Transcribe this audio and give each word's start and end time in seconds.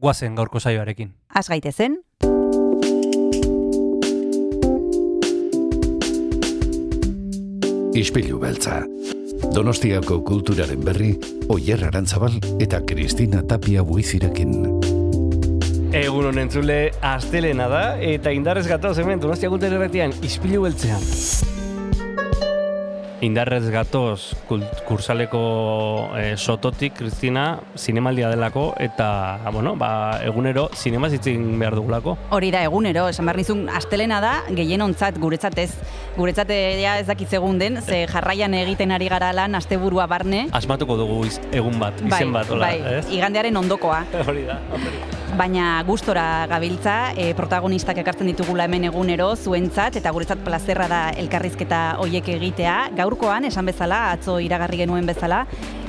guazen 0.00 0.34
gaurko 0.34 0.60
saioarekin. 0.60 1.12
Az 1.34 1.48
gaitezen, 1.48 2.00
Ispilu 8.00 8.38
beltza. 8.38 8.84
Donostiako 9.54 10.20
kulturaren 10.24 10.84
berri, 10.86 11.10
Oyer 11.50 11.82
Arantzabal 11.88 12.36
eta 12.62 12.78
Kristina 12.86 13.42
Tapia 13.42 13.82
buizirekin. 13.84 14.54
Egun 15.90 16.30
honen 16.30 16.48
zule, 16.54 16.78
astelena 17.02 17.66
da, 17.68 17.84
eta 17.98 18.30
indarrez 18.30 18.68
gatoz 18.70 18.94
hemen, 19.02 19.20
donostia 19.20 19.50
kultura 19.50 19.74
erretian, 19.80 20.14
izpilu 20.22 20.62
beltzean. 20.68 21.02
Indarrez 23.20 23.68
gatoz 23.68 24.32
kursaleko 24.88 25.40
eh, 26.16 26.36
sototik, 26.40 26.94
Kristina, 26.96 27.60
zinemaldia 27.76 28.30
delako, 28.32 28.70
eta, 28.80 29.38
bueno, 29.52 29.74
ba, 29.76 30.20
egunero, 30.24 30.68
zinema 30.74 31.10
zitzin 31.10 31.58
behar 31.60 31.76
dugulako. 31.76 32.16
hori 32.30 32.50
da 32.50 32.64
egunero, 32.64 33.08
esan 33.12 33.28
behar 33.28 33.36
nizun, 33.42 33.66
astelena 33.68 34.22
da, 34.24 34.32
gehienontzat 34.56 35.20
guretzat 35.20 35.58
ez. 35.60 35.70
Guretzat 36.16 36.50
eh, 36.56 36.80
ja 36.80 36.96
ez 36.98 37.06
dakit 37.12 37.32
egun 37.36 37.60
den, 37.60 37.82
ze 37.82 38.06
jarraian 38.08 38.54
egiten 38.54 38.96
ari 38.96 39.12
gara 39.12 39.34
lan 39.36 39.54
asteburua 39.54 40.08
barne. 40.08 40.46
Asmatuko 40.56 40.96
dugu 40.96 41.24
iz, 41.28 41.36
egun 41.52 41.78
bat, 41.78 42.00
izen 42.00 42.32
bat, 42.32 42.48
hola, 42.48 42.72
bai, 42.72 43.00
ez? 43.00 43.06
igandearen 43.12 43.56
ondokoa. 43.56 44.04
Hori 44.30 44.48
da, 44.48 44.62
hori 44.72 44.96
da. 44.96 45.20
Baina 45.38 45.82
gustora 45.86 46.46
gabiltza, 46.50 47.12
e, 47.14 47.30
protagonistak 47.38 48.00
ekartzen 48.02 48.26
ditugula 48.32 48.64
hemen 48.66 48.88
egunero 48.88 49.28
zuentzat 49.36 49.94
eta 50.00 50.10
guretzat 50.10 50.42
plazerra 50.44 50.88
da 50.90 51.00
elkarrizketa 51.22 51.80
hoiek 52.02 52.32
egitea. 52.34 52.76
Gaurkoan, 53.10 53.42
esan 53.48 53.66
bezala, 53.66 54.12
atzo 54.14 54.36
iragarri 54.38 54.78
genuen 54.84 55.08
bezala, 55.08 55.40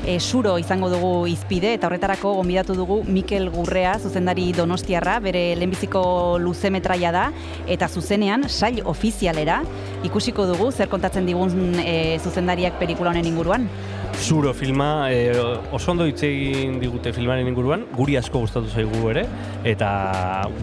e, 0.02 0.16
suro 0.20 0.56
izango 0.58 0.88
dugu 0.90 1.28
izpide 1.30 1.76
eta 1.76 1.86
horretarako 1.86 2.32
gonbidatu 2.40 2.74
dugu 2.74 3.04
Mikel 3.06 3.52
Gurrea, 3.54 3.94
zuzendari 4.00 4.48
donostiarra, 4.58 5.20
bere 5.22 5.44
lehenbiziko 5.60 6.02
luzemetraia 6.42 7.12
da, 7.14 7.28
eta 7.70 7.90
zuzenean 7.90 8.48
sail 8.50 8.82
ofizialera 8.90 9.60
ikusiko 10.08 10.48
dugu 10.50 10.72
zer 10.72 10.90
kontatzen 10.90 11.30
digun 11.30 11.78
e, 11.86 12.18
zuzendariak 12.24 12.82
pelikula 12.82 13.14
honen 13.14 13.30
inguruan. 13.30 13.70
Zuro 14.18 14.56
filma, 14.58 15.12
e, 15.14 15.30
oso 15.72 15.94
ondo 15.94 16.10
hitz 16.10 16.24
egin 16.26 16.80
digute 16.82 17.14
filmaren 17.14 17.54
inguruan, 17.54 17.86
guri 17.94 18.18
asko 18.18 18.42
gustatu 18.48 18.74
zaigu 18.74 19.14
ere, 19.14 19.28
eta 19.64 19.92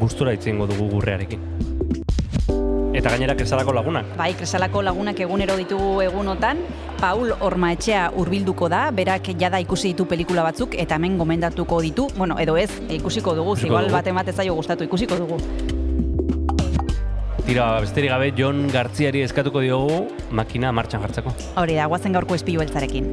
gustura 0.02 0.34
hitz 0.34 0.50
dugu 0.50 0.90
gurrearekin. 0.96 1.87
Eta 2.98 3.12
gainera 3.14 3.36
kresalako 3.38 3.70
lagunak. 3.76 4.08
Bai, 4.18 4.32
kresalako 4.34 4.80
lagunak 4.82 5.20
egunero 5.22 5.54
ditugu 5.56 6.00
egunotan, 6.02 6.58
Paul 6.98 7.30
Ormaetxea 7.46 8.08
hurbilduko 8.18 8.66
da, 8.72 8.88
berak 8.90 9.30
jada 9.38 9.60
ikusi 9.62 9.92
ditu 9.92 10.08
pelikula 10.10 10.42
batzuk 10.42 10.74
eta 10.74 10.98
hemen 10.98 11.14
gomendatuko 11.20 11.78
ditu, 11.84 12.08
bueno, 12.18 12.38
edo 12.42 12.56
ez, 12.58 12.70
ikusiko 12.90 13.36
dugu, 13.38 13.52
Ikusiko 13.54 13.70
igual 13.70 13.86
dugu. 13.86 13.96
bat 14.00 14.10
emate 14.10 14.32
zaio 14.34 14.56
gustatu, 14.58 14.88
ikusiko 14.90 15.14
dugu. 15.20 15.38
Tira, 17.46 17.68
besterik 17.80 18.10
gabe, 18.10 18.32
Jon 18.36 18.66
Gartziari 18.68 19.22
eskatuko 19.24 19.62
diogu 19.64 20.02
makina 20.36 20.72
martxan 20.74 21.00
jartzeko. 21.06 21.32
Hori 21.56 21.78
da, 21.78 21.86
guazen 21.88 22.12
gaurko 22.18 22.34
espilu 22.34 22.60
beltzarekin. 22.60 23.06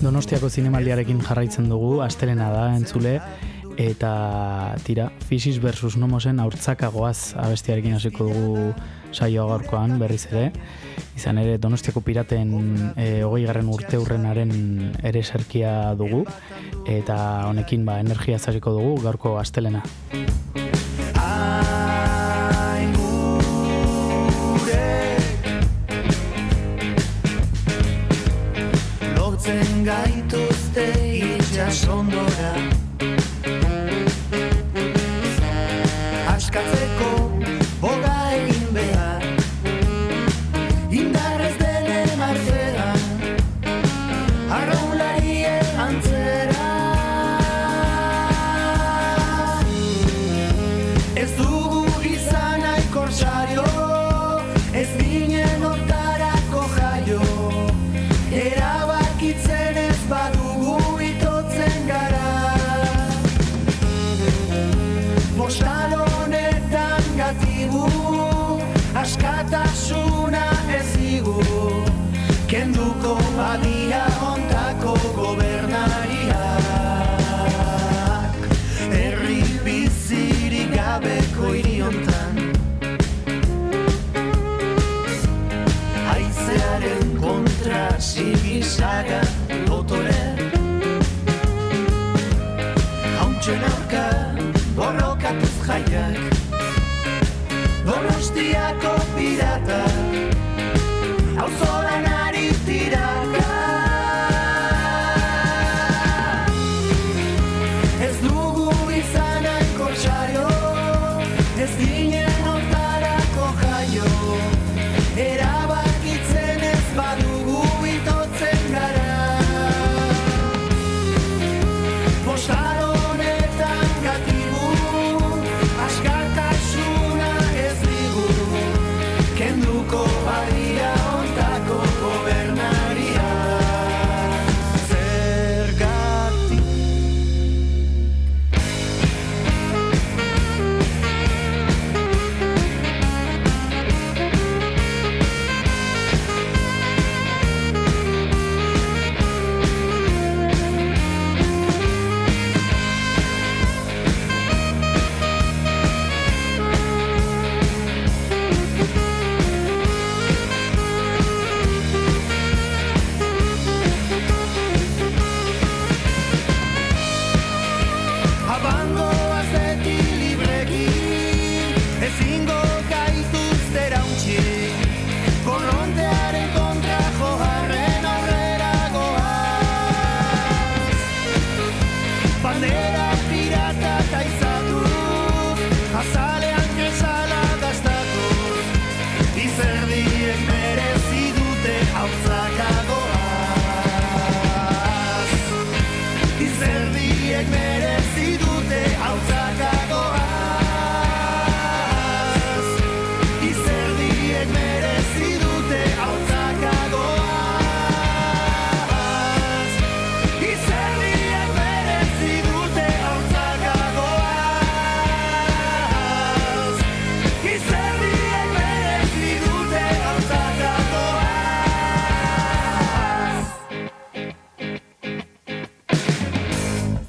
Donostiako 0.00 0.48
zinemaldiarekin 0.48 1.18
jarraitzen 1.20 1.66
dugu, 1.68 1.98
astelena 2.00 2.46
da 2.48 2.62
entzule, 2.72 3.18
eta 3.80 4.12
tira, 4.86 5.10
Fisis 5.28 5.58
versus 5.60 5.98
Nomosen 6.00 6.40
aurtzakagoaz 6.40 7.34
abestiarekin 7.36 7.98
hasiko 7.98 8.30
dugu 8.30 8.70
saioa 9.12 9.46
gaurkoan 9.52 9.98
berriz 10.00 10.22
ere. 10.30 10.46
Izan 11.20 11.42
ere, 11.42 11.58
Donostiako 11.60 12.00
piraten 12.06 12.56
e, 12.96 13.10
hogei 13.28 13.44
garren 13.44 13.68
urte 13.68 14.00
hurrenaren 14.00 14.54
ere 15.04 15.22
serkia 15.22 15.92
dugu, 16.00 16.24
eta 16.88 17.20
honekin 17.50 17.84
ba, 17.84 18.00
energia 18.00 18.40
hasiko 18.40 18.72
dugu 18.80 18.96
gaurko 19.04 19.36
astelena. 19.42 19.84
engaño. 29.80 30.19
Kontra 88.00 88.08
sigisaga 88.08 89.20
dotore 89.66 90.22
Hauntxen 93.18 93.62
aurka 93.70 94.04
borrokatuz 94.76 95.56
jaiak. 95.66 96.18
Donostiako 97.84 98.89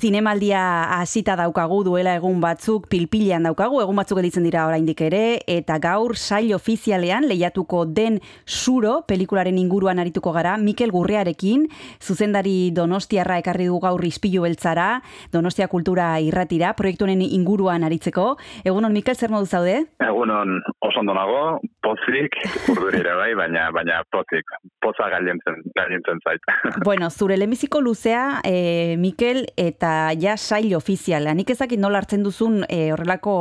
Zinemaldia 0.02 0.98
hasita 0.98 1.36
daukagu 1.38 1.84
duela 1.86 2.16
egun 2.18 2.40
batzuk 2.42 2.88
pilpilean 2.90 3.44
daukagu, 3.46 3.84
egun 3.84 4.00
batzuk 4.00 4.18
editzen 4.18 4.48
dira 4.48 4.64
oraindik 4.66 5.04
ere, 5.06 5.20
eta 5.46 5.76
gaur 5.84 6.16
sail 6.18 6.56
ofizialean 6.56 7.28
lehiatuko 7.30 7.84
den 7.86 8.18
suro 8.50 8.96
pelikularen 9.06 9.60
inguruan 9.62 10.02
arituko 10.02 10.34
gara, 10.34 10.56
Mikel 10.58 10.90
Gurrearekin, 10.90 11.68
zuzendari 12.02 12.72
Donostiarra 12.74 13.38
ekarri 13.44 13.68
du 13.70 13.78
gaur 13.84 14.02
ispilu 14.08 14.42
beltzara, 14.48 14.88
Donostia 15.30 15.68
Kultura 15.70 16.16
irratira, 16.18 16.74
proiektuaren 16.74 17.22
inguruan 17.22 17.86
aritzeko. 17.86 18.40
Egunon, 18.66 18.98
Mikel, 18.98 19.14
zer 19.14 19.30
modu 19.30 19.46
zaude? 19.46 19.84
Egunon 20.02 20.58
oso 20.82 21.04
ondo 21.04 21.14
nago, 21.14 21.44
pozik, 21.86 22.40
urdurire 22.74 23.14
bai, 23.22 23.36
baina 23.38 23.70
baina 23.78 24.02
pozik, 24.10 24.50
poza 24.82 25.12
gailentzen, 25.14 25.62
gailentzen 25.78 26.26
zait. 26.26 26.52
Bueno, 26.90 27.14
zure 27.14 27.38
lehenbiziko 27.38 27.86
luzea, 27.86 28.42
e, 28.42 28.98
Mikel, 28.98 29.46
eta 29.62 29.91
ja 30.20 30.36
sail 30.38 30.74
ofiziala. 30.76 31.34
Nik 31.38 31.50
ezakit 31.54 31.80
nola 31.80 32.02
hartzen 32.02 32.24
duzun 32.26 32.62
e, 32.68 32.92
horrelako 32.94 33.34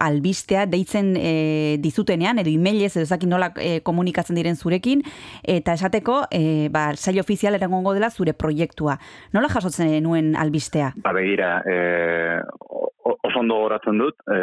albistea 0.00 0.66
deitzen 0.70 1.12
e, 1.16 1.76
dizutenean, 1.82 2.40
edo 2.42 2.52
emailez, 2.52 2.92
edo 2.96 3.06
ezakit 3.06 3.30
nola 3.30 3.52
e, 3.60 3.80
komunikatzen 3.84 4.38
diren 4.38 4.56
zurekin, 4.56 5.04
eta 5.42 5.76
esateko, 5.78 6.22
e, 6.30 6.68
ba, 6.72 6.90
sail 6.96 7.20
ofizial 7.22 7.58
erangongo 7.58 7.94
dela 7.96 8.10
zure 8.10 8.34
proiektua. 8.34 8.98
Nola 9.32 9.50
jasotzen 9.52 9.92
nuen 10.04 10.34
albistea? 10.36 10.92
Ba 11.02 11.14
begira, 11.16 11.54
e, 11.66 12.40
oso 13.02 13.40
ondo 13.40 13.60
goratzen 13.64 13.98
dut, 13.98 14.18
e, 14.26 14.42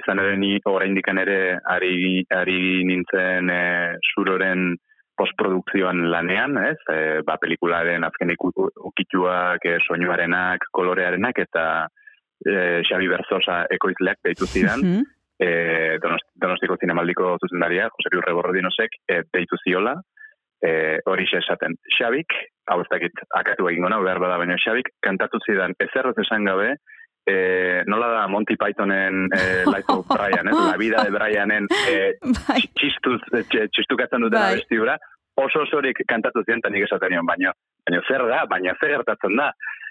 izan 0.00 0.20
ere 0.22 0.36
ni 0.40 0.54
oraindikan 0.68 1.18
ere 1.22 1.40
ari, 1.74 2.24
ari 2.34 2.84
nintzen 2.88 3.50
e, 3.52 3.64
suroren 4.12 4.72
postprodukzioan 5.20 6.06
lanean, 6.12 6.56
ez? 6.64 6.78
E, 6.88 6.98
ba, 7.26 7.36
pelikularen 7.42 8.06
azken 8.08 8.32
ukituak, 8.34 9.64
e, 9.68 9.78
soinuarenak, 9.86 10.64
kolorearenak, 10.76 11.42
eta 11.44 11.64
e, 12.44 12.80
Xabi 12.88 13.10
Berzosa 13.12 13.64
ekoizleak 13.76 14.22
deitu 14.24 14.48
zidan, 14.48 14.86
e, 15.40 15.50
Donost, 16.02 16.28
Donostiko 16.40 16.78
zinemaldiko 16.80 17.34
zuzendaria, 17.42 17.90
Jose 17.96 18.14
Luis 18.14 18.26
Rebordinonek, 18.28 18.96
e, 19.08 19.20
deitu 19.36 19.60
ziola, 19.64 19.98
e, 20.62 20.72
hori 21.08 21.28
esaten. 21.40 21.76
Xabik, 21.98 22.36
hau 22.70 22.80
ez 22.82 22.88
dakit, 22.92 23.24
akatu 23.36 23.68
egingo 23.70 23.92
nau, 23.92 24.02
behar 24.06 24.20
bada 24.22 24.40
baina 24.40 24.58
Xabik, 24.60 24.92
kantatu 25.04 25.40
zidan, 25.46 25.76
ezerrez 25.80 26.16
esan 26.24 26.48
gabe, 26.48 26.74
e, 27.26 27.82
nola 27.86 28.08
da 28.14 28.26
Monty 28.28 28.56
Pythonen 28.56 29.26
e, 29.32 29.64
Life 29.66 29.92
of 29.92 30.06
Brian, 30.14 30.48
ez? 30.48 30.54
La 30.54 30.76
vida 30.80 31.04
de 31.04 31.10
Brianen 31.14 31.66
e, 31.88 31.96
Bai. 32.46 32.60
txistuz, 32.78 33.20
tx- 33.32 33.68
txistukatzen 33.76 34.24
duten 34.26 34.38
Bai. 34.38 34.54
abestiura, 34.56 34.96
oso 35.40 35.62
osorik 35.66 36.02
kantatu 36.08 36.42
eta 36.46 36.70
nik 36.70 36.84
esaten 36.88 37.12
nion, 37.14 37.26
baina, 37.26 37.52
baina 37.86 38.02
zer 38.08 38.26
da, 38.28 38.44
baina 38.50 38.74
zer 38.80 38.96
gertatzen 38.96 39.36
da, 39.40 39.50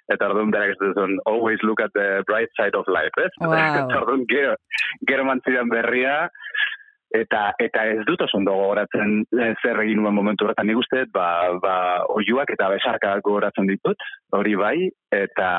eta 0.10 0.28
orduan 0.30 0.52
berak 0.54 0.74
ez 0.76 0.80
duzun, 0.81 1.18
always 1.30 1.62
look 1.64 1.81
at 1.81 1.94
the 1.94 2.24
bright 2.28 2.50
side 2.58 2.76
of 2.78 2.88
life, 2.88 3.14
ez? 3.22 3.32
Wow. 3.42 3.54
Eta 3.54 3.98
orduan 4.02 4.25
gero, 4.30 4.56
gero 5.08 5.25
mantzidan 5.25 5.70
berria, 5.70 6.30
eta 7.16 7.54
eta 7.58 7.86
ez 7.90 8.04
dut 8.06 8.22
oso 8.22 8.38
ondo 8.38 8.54
gogoratzen 8.54 9.24
eh, 9.42 9.54
zer 9.64 9.82
egin 9.84 10.02
nuen 10.02 10.14
momentu 10.14 10.46
horretan. 10.46 10.68
Nik 10.70 10.82
uste 10.82 11.06
ba, 11.14 11.28
ba, 11.62 11.76
oiuak 12.14 12.52
eta 12.54 12.70
besarkak 12.70 13.24
gogoratzen 13.26 13.70
ditut, 13.70 13.98
hori 14.38 14.56
bai, 14.60 14.76
eta 15.14 15.50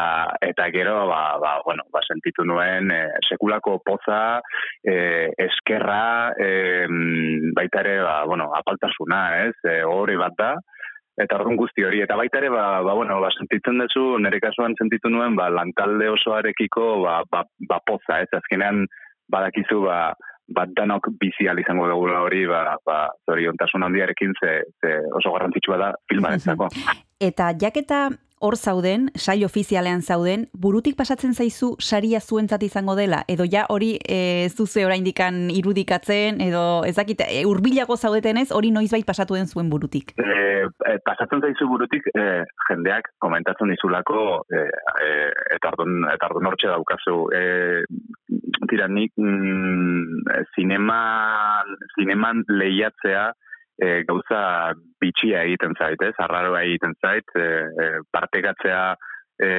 eta 0.46 0.68
gero 0.74 1.06
ba, 1.10 1.22
ba, 1.42 1.56
bueno, 1.66 1.86
ba, 1.92 2.04
sentitu 2.06 2.46
nuen 2.46 2.92
eh, 2.94 3.08
sekulako 3.28 3.80
poza, 3.84 4.40
eh, 4.86 5.30
eskerra, 5.48 6.32
eh, 6.38 6.86
baita 7.56 7.82
ere, 7.82 7.98
ba, 8.06 8.22
bueno, 8.30 8.50
apaltasuna, 8.54 9.22
ez, 9.48 9.56
eh, 9.66 9.82
hori 9.82 10.16
bat 10.20 10.38
da, 10.38 10.54
eta 11.20 11.36
orduan 11.36 11.58
guzti 11.58 11.84
hori, 11.84 12.00
eta 12.04 12.16
baita 12.16 12.38
ere, 12.38 12.48
ba, 12.54 12.80
ba, 12.86 12.94
bueno, 12.94 13.18
ba, 13.20 13.34
sentitzen 13.34 13.82
duzu, 13.82 14.06
nire 14.22 14.38
kasuan 14.40 14.78
sentitu 14.78 15.10
nuen, 15.10 15.34
ba, 15.36 15.50
lantalde 15.50 16.08
osoarekiko, 16.14 16.90
ba, 17.02 17.20
ba, 17.30 17.44
ba 17.68 17.82
poza, 17.86 18.22
ez, 18.22 18.30
azkenean, 18.38 18.86
badakizu, 19.30 19.82
ba, 19.82 20.00
bat 20.54 20.72
danok 20.76 21.10
bizi 21.20 21.48
izango 21.62 21.88
dugula 21.88 22.20
hori, 22.24 22.46
ba, 22.46 22.76
ba, 22.86 22.98
zoriontasun 23.26 23.82
handiarekin 23.86 24.34
ze, 24.40 24.56
ze 24.80 24.96
oso 25.12 25.32
garrantzitsua 25.32 25.76
da 25.76 25.92
filmarentzako. 26.08 26.68
Eta 27.20 27.52
jaketa 27.60 28.08
hor 28.40 28.56
zauden, 28.56 29.10
sail 29.20 29.44
ofizialean 29.44 30.00
zauden, 30.00 30.46
burutik 30.56 30.94
pasatzen 30.96 31.34
zaizu 31.36 31.74
saria 31.76 32.20
zuentzat 32.20 32.62
izango 32.64 32.94
dela? 32.96 33.18
Edo 33.28 33.44
ja 33.44 33.66
hori 33.68 33.90
e, 34.00 34.48
zuze 34.48 34.86
oraindikan 34.86 35.50
irudikatzen, 35.52 36.40
edo 36.40 36.62
ezakit, 36.88 37.20
e, 37.26 37.42
urbilago 37.44 37.98
zaudetenez, 38.00 38.46
hori 38.56 38.70
noizbait 38.72 39.04
pasatu 39.04 39.36
den 39.36 39.52
zuen 39.52 39.68
burutik? 39.68 40.14
E, 40.16 40.38
e, 40.64 40.94
pasatzen 41.04 41.44
zaizu 41.44 41.68
burutik 41.68 42.08
e, 42.14 42.24
jendeak 42.70 43.12
komentatzen 43.20 43.74
dizulako 43.74 44.40
e, 44.48 44.64
e, 45.04 45.12
eta 45.58 45.74
ardun, 45.74 46.00
eta 46.08 46.30
ardun 46.30 46.48
hortxe 46.48 46.72
daukazu. 46.72 47.18
E, 47.36 47.44
tira, 48.72 48.88
nik 48.88 49.12
mm, 49.20 50.40
zineman, 50.56 51.76
zineman 51.98 52.44
lehiatzea 52.48 53.28
e, 53.80 54.02
gauza 54.08 54.72
bitxia 55.00 55.44
egiten 55.48 55.76
zait, 55.78 56.02
ez? 56.04 56.14
Arraroa 56.18 56.62
egiten 56.68 56.94
zait, 57.00 57.34
e, 57.34 57.46
e, 57.84 57.90
partekatzea 58.12 58.82
e, 59.40 59.50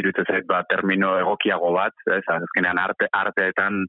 iruditzen 0.00 0.28
zait 0.28 0.48
ba, 0.50 0.62
termino 0.68 1.14
egokiago 1.20 1.72
bat, 1.76 1.94
ez? 2.10 2.24
Azkenean 2.36 2.82
arte, 2.82 3.10
arteetan 3.12 3.84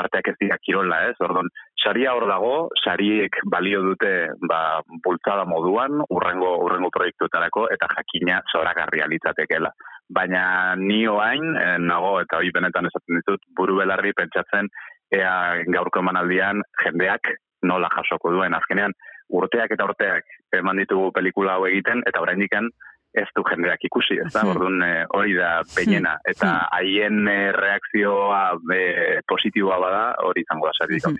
arteak 0.00 0.30
ez 0.32 0.36
dira 0.40 0.56
kirola, 0.62 1.02
ez? 1.10 1.16
Ordon, 1.24 1.50
saria 1.82 2.14
hor 2.16 2.26
dago, 2.30 2.54
sariek 2.82 3.36
balio 3.52 3.82
dute 3.84 4.12
ba, 4.48 4.80
bultzada 5.04 5.44
moduan, 5.48 6.00
urrengo, 6.08 6.54
urrengo 6.64 6.92
proiektuetarako, 6.94 7.66
eta 7.74 7.90
jakina 7.96 8.40
zoragarria 8.52 9.08
litzatekela. 9.10 9.72
Baina 10.10 10.44
ni 10.80 11.04
oain, 11.08 11.54
eh, 11.60 11.76
nago, 11.82 12.16
eta 12.22 12.40
hori 12.40 12.50
benetan 12.54 12.88
esaten 12.88 13.20
ditut, 13.20 13.44
buru 13.56 13.78
belarri 13.82 14.14
pentsatzen, 14.16 14.70
ea 15.14 15.34
gaurko 15.74 16.02
emanaldian 16.02 16.62
jendeak 16.84 17.34
nola 17.66 17.90
jasoko 17.94 18.32
duen. 18.34 18.54
Azkenean, 18.56 18.94
urteak 19.30 19.74
eta 19.76 19.86
urteak 19.88 20.24
eman 20.58 20.82
ditugu 20.82 21.10
pelikula 21.14 21.58
hau 21.58 21.66
egiten, 21.70 22.02
eta 22.06 22.22
oraindikan 22.22 22.70
ez 23.12 23.26
du 23.34 23.42
jendeak 23.42 23.82
ikusi, 23.82 24.20
ez 24.22 24.28
da? 24.30 24.44
Hmm. 24.44 24.52
Orduan 24.52 24.82
eh, 24.86 25.04
hori 25.16 25.34
da 25.34 25.50
peinena. 25.74 26.12
Eta 26.30 26.52
haien 26.76 27.26
eh, 27.28 27.50
reakzioa 27.56 28.42
eh, 28.74 29.18
positiboa 29.28 29.78
bada, 29.82 30.04
hori 30.26 30.44
izango 30.46 30.68
da 30.68 30.86
Mhm. 30.90 31.16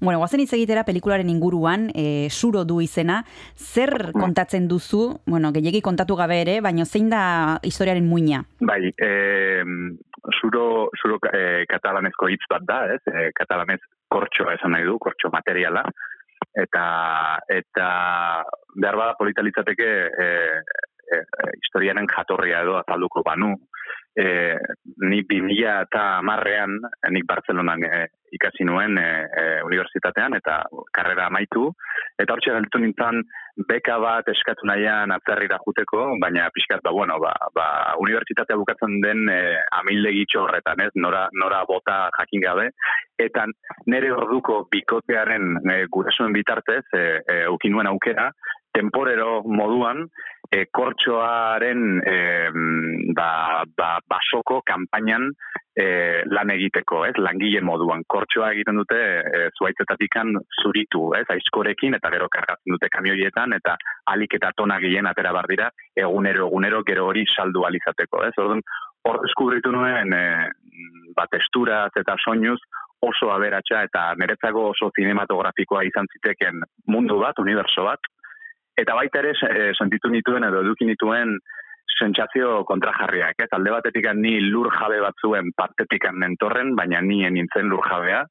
Bueno, 0.00 0.18
guazen 0.18 0.40
hitz 0.40 0.52
egitera 0.54 0.84
pelikularen 0.84 1.28
inguruan, 1.28 1.90
e, 1.94 2.28
suro 2.30 2.64
du 2.64 2.80
izena, 2.80 3.22
zer 3.54 4.12
kontatzen 4.12 4.66
duzu, 4.68 5.20
bueno, 5.26 5.52
gehiegi 5.52 5.82
kontatu 5.82 6.16
gabe 6.16 6.40
ere, 6.40 6.60
baina 6.60 6.84
zein 6.84 7.10
da 7.10 7.58
historiaren 7.62 8.06
muina? 8.06 8.42
Bai, 8.60 8.92
e, 8.96 9.62
zuro, 10.40 10.90
zuro 11.00 11.18
e, 11.32 11.64
katalanezko 11.68 12.28
hitz 12.28 12.42
bat 12.50 12.64
da, 12.66 12.80
ez? 12.94 13.02
E, 13.06 13.30
katalanez 13.34 13.80
kortxoa 14.08 14.54
esan 14.54 14.72
nahi 14.72 14.84
du, 14.84 14.98
kortxo 14.98 15.30
materiala. 15.32 15.84
Eta, 16.52 16.84
eta 17.48 17.88
behar 18.74 18.98
bada 18.98 19.14
polita 19.18 19.42
litzateke 19.42 19.88
e, 20.06 20.28
e, 21.14 21.22
historiaren 21.62 22.08
jatorria 22.10 22.62
edo 22.62 22.76
azalduko 22.80 23.22
banu. 23.26 23.54
E, 24.14 24.26
ni 25.10 25.22
2000 25.26 25.80
eta 25.88 26.04
marrean, 26.22 26.76
nik 27.10 27.26
Bartzelonan 27.26 27.82
e, 27.86 28.04
ikasi 28.36 28.66
nuen 28.68 28.98
e, 28.98 29.08
e, 29.24 29.44
unibertsitatean 29.66 30.36
eta 30.38 30.60
karrera 30.94 31.28
amaitu. 31.30 31.70
Eta 32.20 32.34
hortxe 32.34 32.54
galtu 32.54 32.80
nintzen 32.82 33.22
beka 33.68 33.96
bat 34.02 34.28
eskatu 34.30 34.66
nahian 34.66 35.14
atzerrira 35.14 35.60
juteko, 35.62 36.06
baina 36.22 36.48
pixkat, 36.54 36.82
ba, 36.84 36.92
bueno, 36.94 37.18
ba, 37.22 37.32
ba, 37.54 37.66
unibertsitatea 38.02 38.58
bukatzen 38.58 38.98
den 39.04 39.28
e, 39.30 39.38
amildegitxo 39.80 40.42
horretan, 40.44 40.82
ez? 40.86 40.90
Nora, 40.98 41.28
nora 41.38 41.62
bota 41.68 42.08
jakin 42.18 42.42
gabe. 42.44 42.68
Eta 43.18 43.46
nire 43.90 44.10
orduko 44.14 44.64
bikotearen 44.74 45.54
e, 45.62 45.78
gurasoen 45.94 46.34
bitartez, 46.34 46.84
e, 46.98 47.04
e, 47.22 47.40
ukin 47.54 47.76
nuen 47.76 47.90
aukera, 47.90 48.30
temporero 48.74 49.42
moduan, 49.46 50.08
e, 50.50 50.66
kortxoaren 50.72 52.00
e, 52.04 52.16
ba, 53.16 53.64
ba, 53.76 53.90
basoko 54.08 54.60
kanpainan 54.66 55.30
e, 55.74 56.22
lan 56.30 56.52
egiteko, 56.54 57.04
ez, 57.08 57.14
langile 57.18 57.62
moduan. 57.64 58.04
Kortxoa 58.06 58.52
egiten 58.54 58.78
dute 58.80 59.00
e, 59.00 59.42
zuaitzetatikan 59.58 60.34
zuritu, 60.62 61.10
ez, 61.18 61.24
aizkorekin, 61.34 61.98
eta 61.98 62.12
gero 62.14 62.28
kargatzen 62.32 62.76
dute 62.76 62.90
kamioietan, 62.92 63.56
eta 63.58 63.76
alik 64.12 64.38
eta 64.38 64.52
tona 64.56 64.78
gehien 64.82 65.08
atera 65.10 65.34
bar 65.36 65.48
dira, 65.50 65.70
egunero, 65.96 66.48
egunero, 66.48 66.82
gero 66.86 67.08
hori 67.10 67.26
saldu 67.34 67.66
alizateko, 67.68 68.24
ez. 68.28 68.34
Orduan, 68.38 68.64
hor 69.04 69.20
deskubritu 69.24 69.72
nuen, 69.74 70.14
e, 70.14 70.24
ba, 71.16 71.28
testuraz 71.30 71.92
eta 72.00 72.18
soinuz, 72.22 72.60
oso 73.04 73.28
aberatsa 73.34 73.82
eta 73.84 74.06
niretzako 74.16 74.70
oso 74.70 74.88
cinematografikoa 74.96 75.82
izan 75.84 76.08
ziteken 76.14 76.62
mundu 76.88 77.18
bat, 77.20 77.38
universo 77.42 77.84
bat, 77.84 78.00
eta 78.76 78.96
baita 78.98 79.20
ere 79.22 79.34
e, 79.34 79.70
sentitu 79.78 80.10
nituen 80.10 80.46
edo 80.48 80.62
eduki 80.64 80.88
nituen 80.88 81.36
sentsazio 81.94 82.64
kontrajarriak, 82.66 83.38
ez? 83.44 83.50
Alde 83.54 83.72
batetik 83.74 84.08
ni 84.18 84.38
lur 84.42 84.70
jabe 84.74 85.00
batzuen 85.04 85.52
partetik 85.56 86.08
nentorren, 86.12 86.74
baina 86.74 87.00
nien 87.00 87.34
nintzen 87.34 87.70
lur 87.70 87.84
jabea. 87.86 88.24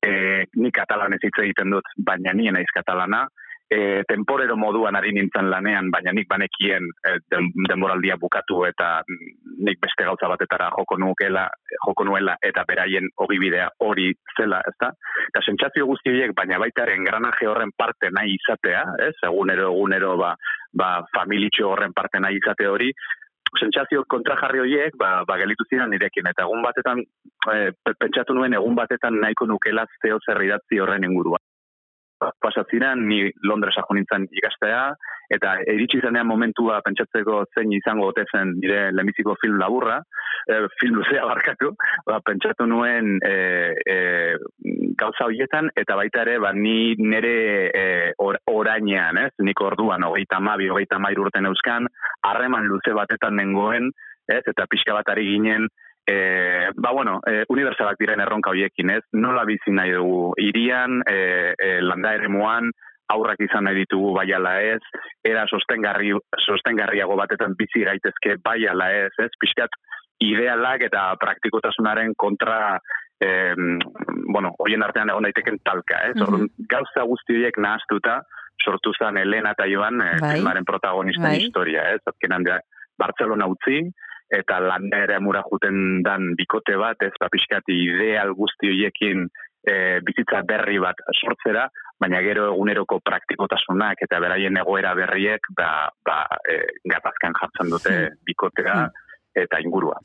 E, 0.00 0.10
ni 0.56 0.70
katalanez 0.70 1.20
hitz 1.22 1.36
egiten 1.42 1.74
dut, 1.74 1.88
baina 1.98 2.32
nien 2.36 2.54
naiz 2.54 2.70
katalana. 2.74 3.26
E, 3.70 4.02
temporero 4.08 4.56
moduan 4.58 4.96
ari 4.98 5.12
nintzen 5.14 5.48
lanean, 5.50 5.90
baina 5.94 6.12
nik 6.12 6.26
banekien 6.28 6.88
e, 7.06 7.12
den, 7.30 7.50
denboraldia 7.68 8.16
bukatu 8.18 8.64
eta 8.66 8.88
nik 9.06 9.78
beste 9.82 10.04
gauza 10.08 10.28
batetara 10.32 10.70
joko 10.74 10.98
nukela, 10.98 11.46
joko 11.86 12.04
nuela 12.08 12.34
eta 12.42 12.64
beraien 12.68 13.06
ogibidea 13.22 13.68
hori 13.86 14.10
zela, 14.36 14.60
ezta? 14.72 14.90
Eta 15.28 15.44
sentsazio 15.46 15.86
guzti 15.86 16.10
horiek, 16.10 16.34
baina 16.34 16.58
baita 16.58 16.82
ere 16.82 16.98
engranaje 16.98 17.46
horren 17.46 17.70
parte 17.76 18.10
nahi 18.10 18.34
izatea, 18.40 18.82
ez? 19.06 19.14
Egunero, 19.30 19.70
egunero, 19.70 20.16
ba, 20.18 20.34
ba, 20.74 20.90
familitxo 21.14 21.70
horren 21.70 21.94
parte 21.94 22.18
nahi 22.20 22.40
izate 22.42 22.66
hori, 22.66 22.90
sentsazio 23.58 24.04
kontrajarri 24.06 24.60
horiek 24.62 24.96
ba, 24.98 25.24
ba 25.26 25.36
gelitu 25.40 25.66
ziren 25.66 25.90
nirekin 25.90 26.28
eta 26.30 26.44
egun 26.46 26.62
batetan 26.62 27.00
e, 27.02 27.72
pentsatu 27.98 28.34
nuen 28.36 28.54
egun 28.54 28.76
batetan 28.78 29.18
nahiko 29.22 29.48
nukela 29.50 29.86
zeo 30.02 30.20
zer 30.26 30.42
idatzi 30.46 30.78
horren 30.78 31.06
ingurua. 31.08 31.40
Ba, 32.20 32.30
Pasatziren 32.44 33.06
ni 33.08 33.22
Londresa 33.48 33.84
jo 33.86 33.96
nintzen 33.96 34.26
ikastea 34.36 34.82
eta 35.32 35.54
iritsi 35.72 36.00
zenean 36.04 36.26
momentua 36.28 36.80
pentsatzeko 36.84 37.44
zein 37.54 37.72
izango 37.72 38.10
ote 38.10 38.26
zen 38.28 38.56
nire 38.58 38.90
lemiziko 38.92 39.36
film 39.40 39.60
laburra, 39.62 40.00
e, 40.50 40.58
film 40.80 40.98
luzea 40.98 41.24
barkatu, 41.30 41.70
ba, 42.06 42.18
pentsatu 42.26 42.66
nuen 42.68 43.16
e, 43.24 43.34
e, 43.94 43.96
gauza 45.00 45.28
horietan 45.28 45.70
eta 45.80 45.96
baita 45.96 46.24
ere 46.26 46.38
ba, 46.42 46.52
ni 46.52 46.94
nire 46.98 47.36
e, 47.70 47.84
or, 48.18 48.40
orainean, 48.52 49.20
ez? 49.24 49.32
Nik 49.46 49.62
orduan 49.64 50.04
hogeita 50.04 50.40
mabi, 50.44 50.68
hogeita 50.68 50.98
mair 50.98 51.20
urten 51.22 51.48
euskan, 51.48 51.88
harreman 52.26 52.68
luze 52.68 52.92
batetan 52.96 53.38
nengoen, 53.40 53.92
ez? 54.28 54.42
Eta 54.44 54.66
pixka 54.70 54.98
bat 54.98 55.14
ari 55.14 55.28
ginen, 55.30 55.70
e, 56.06 56.70
ba 56.74 56.92
bueno, 56.92 57.20
e, 57.26 57.44
unibertsalak 57.48 57.98
diren 58.00 58.20
erronka 58.20 58.50
hoiekin, 58.50 58.90
ez? 58.96 59.02
Nola 59.12 59.44
bizi 59.48 59.74
nahi 59.74 59.92
dugu 59.96 60.32
irian, 60.40 61.02
e, 61.08 61.54
e, 61.56 61.80
landa 61.80 62.14
eremuan, 62.18 62.70
aurrak 63.10 63.40
izan 63.42 63.66
nahi 63.66 63.82
ditugu 63.82 64.12
bai 64.14 64.28
ala 64.32 64.56
ez, 64.62 64.80
era 65.26 65.46
sostengarri, 65.50 66.12
sostengarriago 66.46 67.16
batetan 67.18 67.56
bizi 67.58 67.84
gaitezke 67.86 68.36
bai 68.44 68.60
ala 68.70 68.90
ez, 68.94 69.12
ez? 69.18 69.30
Pixkat 69.40 69.74
idealak 70.20 70.84
eta 70.86 71.08
praktikotasunaren 71.20 72.12
kontra 72.16 72.78
eh, 73.20 73.54
bueno, 74.32 74.52
hoien 74.58 74.84
artean 74.84 75.10
egon 75.12 75.26
daiteken 75.28 75.58
talka, 75.64 76.04
ez? 76.10 76.16
Mm 76.20 76.48
Gauza 76.70 77.06
guzti 77.08 77.36
horiek 77.36 77.58
nahaztuta, 77.58 78.20
sortu 78.64 78.92
zen 78.96 79.18
Elena 79.20 79.54
eta 79.56 79.66
Joan, 79.68 80.00
eh, 80.04 80.16
Bai. 80.20 80.36
filmaren 80.36 80.64
protagonisten 80.68 81.28
Bai. 81.28 81.40
historia, 81.42 81.88
ez? 81.94 82.00
Azkenan 82.06 82.46
da, 82.46 82.60
Bartzelona 83.00 83.48
utzi, 83.48 83.82
eta 84.30 84.60
landa 84.62 85.02
ere 85.04 85.16
amura 85.18 85.42
juten 85.50 86.02
dan 86.06 86.34
bikote 86.38 86.76
bat, 86.78 87.02
ez, 87.02 87.12
ba, 87.20 87.28
pixkat 87.32 87.70
ideal 87.74 88.34
guzti 88.38 88.70
horiekin 88.70 89.26
e, 89.66 90.00
bizitza 90.06 90.42
berri 90.46 90.78
bat 90.82 91.02
sortzera, 91.18 91.66
baina 92.00 92.22
gero 92.24 92.48
eguneroko 92.54 93.00
praktikotasunak 93.04 94.00
eta 94.06 94.20
beraien 94.22 94.56
egoera 94.62 94.94
berriek 94.96 95.50
ba, 95.56 95.90
ba, 96.06 96.24
e, 96.48 96.62
gatazkan 96.88 97.36
jartzen 97.40 97.72
dute 97.74 97.96
bikotea 98.26 98.86
eta 99.40 99.60
ingurua. 99.62 100.00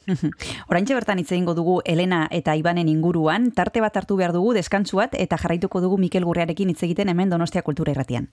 Oraintxe 0.70 0.98
bertan 0.98 1.22
hitz 1.22 1.32
egingo 1.32 1.56
dugu 1.58 1.80
Elena 1.86 2.26
eta 2.32 2.56
Ibanen 2.60 2.90
inguruan, 2.92 3.50
tarte 3.58 3.82
bat 3.82 3.98
hartu 3.98 4.20
behar 4.20 4.36
dugu 4.36 4.54
deskantsu 4.58 5.02
bat 5.02 5.18
eta 5.18 5.40
jarraituko 5.42 5.82
dugu 5.82 5.98
Mikel 6.02 6.28
Gurrearekin 6.28 6.70
hitz 6.70 6.84
egiten 6.86 7.10
hemen 7.10 7.34
Donostia 7.34 7.66
Kultura 7.66 7.96
Irratian. 7.96 8.30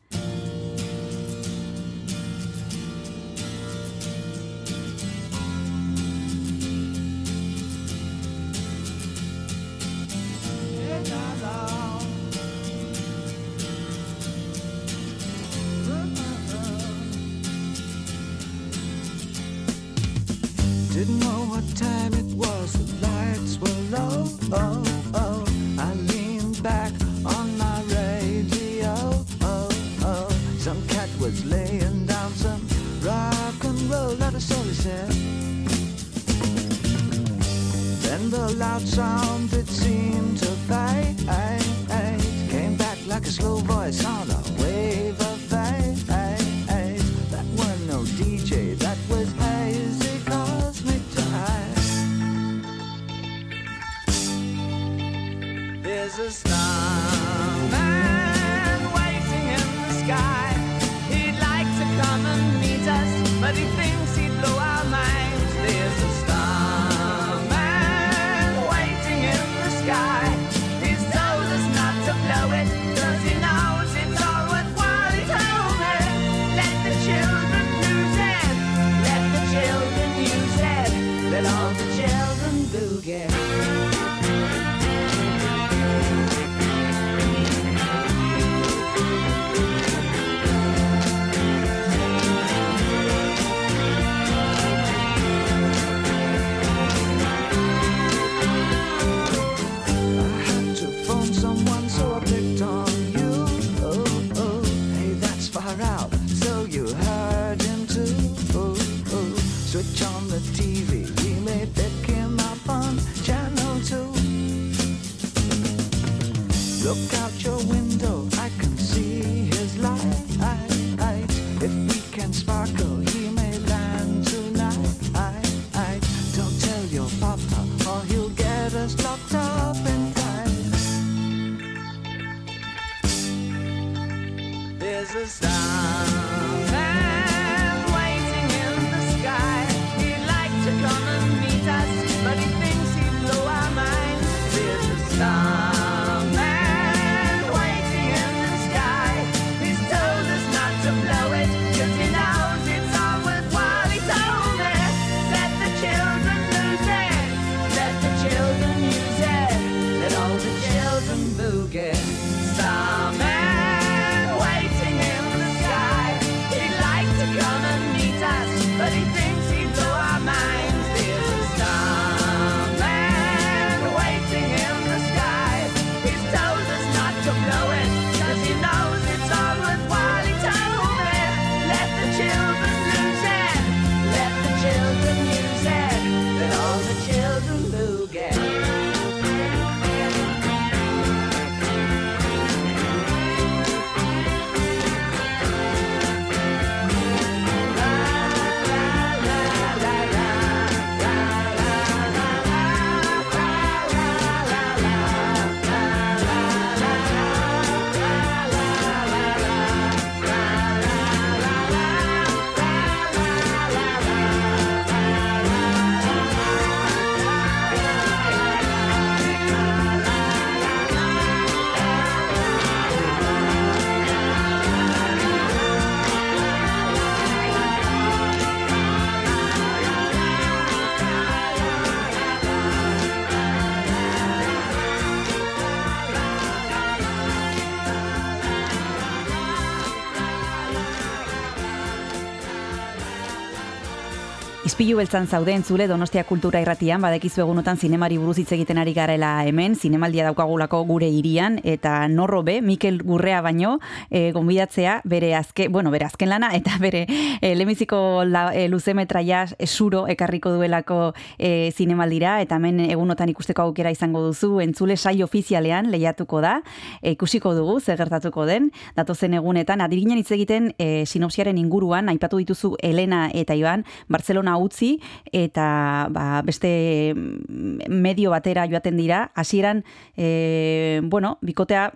Izpilu 244.83 244.99
beltzan 244.99 245.29
zauden 245.31 245.63
zule 245.63 245.85
Donostia 245.87 246.25
Kultura 246.27 246.59
Irratian, 246.59 246.99
badekizu 247.05 247.45
egunotan 247.45 247.79
zinemari 247.79 248.17
buruz 248.19 248.41
hitz 248.41 248.49
egiten 248.57 248.81
ari 248.83 248.91
garela 248.97 249.45
hemen, 249.47 249.77
zinemaldia 249.79 250.25
daukagulako 250.27 250.81
gure 250.89 251.07
hirian. 251.07 251.61
Eta 251.63 252.09
norro 252.11 252.41
be, 252.43 252.57
Mikel 252.67 252.99
Gurrea 253.07 253.39
baino, 253.47 253.77
e, 254.11 254.33
gonbidatzea 254.35 254.97
bere 255.07 255.37
azke, 255.39 255.69
bueno, 255.71 255.93
bere 255.95 256.09
azken 256.09 256.33
lana 256.33 256.49
eta 256.59 256.81
bere 256.83 257.05
e, 257.07 257.53
lemiziko 257.55 258.25
la, 258.27 258.49
e, 258.59 258.65
luzemetraia 258.73 259.45
esuro 259.63 260.09
ekarriko 260.11 260.51
duelako 260.57 261.13
e, 261.39 261.71
zinemaldira. 261.71 262.41
Eta 262.43 262.59
hemen 262.59 262.83
egunotan 262.89 263.31
ikusteko 263.31 263.69
aukera 263.69 263.95
izango 263.95 264.25
duzu, 264.27 264.59
entzule 264.67 264.97
sai 264.97 265.23
ofizialean 265.23 265.93
lehiatuko 265.95 266.43
da, 266.43 266.57
e, 266.99 267.15
ikusiko 267.15 267.55
dugu 267.55 267.79
zer 267.79 268.03
gertatuko 268.03 268.49
den, 268.51 268.73
datozen 268.99 269.39
egunetan, 269.39 269.87
adirinen 269.87 270.19
hitz 270.19 270.33
egiten 270.35 270.73
e, 270.75 271.07
sinopsiaren 271.07 271.63
inguruan, 271.63 272.11
aipatu 272.11 272.43
dituzu 272.43 272.75
Elena 272.83 273.29
eta 273.31 273.55
Iban, 273.55 273.87
Barcelona 274.11 274.59
utzi 274.73 274.97
eta 275.33 276.09
ba, 276.11 276.41
beste 276.43 277.15
medio 277.15 278.33
batera 278.33 278.65
joaten 278.67 278.97
dira, 278.97 279.27
hasieran 279.37 279.85
e, 280.17 281.01
bueno, 281.05 281.37
bikotea 281.43 281.91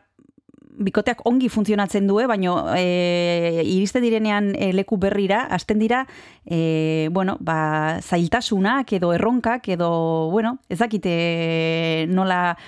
bikoteak 0.77 1.23
ongi 1.25 1.49
funtzionatzen 1.49 2.05
due, 2.05 2.27
baino 2.29 2.59
e, 2.77 3.63
iriste 3.65 4.03
direnean 4.05 4.51
e, 4.53 4.75
leku 4.77 4.99
berrira, 5.01 5.47
hasten 5.49 5.81
dira, 5.81 6.03
e, 6.45 7.09
bueno, 7.13 7.39
ba, 7.41 7.97
zailtasunak 8.03 8.93
edo 8.99 9.15
erronkak 9.17 9.71
edo, 9.73 9.89
bueno, 10.29 10.59
ez 10.69 10.79
dakite 10.83 12.05
nola 12.13 12.59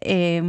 e, 0.00 0.42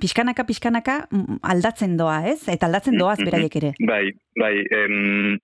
pixkanaka, 0.00 0.44
pixkanaka 0.48 0.98
aldatzen 1.40 1.96
doa, 1.96 2.20
ez? 2.28 2.42
Eta 2.52 2.68
aldatzen 2.68 3.00
doaz 3.00 3.18
beraiek 3.22 3.56
ere. 3.62 3.72
Bai, 3.88 4.04
bai, 4.36 4.54
em, 4.76 5.38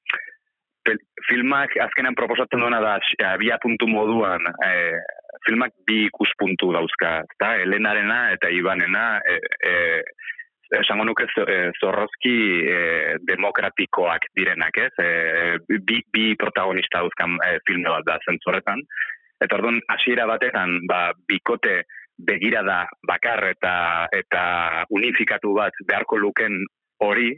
filmak 1.29 1.74
azkenan 1.83 2.16
proposatzen 2.18 2.61
duena 2.62 2.81
da 2.85 2.96
eh, 2.98 3.27
abia 3.29 3.59
puntu 3.62 3.88
moduan 3.90 4.44
e, 4.64 4.70
filmak 5.46 5.74
bi 5.87 6.05
ikuspuntu 6.09 6.72
dauzka, 6.74 7.18
ezta? 7.27 7.55
Helenarena 7.62 8.20
eta 8.35 8.51
Ibanena 8.53 9.20
e, 9.20 9.38
e, 9.70 9.74
esango 10.81 11.07
nuke 11.09 11.29
zo- 11.35 11.46
zorrozki 11.81 12.35
e, 12.68 12.81
demokratikoak 13.29 14.29
direnak, 14.37 14.77
ez? 14.77 14.92
E, 15.03 15.79
bi, 15.79 16.03
bi 16.12 16.35
protagonista 16.40 17.05
dauzkan 17.05 17.38
e, 17.44 17.59
filme 17.68 17.88
bat 17.88 18.09
da 18.09 18.18
zentzorretan. 18.27 18.83
Eta 19.40 19.57
orduan 19.57 19.81
hasiera 19.94 20.27
batean 20.27 20.81
ba, 20.90 21.12
bikote 21.29 21.83
begirada 22.18 22.83
bakar 23.07 23.44
eta 23.53 24.09
eta 24.11 24.42
unifikatu 24.90 25.55
bat 25.55 25.77
beharko 25.87 26.18
luken 26.18 26.59
hori, 27.04 27.32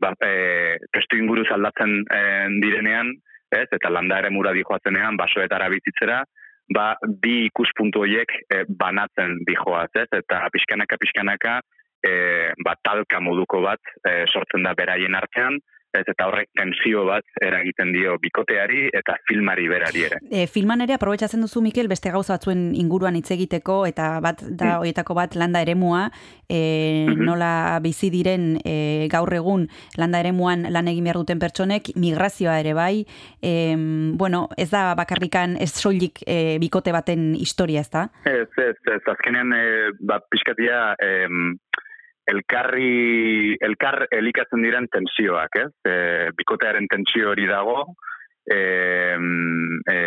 ba, 0.00 0.12
e, 0.24 0.76
testu 0.94 1.18
inguruz 1.20 1.46
aldatzen 1.54 1.94
e, 2.04 2.20
direnean, 2.62 3.14
ez, 3.50 3.66
eta 3.72 3.90
landa 3.90 4.18
ere 4.22 4.30
mura 4.34 4.52
dijoazenean, 4.56 5.16
basoetara 5.20 5.70
bizitzera, 5.72 6.22
ba, 6.74 6.92
bi 7.22 7.46
ikuspuntu 7.48 8.04
horiek 8.04 8.34
e, 8.48 8.62
banatzen 8.68 9.38
dijoaz, 9.48 9.90
ez, 9.96 10.08
eta 10.20 10.44
pixkanaka, 10.52 11.00
pixkanaka, 11.00 11.58
e, 12.04 12.12
ba, 12.64 12.76
talka 12.84 13.20
moduko 13.24 13.62
bat 13.64 13.94
e, 14.04 14.24
sortzen 14.28 14.68
da 14.68 14.74
beraien 14.78 15.16
artean, 15.18 15.58
ez, 15.96 16.04
eta 16.06 16.26
horrek 16.28 16.48
tensio 16.58 17.04
bat 17.08 17.24
eragiten 17.40 17.92
dio 17.92 18.16
bikoteari 18.20 18.88
eta 18.92 19.16
filmari 19.28 19.68
berari 19.70 20.02
ere. 20.08 20.18
E, 20.30 20.46
filman 20.46 20.82
ere 20.84 20.94
aprobetsatzen 20.98 21.40
duzu 21.40 21.62
Mikel 21.64 21.88
beste 21.88 22.10
gauza 22.12 22.34
batzuen 22.36 22.74
inguruan 22.76 23.16
hitz 23.16 23.30
egiteko 23.34 23.86
eta 23.88 24.20
bat 24.20 24.42
da 24.42 24.68
Mm. 24.68 24.80
horietako 24.82 25.14
bat 25.14 25.34
landa 25.34 25.62
eremua 25.62 26.10
e, 26.48 27.06
Mhm. 27.08 27.24
nola 27.24 27.78
bizi 27.82 28.10
diren 28.10 28.58
e, 28.64 29.08
gaur 29.10 29.32
egun 29.32 29.68
landa 29.96 30.20
eremuan 30.20 30.66
lan 30.72 30.88
egin 30.88 31.04
behar 31.04 31.16
duten 31.16 31.38
pertsonek 31.38 31.94
migrazioa 31.96 32.58
ere 32.60 32.74
bai 32.74 33.06
e, 33.42 33.74
bueno 34.14 34.48
ez 34.56 34.70
da 34.70 34.94
bakarrikan 34.94 35.56
ez 35.60 35.72
soilik 35.72 36.20
e, 36.26 36.58
bikote 36.58 36.92
baten 36.92 37.34
historia 37.34 37.80
ez 37.80 37.90
da 37.90 38.10
Ez, 38.24 38.48
ez, 38.58 38.76
ez, 38.92 39.02
azkenean, 39.08 39.52
e, 39.52 39.90
ba, 40.00 40.20
pixkatia, 40.30 40.94
em, 41.00 41.56
elkarri, 42.28 43.56
elkar 43.64 44.06
elikatzen 44.12 44.62
diren 44.64 44.88
tensioak, 44.92 45.58
ez? 45.62 45.70
E, 45.88 45.94
bikotearen 46.36 46.88
tensio 46.90 47.32
hori 47.32 47.46
dago, 47.48 47.80
e, 48.48 48.58
e, 49.92 49.98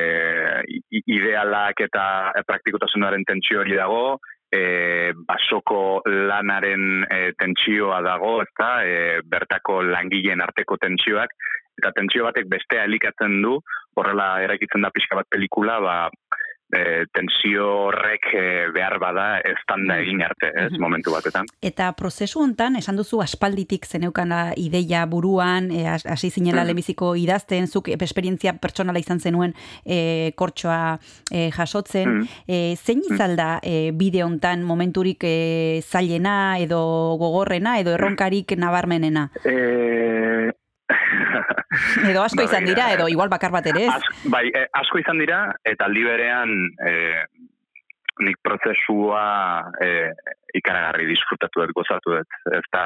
idealak 1.05 1.81
eta 1.87 2.05
praktikotasunaren 2.47 3.25
tentsio 3.27 3.61
hori 3.63 3.77
dago, 3.77 4.19
e, 4.51 5.13
basoko 5.27 6.01
lanaren 6.05 7.05
e, 7.07 7.21
tentsioa 7.39 8.01
dago, 8.05 8.37
ezta? 8.45 8.71
E, 8.85 9.21
bertako 9.25 9.81
langileen 9.89 10.43
arteko 10.43 10.77
tentsioak, 10.81 11.33
eta 11.81 11.93
tentsio 11.97 12.27
batek 12.27 12.49
bestea 12.51 12.85
elikatzen 12.89 13.41
du, 13.43 13.57
horrela 13.97 14.33
eraikitzen 14.45 14.85
da 14.85 14.91
pixka 14.93 15.17
bat 15.19 15.29
pelikula, 15.31 15.79
ba, 15.83 15.95
e, 16.73 17.05
tensio 17.13 17.67
horrek 17.87 18.21
e, 18.33 18.71
behar 18.73 18.97
bada 18.99 19.39
estanda 19.39 19.99
egin 19.99 20.21
arte, 20.23 20.47
ez, 20.55 20.71
Mhm. 20.71 20.79
momentu 20.81 21.11
batetan. 21.11 21.45
Eta 21.61 21.91
prozesu 21.93 22.39
hontan 22.41 22.75
esan 22.75 22.95
duzu 22.95 23.21
aspalditik 23.21 23.85
zeneukana 23.85 24.53
ideia 24.55 25.05
buruan, 25.05 25.71
e, 25.71 25.85
has- 25.87 26.05
hasi 26.05 26.29
zinela 26.29 26.61
Mhm. 26.61 26.65
lehenbiziko 26.67 27.15
idazten, 27.15 27.67
zuk 27.67 27.89
esperientzia 27.89 28.53
pertsonala 28.53 28.99
izan 28.99 29.19
zenuen 29.19 29.53
e, 29.85 30.31
kortxoa 30.35 30.99
e, 31.31 31.51
jasotzen. 31.51 32.09
Mhm. 32.09 32.27
E, 32.47 32.75
zein 32.77 33.01
izan 33.09 33.35
da 33.35 33.59
e, 33.63 33.91
bide 33.93 34.23
hontan 34.23 34.63
momenturik 34.63 35.19
e, 35.23 35.81
zailena 35.83 36.57
edo 36.59 37.17
gogorrena 37.19 37.79
edo 37.79 37.91
erronkarik 37.93 38.55
nabarmenena? 38.57 39.29
E... 39.45 40.51
Edo 42.11 42.23
asko 42.23 42.41
Ba, 42.41 42.47
izan 42.49 42.67
dira, 42.67 42.89
edo 42.95 43.07
igual 43.11 43.31
bakar 43.31 43.53
bat 43.53 43.67
ere 43.71 43.85
ez? 43.87 43.93
As, 43.95 44.27
bai, 44.33 44.47
e, 44.49 44.65
asko 44.81 44.99
izan 45.01 45.21
dira, 45.21 45.43
eta 45.67 45.87
aldi 45.87 46.03
berean 46.07 46.53
e, 46.87 46.93
nik 48.21 48.37
prozesua 48.43 49.23
e, 49.81 49.89
ikaragarri 50.59 51.07
disfrutatu 51.09 51.63
dut, 51.63 51.73
gozatu 51.77 52.17
dut. 52.17 52.39
Ez 52.53 52.63
da, 52.73 52.85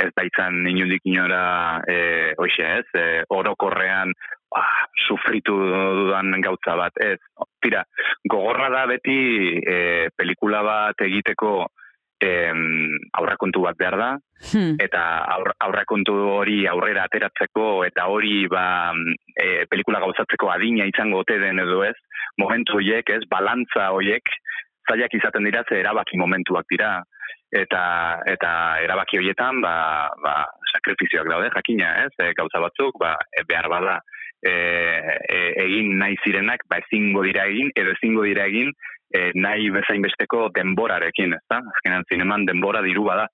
ez 0.00 0.10
da 0.14 0.24
izan 0.26 0.62
inundik 0.70 1.04
inora, 1.10 1.82
e, 1.90 1.98
hoxe 2.38 2.70
ez, 2.78 2.86
e, 2.94 3.06
orokorrean, 3.34 4.14
ah, 4.56 4.84
sufritu 5.06 5.56
dudan 5.58 6.38
gautza 6.44 6.76
bat, 6.78 7.00
ez. 7.02 7.18
Tira, 7.64 7.82
gogorra 8.30 8.70
da 8.72 8.84
beti 8.90 9.18
e, 9.60 9.78
pelikula 10.16 10.62
bat 10.66 11.06
egiteko 11.06 11.56
em, 12.20 12.98
aurrakontu 13.18 13.62
bat 13.64 13.76
behar 13.78 13.96
da, 13.98 14.12
Hmm. 14.52 14.76
eta 14.82 15.00
aur, 15.38 15.54
aurrekontu 15.66 16.12
hori 16.12 16.66
aurrera 16.68 17.06
ateratzeko 17.08 17.84
eta 17.86 18.04
hori 18.12 18.46
ba, 18.50 18.92
e, 19.40 19.64
pelikula 19.70 20.02
gauzatzeko 20.02 20.50
adina 20.52 20.84
izango 20.84 21.22
ote 21.22 21.38
den 21.40 21.62
edo 21.62 21.82
ez, 21.86 21.94
momentu 22.36 22.76
horiek, 22.76 23.08
ez, 23.08 23.22
balantza 23.30 23.90
horiek, 23.96 24.28
zailak 24.90 25.14
izaten 25.16 25.48
dira, 25.48 25.64
ze 25.68 25.80
erabaki 25.80 26.18
momentuak 26.20 26.68
dira, 26.68 26.98
eta 27.54 27.84
eta 28.26 28.50
erabaki 28.84 29.20
horietan 29.20 29.62
ba, 29.64 30.10
ba, 30.22 30.34
sakrifizioak 30.74 31.30
daude, 31.30 31.50
jakina, 31.54 31.94
ez, 32.04 32.12
e, 32.18 32.32
gauza 32.36 32.60
batzuk, 32.60 32.98
ba, 33.00 33.14
e, 33.32 33.46
behar 33.48 33.70
bada, 33.72 34.00
e, 34.44 34.52
e, 34.52 35.38
egin 35.64 35.94
nahi 36.02 36.18
zirenak, 36.24 36.66
ba, 36.68 36.82
ezingo 36.84 37.22
dira 37.24 37.46
egin, 37.48 37.72
edo 37.80 37.94
ezingo 37.96 38.26
dira 38.28 38.44
egin, 38.50 38.74
e, 39.14 39.30
nahi 39.38 39.70
bezain 39.74 40.02
besteko 40.04 40.48
denborarekin, 40.54 41.36
ez 41.36 41.42
da? 41.50 41.60
Azkenan 41.74 42.06
zineman 42.10 42.46
denbora 42.48 42.82
diru 42.84 43.06
bada. 43.06 43.28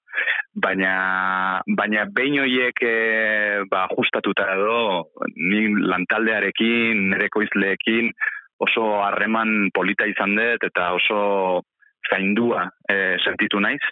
Baina, 0.66 0.92
baina 1.78 2.04
behin 2.16 2.40
horiek 2.42 2.82
e, 2.84 2.94
ba, 3.70 3.86
ajustatuta 3.88 4.48
edo, 4.56 5.06
ni 5.36 5.64
lantaldearekin, 5.92 7.06
nire 7.14 7.30
koizleekin, 7.32 8.12
oso 8.60 8.90
harreman 9.06 9.70
polita 9.74 10.08
izan 10.10 10.36
dut, 10.36 10.68
eta 10.68 10.92
oso 10.98 11.22
zaindua 12.10 12.68
e, 12.84 13.16
sentitu 13.24 13.62
naiz. 13.62 13.82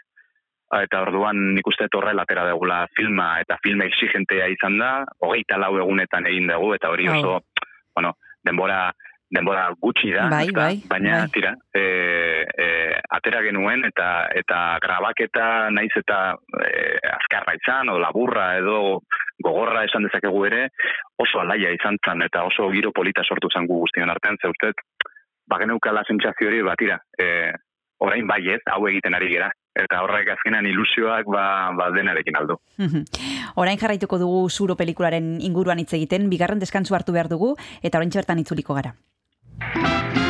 Eta 0.69 1.01
orduan 1.01 1.39
nik 1.57 1.67
uste 1.71 1.87
horrela 1.97 2.27
atera 2.27 2.45
degula 2.45 2.83
filma, 2.93 3.39
eta 3.41 3.57
filme 3.65 3.87
exigentea 3.89 4.51
izan 4.53 4.77
da, 4.77 4.91
hogeita 5.25 5.57
lau 5.57 5.79
egunetan 5.81 6.29
egin 6.29 6.51
dugu, 6.53 6.75
eta 6.77 6.91
hori 6.93 7.09
Bai. 7.09 7.17
oso, 7.17 7.39
bueno, 7.97 8.13
denbora 8.45 8.91
denbora 9.31 9.69
gutxi 9.81 10.11
da, 10.15 10.29
Bai, 10.33 10.49
bai, 10.57 10.81
baina 10.89 11.21
bai. 11.21 11.29
tira, 11.35 11.53
e, 11.75 11.83
e, 12.49 12.69
atera 13.19 13.43
genuen 13.45 13.85
eta 13.85 14.29
eta 14.35 14.79
grabaketa 14.81 15.69
naiz 15.71 15.93
eta 16.01 16.35
e, 16.65 16.97
azkarra 17.13 17.55
izan, 17.59 17.93
o 17.93 17.99
laburra 18.01 18.57
edo 18.57 19.03
gogorra 19.45 19.85
esan 19.85 20.09
dezakegu 20.09 20.45
ere, 20.49 20.69
oso 21.21 21.41
alaia 21.43 21.71
izan 21.77 22.01
zen 22.05 22.25
eta 22.25 22.45
oso 22.49 22.71
giro 22.73 22.91
polita 22.93 23.23
sortu 23.23 23.53
zen 23.53 23.69
gu 23.69 23.83
guztion 23.85 24.11
artean, 24.11 24.39
ze 24.41 24.49
uste, 24.49 24.73
bageneukala 25.49 26.05
sentsazio 26.09 26.49
hori, 26.49 26.63
batira, 26.63 26.99
e, 27.21 27.53
orain 28.01 28.27
bai 28.27 28.43
ez, 28.55 28.63
hau 28.73 28.87
egiten 28.89 29.15
ari 29.15 29.29
gera. 29.35 29.51
Eta 29.79 30.01
horrek 30.03 30.33
azkenan 30.33 30.67
ilusioak 30.67 31.29
ba, 31.31 31.71
ba 31.79 31.91
denarekin 31.95 32.35
aldu. 32.41 32.57
Mhm. 32.83 33.05
Orain 33.63 33.79
jarraituko 33.79 34.19
dugu 34.19 34.49
zuro 34.51 34.75
pelikularen 34.75 35.37
inguruan 35.41 35.79
hitz 35.79 35.93
egiten, 35.95 36.27
bigarren 36.31 36.59
deskantzu 36.59 36.97
hartu 36.99 37.15
behar 37.15 37.29
dugu, 37.31 37.55
eta 37.83 37.99
orain 37.99 38.11
bertan 38.15 38.43
itzuliko 38.43 38.75
gara. 38.75 38.95
Música 39.61 40.28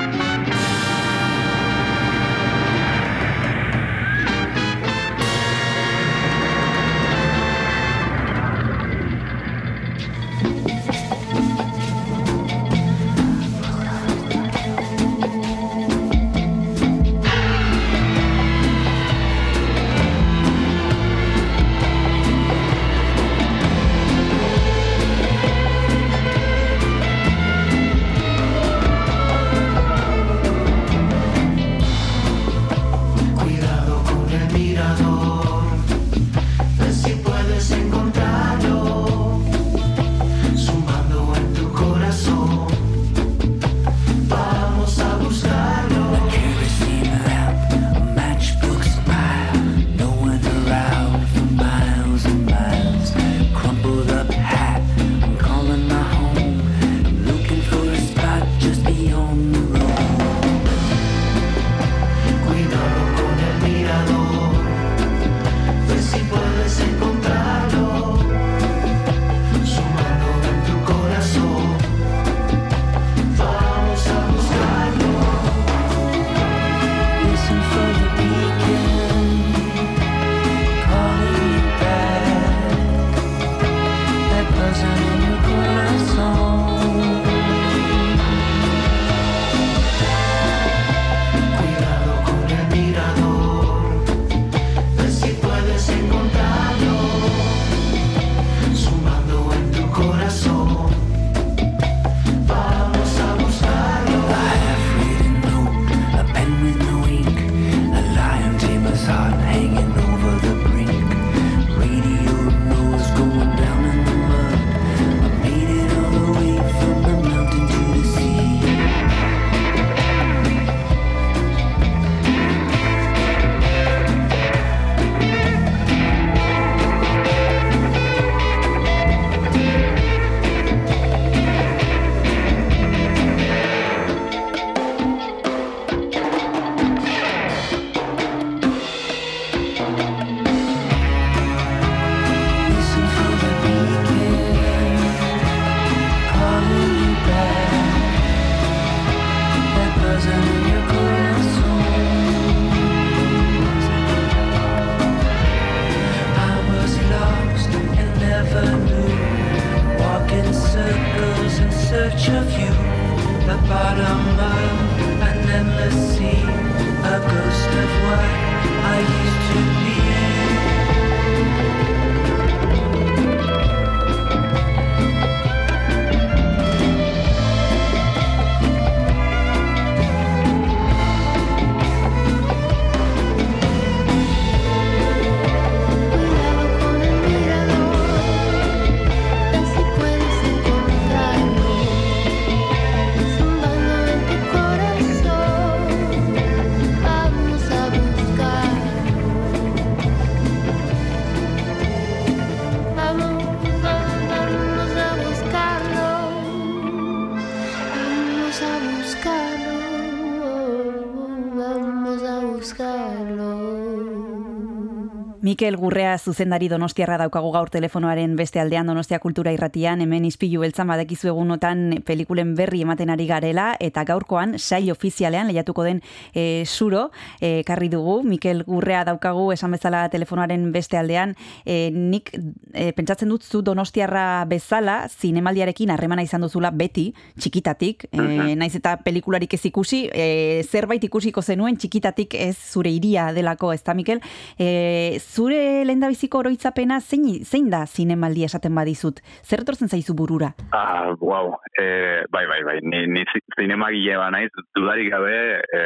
Mikel 215.59 215.77
Gurrea 215.77 216.13
zuzendari 216.19 216.69
Donostiarra 216.71 217.17
daukagu 217.19 217.49
gaur 217.51 217.67
telefonoaren 217.75 218.37
beste 218.39 218.61
aldean 218.63 218.87
Donostia 218.87 219.19
Kultura 219.19 219.51
Irratian, 219.51 219.99
hemen 220.05 220.23
izpilu 220.29 220.61
beltzan 220.63 220.87
badekizu 220.87 221.33
egunotan 221.33 221.97
pelikulen 222.07 222.53
berri 222.55 222.85
ematen 222.85 223.11
ari 223.11 223.25
garela, 223.27 223.73
eta 223.83 224.05
gaurkoan 224.07 224.55
sail 224.61 224.93
ofizialean 224.93 225.49
lehiatuko 225.51 225.83
den 225.83 225.99
e, 226.33 226.63
suro, 226.63 227.09
e, 227.41 227.65
karri 227.67 227.89
dugu, 227.91 228.21
Mikel 228.23 228.63
Gurrea 228.69 229.01
daukagu 229.09 229.49
esan 229.51 229.75
bezala 229.75 230.05
telefonoaren 230.13 230.69
beste 230.71 231.01
aldean, 231.01 231.35
e, 231.67 231.91
nik 231.91 232.31
e, 232.39 232.93
pentsatzen 232.95 233.35
dut 233.35 233.43
zu 233.43 233.65
Donostiarra 233.67 234.45
bezala, 234.47 235.09
zinemaldiarekin 235.11 235.91
harremana 235.91 236.23
izan 236.23 236.47
duzula 236.47 236.71
beti, 236.71 237.09
txikitatik, 237.35 238.07
e, 238.13 238.55
naiz 238.55 238.77
eta 238.79 238.95
pelikularik 239.03 239.59
ez 239.59 239.65
ikusi, 239.73 240.05
e, 240.15 240.63
zerbait 240.71 241.11
ikusiko 241.11 241.43
zenuen 241.43 241.83
txikitatik 241.83 242.39
ez 242.47 242.55
zure 242.55 242.95
iria 242.95 243.33
delako, 243.35 243.75
ez 243.75 243.83
da 243.83 243.99
Mikel, 243.99 244.23
e, 244.55 245.19
zure 245.49 245.85
lehendabiziko 245.89 246.43
oroitzapena 246.43 246.99
zein, 247.01 247.25
zein 247.45 247.71
da 247.73 247.85
zinemaldi 247.87 248.45
esaten 248.45 248.75
badizut? 248.77 249.21
Zer 249.45 249.63
etortzen 249.65 249.89
zaizu 249.89 250.15
burura? 250.15 250.51
Ah, 250.77 251.15
wow. 251.21 251.55
E, 251.73 252.25
bai, 252.31 252.45
bai, 252.51 252.61
bai. 252.67 252.77
Ni, 252.83 253.07
ni 253.09 253.25
zi- 253.33 253.45
zinemagile 253.57 254.19
ba 254.21 254.29
naiz, 254.35 254.51
dudarik 254.77 255.11
gabe 255.13 255.35
e, 255.63 255.83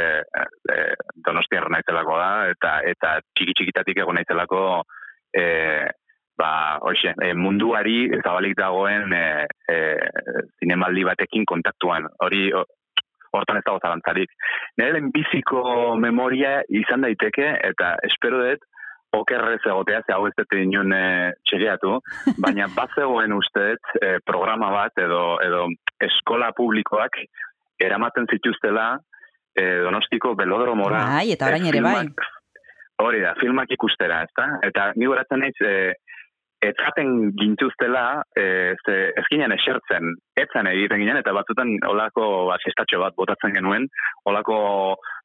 e, 0.75 0.77
donostiarra 1.27 1.71
naizelako 1.71 2.19
da, 2.19 2.31
eta 2.51 2.75
eta 2.91 3.15
txiki 3.37 3.55
txikitatik 3.61 4.03
egon 4.03 4.19
naizelako 4.19 4.63
e, 5.37 5.45
ba, 6.39 6.53
hoxe, 6.83 7.15
e, 7.23 7.33
munduari 7.39 8.09
zabalik 8.25 8.59
dagoen 8.59 9.15
e, 9.15 9.25
e, 9.71 9.79
zinemaldi 10.59 11.07
batekin 11.07 11.47
kontaktuan. 11.47 12.09
Hori, 12.25 12.49
hortan 13.33 13.63
ez 13.63 13.65
dago 13.65 13.79
zalantzarik. 13.81 14.35
Nire 14.77 14.97
lehenbiziko 14.99 15.95
memoria 16.03 16.59
izan 16.69 17.07
daiteke, 17.07 17.47
eta 17.71 17.95
espero 18.11 18.43
dut, 18.43 18.67
okerrez 19.17 19.61
egotea, 19.67 20.03
ze 20.07 20.15
hau 20.15 20.27
ez 20.27 20.35
dut 20.39 20.55
inun 20.57 20.93
e, 20.97 21.05
txegeatu, 21.49 21.99
baina 22.45 22.69
bazegoen 22.77 23.35
usteet 23.37 23.95
e, 24.01 24.13
programa 24.27 24.73
bat 24.75 24.99
edo, 25.05 25.23
edo 25.45 25.67
eskola 26.03 26.53
publikoak 26.57 27.21
eramaten 27.83 28.29
zituztela 28.31 28.87
e, 29.55 29.65
donostiko 29.85 30.35
belodromora. 30.39 31.05
Bai, 31.17 31.27
eta 31.37 31.51
orain 31.51 31.69
ere 31.69 31.83
bai. 31.85 32.07
Hori 33.03 33.23
da, 33.25 33.33
filmak 33.41 33.71
ikustera, 33.75 34.21
ezta? 34.29 34.47
Eta 34.69 34.93
ni 34.97 35.09
goratzen 35.11 35.43
naiz, 35.43 35.57
e, 35.59 35.95
etzaten 36.63 37.33
gintuztela, 37.41 38.23
e, 38.39 38.75
ze 38.85 38.95
ezkinen 39.21 39.53
esertzen, 39.57 40.13
etzan 40.39 40.69
egiten 40.71 41.03
ginen, 41.03 41.19
eta 41.21 41.35
batzutan 41.35 41.75
olako 41.89 42.27
asistatxo 42.55 43.01
bat 43.03 43.17
botatzen 43.19 43.55
genuen, 43.57 43.89
olako, 44.31 44.59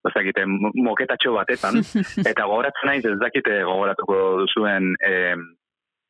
ezakite, 0.10 0.46
mo- 0.50 0.74
moketatxo 0.90 1.36
batetan, 1.36 1.78
eta 2.32 2.48
gogoratzen 2.50 2.90
naiz, 2.92 3.04
ez 3.06 3.20
dakite 3.22 3.62
gogoratuko 3.68 4.18
duzuen 4.42 4.96
e, 5.06 5.14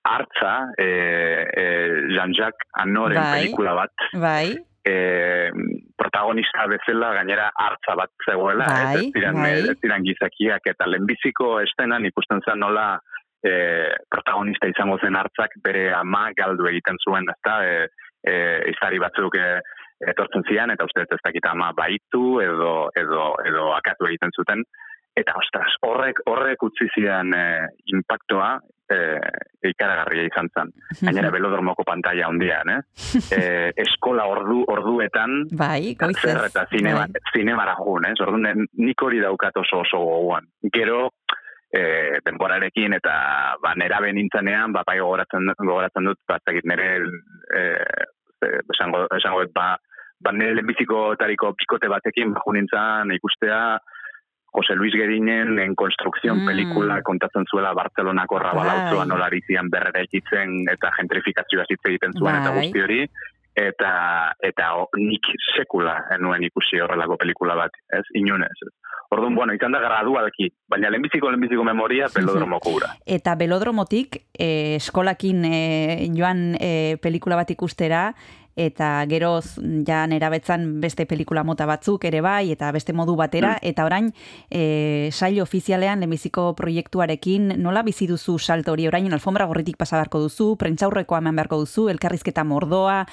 hartza, 0.07 0.53
e, 0.79 0.87
e, 0.87 1.67
Jean-Jacques 2.15 2.71
Anoren 2.85 3.19
Bai. 3.19 3.41
pelikula 3.41 3.75
bat, 3.81 4.07
Bai, 4.15 4.55
e, 4.87 5.51
protagonista 5.99 6.67
bezala 6.71 7.11
gainera 7.19 7.49
hartza 7.59 7.97
bat 7.99 8.13
zegoela, 8.23 8.65
Bai, 8.71 8.95
ez, 8.95 9.03
ez 9.03 9.11
ziren, 9.17 9.41
bai. 9.43 9.51
ez 9.73 9.77
ziren 9.83 10.07
gizakiak, 10.07 10.71
eta 10.71 10.87
lehenbiziko 10.87 11.57
estenan 11.65 12.07
ikusten 12.07 12.39
zen 12.47 12.63
nola 12.63 12.87
e, 13.47 13.95
protagonista 14.11 14.69
izango 14.69 14.99
zen 15.03 15.15
hartzak 15.15 15.57
bere 15.63 15.87
ama 15.95 16.27
galdu 16.37 16.67
egiten 16.69 16.99
zuen, 17.03 17.27
ezta, 17.33 17.57
e, 17.63 17.87
e, 18.27 18.35
izari 18.73 18.99
batzuk 19.03 19.39
e, 19.39 19.47
etortzen 20.11 20.45
zian, 20.49 20.71
eta 20.73 20.85
uste 20.85 21.07
ez 21.07 21.23
dakit 21.23 21.47
ama 21.49 21.71
baitu 21.77 22.39
edo, 22.43 22.73
edo, 22.95 23.31
edo 23.47 23.71
akatu 23.77 24.09
egiten 24.11 24.35
zuten, 24.35 24.63
eta 25.17 25.33
ostras, 25.39 25.73
horrek, 25.87 26.21
horrek 26.29 26.63
utzi 26.67 26.85
zidan 26.93 27.33
e, 27.33 27.45
impactoa 27.95 28.51
e, 28.93 28.97
ikaragarria 29.71 30.27
izan 30.29 30.49
zen. 30.53 30.71
Gainera, 31.01 31.31
belodromoko 31.35 31.85
pantalla 31.87 32.29
handian, 32.29 32.73
eh? 32.75 32.79
e, 33.37 33.41
eskola 33.83 34.27
ordu 34.29 34.63
orduetan 34.73 35.39
bai, 35.57 35.95
zer 35.95 36.03
goizez. 36.03 36.35
eta 36.51 36.67
zinema, 36.71 37.07
Bai. 37.07 37.23
zinemara 37.33 37.75
jun, 37.81 38.09
ez? 38.11 38.17
Orduan, 38.25 38.45
ne- 38.45 38.67
nik 38.85 39.01
hori 39.03 39.23
daukat 39.23 39.57
oso 39.63 39.81
oso 39.85 40.03
gogoan. 40.05 40.49
Gero, 40.73 41.07
e, 41.73 42.19
denborarekin 42.25 42.93
eta 42.97 43.15
ba, 43.63 43.73
nera 43.75 43.99
nintzenean, 44.11 44.73
ba, 44.73 44.83
bai 44.87 44.99
gogoratzen, 44.99 45.51
gogoratzen 45.59 46.07
dut, 46.09 46.19
ba, 46.27 46.37
ez 46.39 46.45
dakit 46.47 46.65
nire, 46.65 46.89
e, 47.55 47.61
esango, 48.73 49.05
esango 49.17 49.43
ba, 49.53 49.75
ba 50.21 50.31
nire 50.31 50.55
lehenbiziko 50.55 51.15
tariko 51.19 51.53
pikote 51.53 51.89
batekin, 51.91 52.33
ba, 52.33 52.43
jo 52.45 52.55
nintzen 52.55 53.15
ikustea, 53.17 53.79
Jose 54.57 54.73
Luis 54.73 54.93
Gerinen 54.93 55.59
en 55.59 55.75
Construcción 55.75 56.39
Mm. 56.39 56.47
pelikula 56.47 57.01
kontatzen 57.03 57.45
zuela 57.51 57.73
Barcelonako 57.73 58.39
rabalauzoa 58.39 59.03
Bai. 59.03 59.07
nola 59.07 59.29
bizian 59.29 59.69
berrera 59.69 60.01
ekitzen 60.01 60.63
eta 60.71 60.89
gentrifikazioa 60.97 61.65
hitz 61.69 61.83
egiten 61.85 62.13
zuen 62.17 62.35
eta 62.35 62.51
Bai. 62.51 62.63
guzti 62.63 62.81
hori 62.81 63.01
eta 63.57 63.91
eta 64.45 64.73
o- 64.77 64.89
nik 64.97 65.25
sekula 65.55 65.95
enuen 66.15 66.43
ikusi 66.45 66.79
horrelako 66.83 67.17
pelikula 67.17 67.55
bat, 67.57 67.73
ez? 67.97 68.05
Inunez. 68.13 68.53
Ez. 68.61 68.73
Orduan, 69.09 69.35
bueno, 69.35 69.53
izan 69.55 69.71
da 69.71 69.79
gradualki, 69.79 70.49
baina 70.67 70.89
lehenbiziko 70.91 71.29
lehenbiziko 71.31 71.63
memoria 71.63 72.09
pelodromoko 72.13 72.73
ura. 72.75 72.89
Eta 73.05 73.35
belodromotik 73.39 74.17
eh, 74.37 74.75
eskolakin 74.75 75.45
eh, 75.47 76.09
joan 76.15 76.57
eh, 76.59 76.97
pelikula 77.01 77.39
bat 77.39 77.53
ikustera, 77.55 78.09
eta 78.57 79.05
geroz 79.09 79.59
ja 79.87 80.01
nerabetzan 80.09 80.79
beste 80.81 81.05
pelikula 81.05 81.43
mota 81.45 81.67
batzuk 81.69 82.03
ere 82.09 82.21
bai, 82.25 82.51
eta 82.51 82.71
beste 82.73 82.93
modu 82.97 83.15
batera, 83.15 83.53
eta 83.61 83.85
orain 83.85 84.09
e, 84.49 85.09
sail 85.13 85.39
ofizialean 85.43 86.01
lehenbiziko 86.01 86.49
proiektuarekin 86.57 87.53
nola 87.61 87.83
bizi 87.85 88.07
duzu 88.09 88.39
salto 88.39 88.73
hori? 88.73 88.87
Orain 88.89 89.13
alfombra 89.13 89.45
gorritik 89.45 89.77
pasa 89.77 89.99
beharko 89.99 90.23
duzu, 90.25 90.55
prentxaurrekoa 90.57 91.21
eman 91.21 91.37
beharko 91.37 91.61
duzu, 91.61 91.87
elkarrizketa 91.93 92.43
mordoa, 92.43 93.03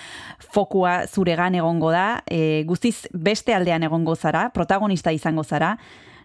fokua 0.54 1.04
zuregan 1.06 1.54
egongo 1.60 1.92
da, 1.92 2.08
e, 2.26 2.64
guztiz 2.66 3.06
beste 3.12 3.54
aldean 3.54 3.84
egongo 3.84 4.16
zara, 4.16 4.48
protagonista 4.56 5.12
izango 5.12 5.44
zara, 5.44 5.76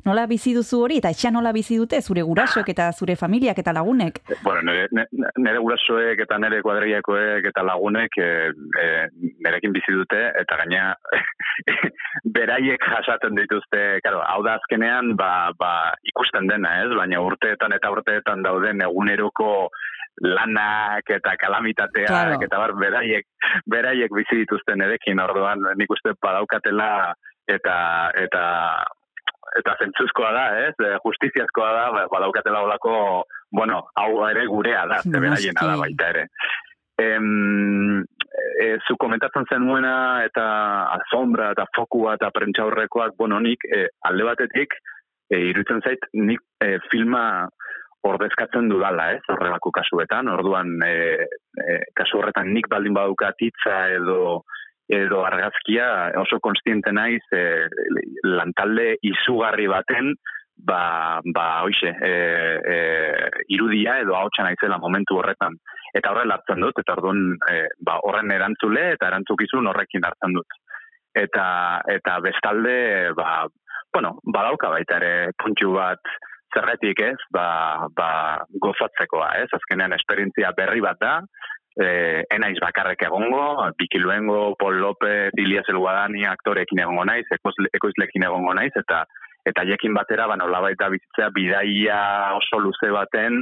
nola 0.06 0.26
bizi 0.30 0.54
duzu 0.56 0.82
hori, 0.86 1.00
eta 1.02 1.12
etxean 1.14 1.36
nola 1.38 1.52
bizi 1.56 1.78
dute 1.80 2.02
zure 2.02 2.24
gurasoek 2.28 2.70
eta 2.74 2.90
zure 2.94 3.16
familiak 3.20 3.60
eta 3.60 3.74
lagunek. 3.76 4.22
Bueno, 4.44 4.64
nire, 4.70 4.88
nire, 4.92 5.32
nire 5.38 5.62
gurasoek 5.64 6.24
eta 6.26 6.40
nire 6.42 6.62
kuadriakoek 6.66 7.50
eta 7.52 7.66
lagunek 7.68 8.18
e, 8.18 8.30
e, 8.84 8.88
nirekin 9.46 9.76
bizi 9.76 9.96
dute, 9.96 10.22
eta 10.42 10.60
gaina 10.64 10.96
beraiek 12.38 12.90
jasaten 12.96 13.38
dituzte, 13.40 13.86
claro, 14.06 14.24
hau 14.26 14.42
da 14.46 14.58
azkenean 14.60 15.16
ba, 15.20 15.52
ba, 15.60 15.94
ikusten 16.14 16.50
dena, 16.50 16.80
ez? 16.84 16.92
Baina 16.96 17.22
urteetan 17.26 17.76
eta 17.76 17.92
urteetan 17.94 18.44
dauden 18.46 18.84
eguneroko 18.88 19.70
lanak 20.20 21.10
eta 21.16 21.36
kalamitateak 21.40 22.08
Claro. 22.10 22.40
eta 22.44 22.60
bar 22.60 22.74
beraiek 22.76 23.26
beraiek 23.72 24.12
bizi 24.12 24.42
dituzten 24.42 24.82
edekin 24.84 25.20
orduan 25.24 25.64
nik 25.80 25.92
uste 25.96 26.12
badaukatela 26.22 27.14
eta 27.48 27.78
eta 28.20 28.44
eta 29.58 29.76
zentzuzkoa 29.82 30.32
da, 30.36 30.46
ez? 30.68 30.76
E, 30.84 30.96
Justiziazkoa 31.04 31.70
da, 31.74 31.86
ba- 31.96 32.08
badaukatela 32.12 32.62
olako, 32.68 32.96
bueno, 33.52 33.84
hau 33.96 34.26
ere 34.30 34.46
gurea 34.48 34.86
da, 34.88 35.02
ze 35.02 35.20
beraiena 35.20 35.68
da 35.72 35.78
baita 35.82 36.10
ere. 36.14 36.28
Em, 37.00 38.04
e, 38.60 38.78
zu 38.88 38.98
komentatzen 39.00 39.48
zenuena 39.50 40.24
eta 40.26 40.46
asombra 40.98 41.54
eta 41.56 41.66
fokua 41.76 42.18
eta 42.20 42.32
prentxaurrekoak, 42.36 43.16
bueno, 43.18 43.40
nik 43.40 43.64
e, 43.66 43.88
alde 44.10 44.28
batetik 44.28 44.76
e, 45.30 45.40
iruditzen 45.52 45.82
zait 45.86 46.10
nik 46.14 46.44
e, 46.64 46.78
filma 46.92 47.48
ordezkatzen 48.08 48.70
dudala, 48.72 49.10
ez, 49.18 49.24
horrelako 49.28 49.72
kasuetan, 49.76 50.30
orduan 50.32 50.78
e, 50.86 50.94
e, 51.60 51.80
kasu 51.96 52.20
horretan 52.20 52.54
nik 52.56 52.70
baldin 52.72 52.96
badukat 52.96 53.42
hitza 53.44 53.90
edo 53.96 54.44
edo 54.90 55.22
argazkia 55.26 56.12
oso 56.18 56.40
konstiente 56.42 56.92
naiz 56.92 57.22
e, 57.32 57.68
lantalde 58.26 58.96
izugarri 59.06 59.68
baten 59.70 60.16
ba, 60.60 61.22
ba 61.24 61.62
hoixe, 61.64 61.94
e, 62.02 62.12
e, 62.74 62.78
irudia 63.56 64.00
edo 64.02 64.16
ahotsa 64.16 64.44
naizela 64.44 64.80
momentu 64.82 65.20
horretan. 65.20 65.56
Eta 65.96 66.12
horrela 66.12 66.38
hartzen 66.38 66.66
dut, 66.66 66.82
eta 66.82 66.96
orduan 66.98 67.22
e, 67.50 67.62
ba, 67.86 68.00
horren 68.06 68.34
erantzule 68.36 68.92
eta 68.96 69.10
erantzukizun 69.10 69.70
horrekin 69.72 70.06
hartzen 70.06 70.36
dut. 70.36 70.58
Eta, 71.16 71.46
eta 71.90 72.18
bestalde, 72.26 72.76
ba, 73.18 73.46
bueno, 73.94 74.18
badauka 74.26 74.74
baita 74.76 75.00
ere 75.00 75.14
puntxu 75.42 75.72
bat 75.78 76.12
zerretik 76.54 77.02
ez, 77.06 77.18
ba, 77.34 77.88
ba, 77.96 78.12
gozatzekoa 78.62 79.32
ez, 79.44 79.50
azkenean 79.54 79.94
esperientzia 79.98 80.52
berri 80.58 80.82
bat 80.86 81.00
da, 81.02 81.20
eh, 81.78 82.24
enaiz 82.32 82.58
bakarrek 82.62 83.02
egongo, 83.08 83.70
Biki 83.78 84.00
Luengo, 84.00 84.56
Paul 84.60 84.80
López, 84.82 85.32
Ilias 85.38 85.70
Elguadani 85.70 86.26
aktorekin 86.26 86.80
egongo 86.80 87.06
naiz, 87.06 87.26
ekoizle- 87.32 87.70
ekoizlekin 87.74 88.24
egongo 88.24 88.54
naiz, 88.54 88.72
eta 88.76 89.06
eta 89.46 89.64
jekin 89.66 89.94
batera, 89.96 90.28
ba, 90.28 90.36
nolabait 90.38 90.78
da 90.78 90.90
bizitzea 90.90 91.30
bidaia 91.34 92.36
oso 92.36 92.60
luze 92.60 92.92
baten, 92.92 93.40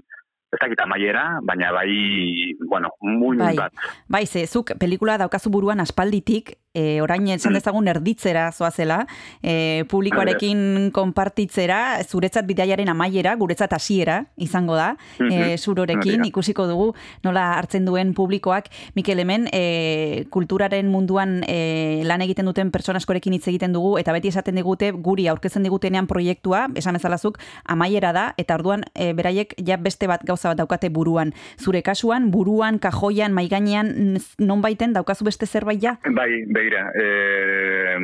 ez 0.53 0.59
dakit 0.61 0.79
amaiera, 0.79 1.39
baina 1.43 1.73
bai, 1.75 2.53
bueno, 2.69 2.93
muin 3.01 3.39
Bai. 3.41 3.55
bat. 3.57 3.73
Bai, 4.07 4.25
ze, 4.25 4.45
zuk 4.47 4.71
pelikula 4.79 5.17
daukazu 5.17 5.49
buruan 5.51 5.81
aspalditik, 5.83 6.53
e, 6.77 7.01
orain 7.01 7.25
esan 7.33 7.55
dezagun 7.57 7.89
erditzera 7.89 8.47
zoazela, 8.51 9.01
e, 9.41 9.83
publikoarekin 9.89 10.91
konpartitzera, 10.95 12.03
zuretzat 12.05 12.45
bidaiaren 12.49 12.91
amaiera, 12.93 13.35
guretzat 13.39 13.73
hasiera 13.73 14.21
izango 14.37 14.77
da, 14.77 14.93
e, 15.19 15.57
zurorekin, 15.57 15.97
Hori 16.17 16.21
da. 16.21 16.29
ikusiko 16.29 16.67
dugu 16.69 16.91
nola 17.25 17.49
hartzen 17.57 17.87
duen 17.87 18.13
publikoak, 18.17 18.69
Mikel 18.95 19.19
hemen, 19.23 19.47
e, 19.51 20.25
kulturaren 20.33 20.91
munduan 20.91 21.41
e, 21.47 22.03
lan 22.07 22.23
egiten 22.25 22.47
duten 22.47 22.71
pertsona 22.71 23.01
askorekin 23.01 23.35
hitz 23.37 23.47
egiten 23.49 23.73
dugu, 23.75 23.95
eta 23.99 24.13
beti 24.15 24.31
esaten 24.31 24.57
digute, 24.59 24.91
guri 24.91 25.27
aurkezten 25.31 25.65
digutenean 25.65 26.07
proiektua, 26.07 26.67
esan 26.77 26.97
bezalazuk, 26.99 27.39
amaiera 27.65 28.13
da, 28.15 28.27
eta 28.37 28.57
orduan 28.59 28.85
e, 28.93 29.11
beraiek 29.17 29.55
ja 29.65 29.79
beste 29.81 30.07
bat 30.09 30.23
gauza 30.27 30.51
bat 30.51 30.61
daukate 30.61 30.91
buruan. 30.93 31.33
Zure 31.59 31.81
kasuan, 31.85 32.29
buruan, 32.31 32.79
kajoian, 32.83 33.33
maigainean, 33.35 34.19
non 34.39 34.61
baiten 34.61 34.93
daukazu 34.93 35.27
beste 35.27 35.47
zerbait 35.47 35.81
ja? 35.81 35.97
Bai, 36.03 36.43
begira, 36.67 36.91
e, 36.93 37.97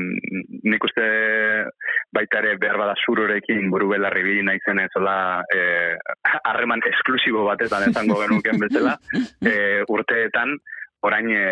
nik 0.64 0.84
uste 0.84 1.06
baita 2.14 2.40
ere 2.40 2.58
behar 2.58 2.78
bada 2.80 2.96
zurorekin 3.06 3.70
buru 3.72 3.90
belarri 3.92 4.24
bi 4.24 4.44
naizen 4.46 4.80
ezola 4.80 5.44
e, 5.52 5.98
harreman 6.44 6.84
esklusibo 6.92 7.46
batetan 7.46 7.90
esango 7.90 8.22
genuken 8.24 8.62
bezala, 8.64 8.96
e, 9.44 9.84
urteetan, 9.88 10.56
orain 11.04 11.28
e, 11.36 11.44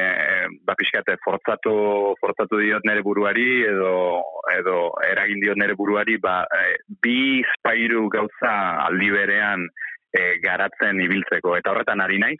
ba 0.63 0.75
pixkate 0.79 1.17
forzatu 1.25 2.15
forzatu 2.21 2.61
diot 2.61 2.85
nere 2.87 3.03
buruari 3.03 3.63
edo 3.67 4.21
edo 4.55 4.77
eragin 5.09 5.43
diot 5.43 5.59
nere 5.59 5.75
buruari 5.75 6.17
ba 6.17 6.45
e, 6.47 6.77
bi 7.03 7.43
spairu 7.57 8.07
gauza 8.09 8.53
aldi 8.87 9.11
berean 9.11 9.67
e, 10.15 10.39
garatzen 10.43 11.03
ibiltzeko. 11.03 11.57
Eta 11.59 11.73
horretan 11.73 12.03
ari 12.03 12.19
naiz 12.23 12.39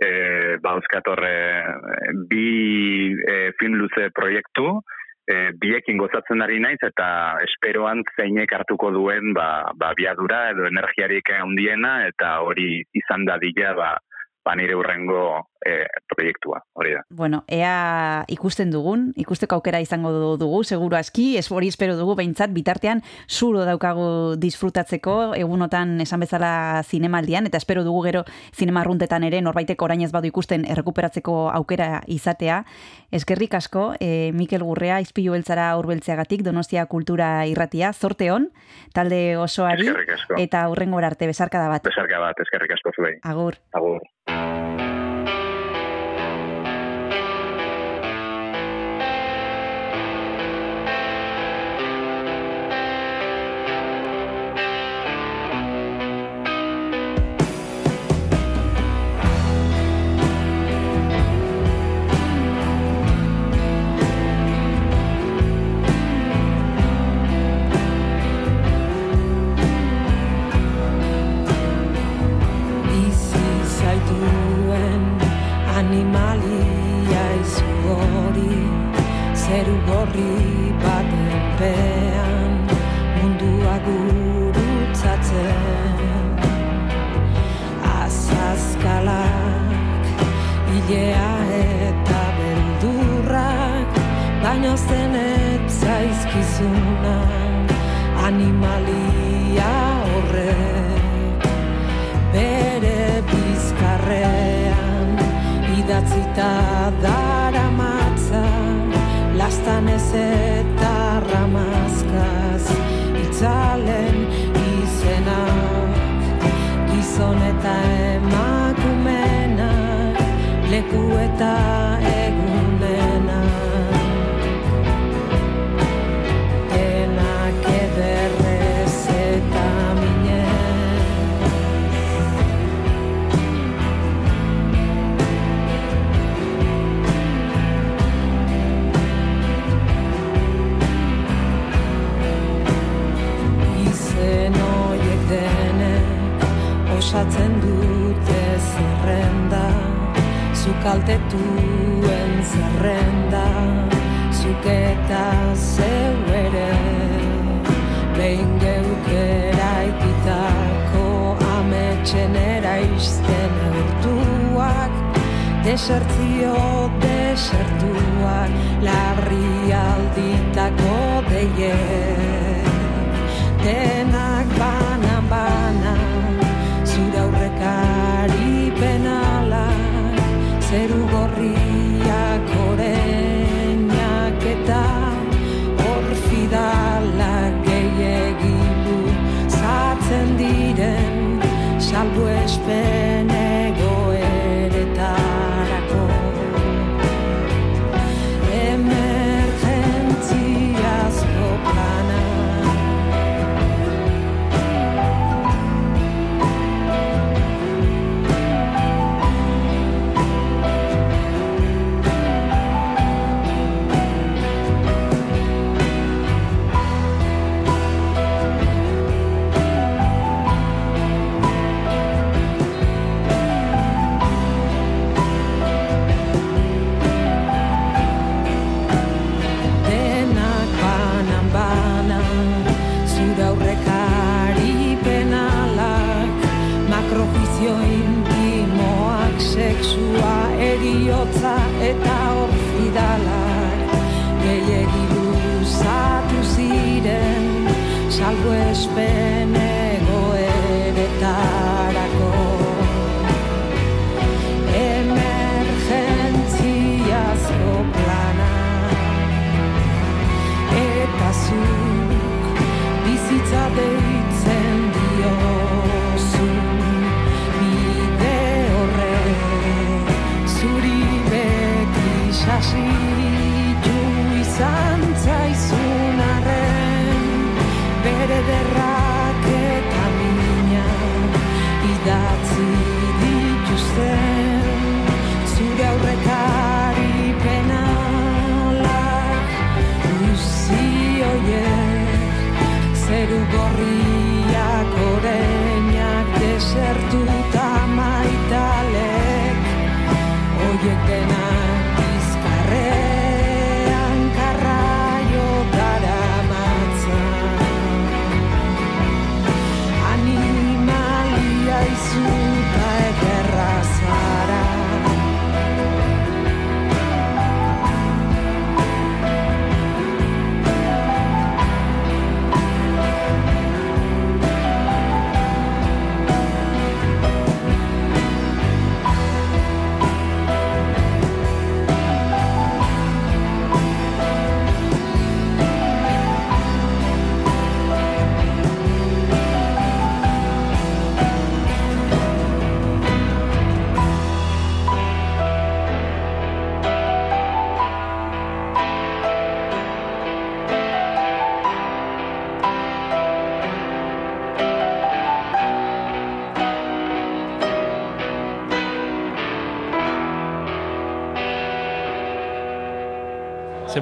e, 0.00 0.56
ba 0.62 0.74
euskat 0.78 1.06
horre 1.12 1.36
bi 2.30 3.12
e, 3.12 3.52
film 3.60 3.76
luze 3.80 4.08
proiektu 4.16 4.80
e, 5.28 5.52
biekin 5.60 6.00
gozatzen 6.00 6.42
ari 6.42 6.60
naiz 6.62 6.80
eta 6.86 7.08
esperoan 7.46 8.02
zeinek 8.16 8.52
hartuko 8.56 8.90
duen 8.96 9.34
ba, 9.36 9.70
ba 9.76 9.92
biadura 9.96 10.50
edo 10.54 10.66
energiarik 10.70 11.32
handiena 11.36 12.06
eta 12.08 12.38
hori 12.46 12.80
izan 13.02 13.26
dadila 13.28 13.74
ba, 13.78 13.90
ba 14.44 14.54
nire 14.56 14.74
urrengo 14.74 15.46
e, 15.60 15.84
proiektua, 16.08 16.62
hori 16.72 16.94
da. 16.94 17.02
Bueno, 17.10 17.42
ea 17.46 18.24
ikusten 18.32 18.70
dugun, 18.72 19.10
ikusteko 19.20 19.58
aukera 19.58 19.80
izango 19.84 20.10
du- 20.14 20.36
dugu, 20.40 20.62
seguru 20.64 20.96
aski, 20.96 21.36
ez 21.36 21.44
hori 21.52 21.68
espero 21.68 21.94
dugu 21.98 22.14
behintzat, 22.16 22.50
bitartean 22.56 23.02
zuro 23.28 23.66
daukagu 23.68 24.36
disfrutatzeko, 24.40 25.34
egunotan 25.36 26.00
esan 26.00 26.20
bezala 26.24 26.82
zinemaldian, 26.88 27.46
eta 27.46 27.58
espero 27.60 27.84
dugu 27.84 28.02
gero 28.06 28.24
zinema 28.56 28.80
arruntetan 28.80 29.24
ere 29.28 29.42
norbaitek 29.44 29.82
orain 29.82 30.00
ez 30.00 30.10
badu 30.12 30.30
ikusten 30.32 30.64
errekuperatzeko 30.64 31.50
aukera 31.50 32.00
izatea. 32.08 32.62
Eskerrik 33.12 33.54
asko, 33.60 33.90
e, 34.00 34.32
Mikel 34.32 34.64
Gurrea, 34.64 35.00
izpilu 35.04 35.32
beltzara 35.36 35.76
urbeltzeagatik, 35.76 36.42
Donostia 36.46 36.86
Kultura 36.86 37.44
Irratia, 37.46 37.92
zorte 37.92 38.30
hon, 38.32 38.48
talde 38.94 39.36
osoari, 39.36 39.90
eta 40.38 40.64
hurrengora 40.70 41.12
arte, 41.12 41.26
besarkada 41.28 41.68
bat. 41.68 41.84
Besarka 41.84 42.18
bat, 42.22 42.40
eskerrik 42.40 42.72
asko 42.78 42.96
zuei. 42.96 43.18
Agur. 43.22 43.60
Agur. 43.76 44.00
Bizi 44.30 44.59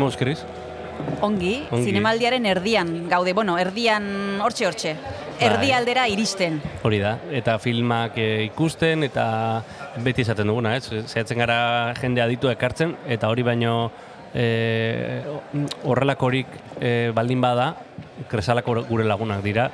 moduz, 0.08 0.16
Kris? 0.16 0.44
Ongi, 1.20 1.66
Ongi. 1.70 1.84
zinemaldiaren 1.84 2.46
erdian 2.46 3.08
gaude, 3.08 3.34
bueno, 3.34 3.58
erdian 3.58 4.40
hortxe 4.40 4.66
hortxe. 4.66 4.94
Bai. 5.38 5.70
aldera 5.70 6.08
iristen. 6.08 6.56
Hori 6.82 6.98
da, 6.98 7.12
eta 7.30 7.58
filmak 7.62 8.16
eh, 8.18 8.48
ikusten, 8.48 9.04
eta 9.06 9.62
beti 10.02 10.24
esaten 10.24 10.48
duguna, 10.48 10.74
ez? 10.76 10.88
Zehatzen 11.06 11.38
gara 11.38 11.94
jende 12.00 12.22
aditu 12.24 12.50
ekartzen, 12.50 12.96
eta 13.06 13.28
hori 13.28 13.44
baino 13.46 13.92
eh, 14.34 15.22
horrelakorik 15.84 16.58
eh, 16.80 17.12
baldin 17.14 17.40
bada, 17.40 17.68
kresalako 18.28 18.80
gure 18.88 19.06
lagunak 19.06 19.44
dira, 19.44 19.70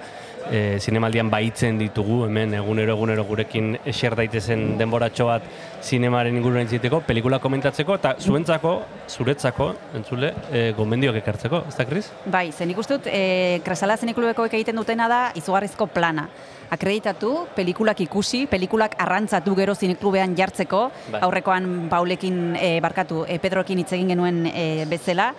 e, 0.50 0.78
zinemaldian 0.80 1.30
baitzen 1.30 1.78
ditugu, 1.78 2.24
hemen 2.26 2.54
egunero 2.58 2.94
egunero 2.96 3.24
gurekin 3.28 3.74
eser 3.84 4.16
daitezen 4.18 4.76
denboratxo 4.78 5.28
bat 5.28 5.46
zinemaren 5.84 6.36
inguruan 6.36 6.64
entziteko, 6.64 7.02
pelikula 7.06 7.38
komentatzeko, 7.42 7.98
eta 8.00 8.14
zuentzako, 8.20 8.74
zuretzako, 9.08 9.70
entzule, 9.98 10.32
e, 10.50 10.64
gomendioak 10.76 11.20
ekartzeko, 11.20 11.64
ez 11.68 11.76
da, 11.76 11.86
Kris? 11.88 12.10
Bai, 12.26 12.46
zen 12.52 12.72
ikusten 12.72 13.00
dut, 13.00 13.10
e, 13.12 13.60
Kresala 13.64 13.96
zenikulobekoek 14.00 14.56
egiten 14.60 14.80
dutena 14.80 15.08
da 15.10 15.22
izugarrizko 15.36 15.88
plana. 15.92 16.28
Akreditatu, 16.74 17.32
pelikulak 17.54 18.00
ikusi, 18.00 18.46
pelikulak 18.50 18.96
arrantzatu 18.98 19.54
gero 19.54 19.74
zineklubean 19.76 20.34
jartzeko, 20.36 20.86
Bai. 21.12 21.20
aurrekoan 21.26 21.88
Paulekin 21.92 22.56
e, 22.56 22.78
barkatu, 22.82 23.24
e, 23.28 23.38
Pedrokin 23.42 23.82
hitz 23.82 23.92
egin 23.92 24.14
genuen 24.14 24.46
e, 24.48 24.84
bezala, 24.90 25.32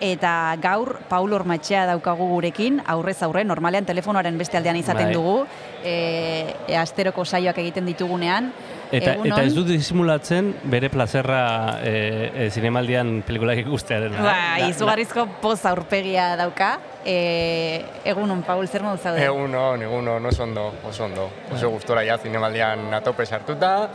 eta 0.00 0.56
gaur 0.62 0.98
Paul 1.08 1.32
Ormatxea 1.32 1.84
daukagu 1.90 2.28
gurekin, 2.30 2.80
aurrez 2.86 3.18
aurre, 3.26 3.44
normalean 3.44 3.86
telefonoaren 3.88 4.38
beste 4.38 4.58
aldean 4.58 4.78
izaten 4.78 5.10
Bai. 5.10 5.14
dugu, 5.14 5.46
e, 5.82 6.54
e, 6.66 6.76
asteroko 6.76 7.24
saioak 7.24 7.58
egiten 7.58 7.86
ditugunean. 7.88 8.52
Eta, 8.88 9.12
Egunon. 9.12 9.26
eta 9.26 9.42
ez 9.44 9.52
du 9.52 9.66
disimulatzen 9.68 10.54
bere 10.72 10.88
plazerra 10.88 11.78
e, 11.84 12.30
e, 12.46 12.46
zinemaldian 12.50 13.18
pelikulak 13.26 13.60
ikustearen. 13.60 14.14
Bai, 14.16 14.70
izugarrizko 14.70 15.26
poz 15.42 15.60
aurpegia 15.68 16.30
dauka. 16.40 16.78
E, 17.04 17.84
egunon, 18.08 18.40
Paul, 18.46 18.64
zer 18.68 18.86
modu 18.86 19.02
zaude? 19.02 19.26
Egun 19.26 19.54
hon, 19.54 19.84
egun 19.84 20.08
hon, 20.14 20.30
oso 20.32 20.46
ondo, 20.46 20.70
oso 20.88 21.04
ondo. 21.04 21.28
Oso 21.52 21.70
gustora 21.74 22.04
ja 22.06 22.16
zinemaldian 22.18 22.88
atope 22.96 23.26
sartuta, 23.26 23.90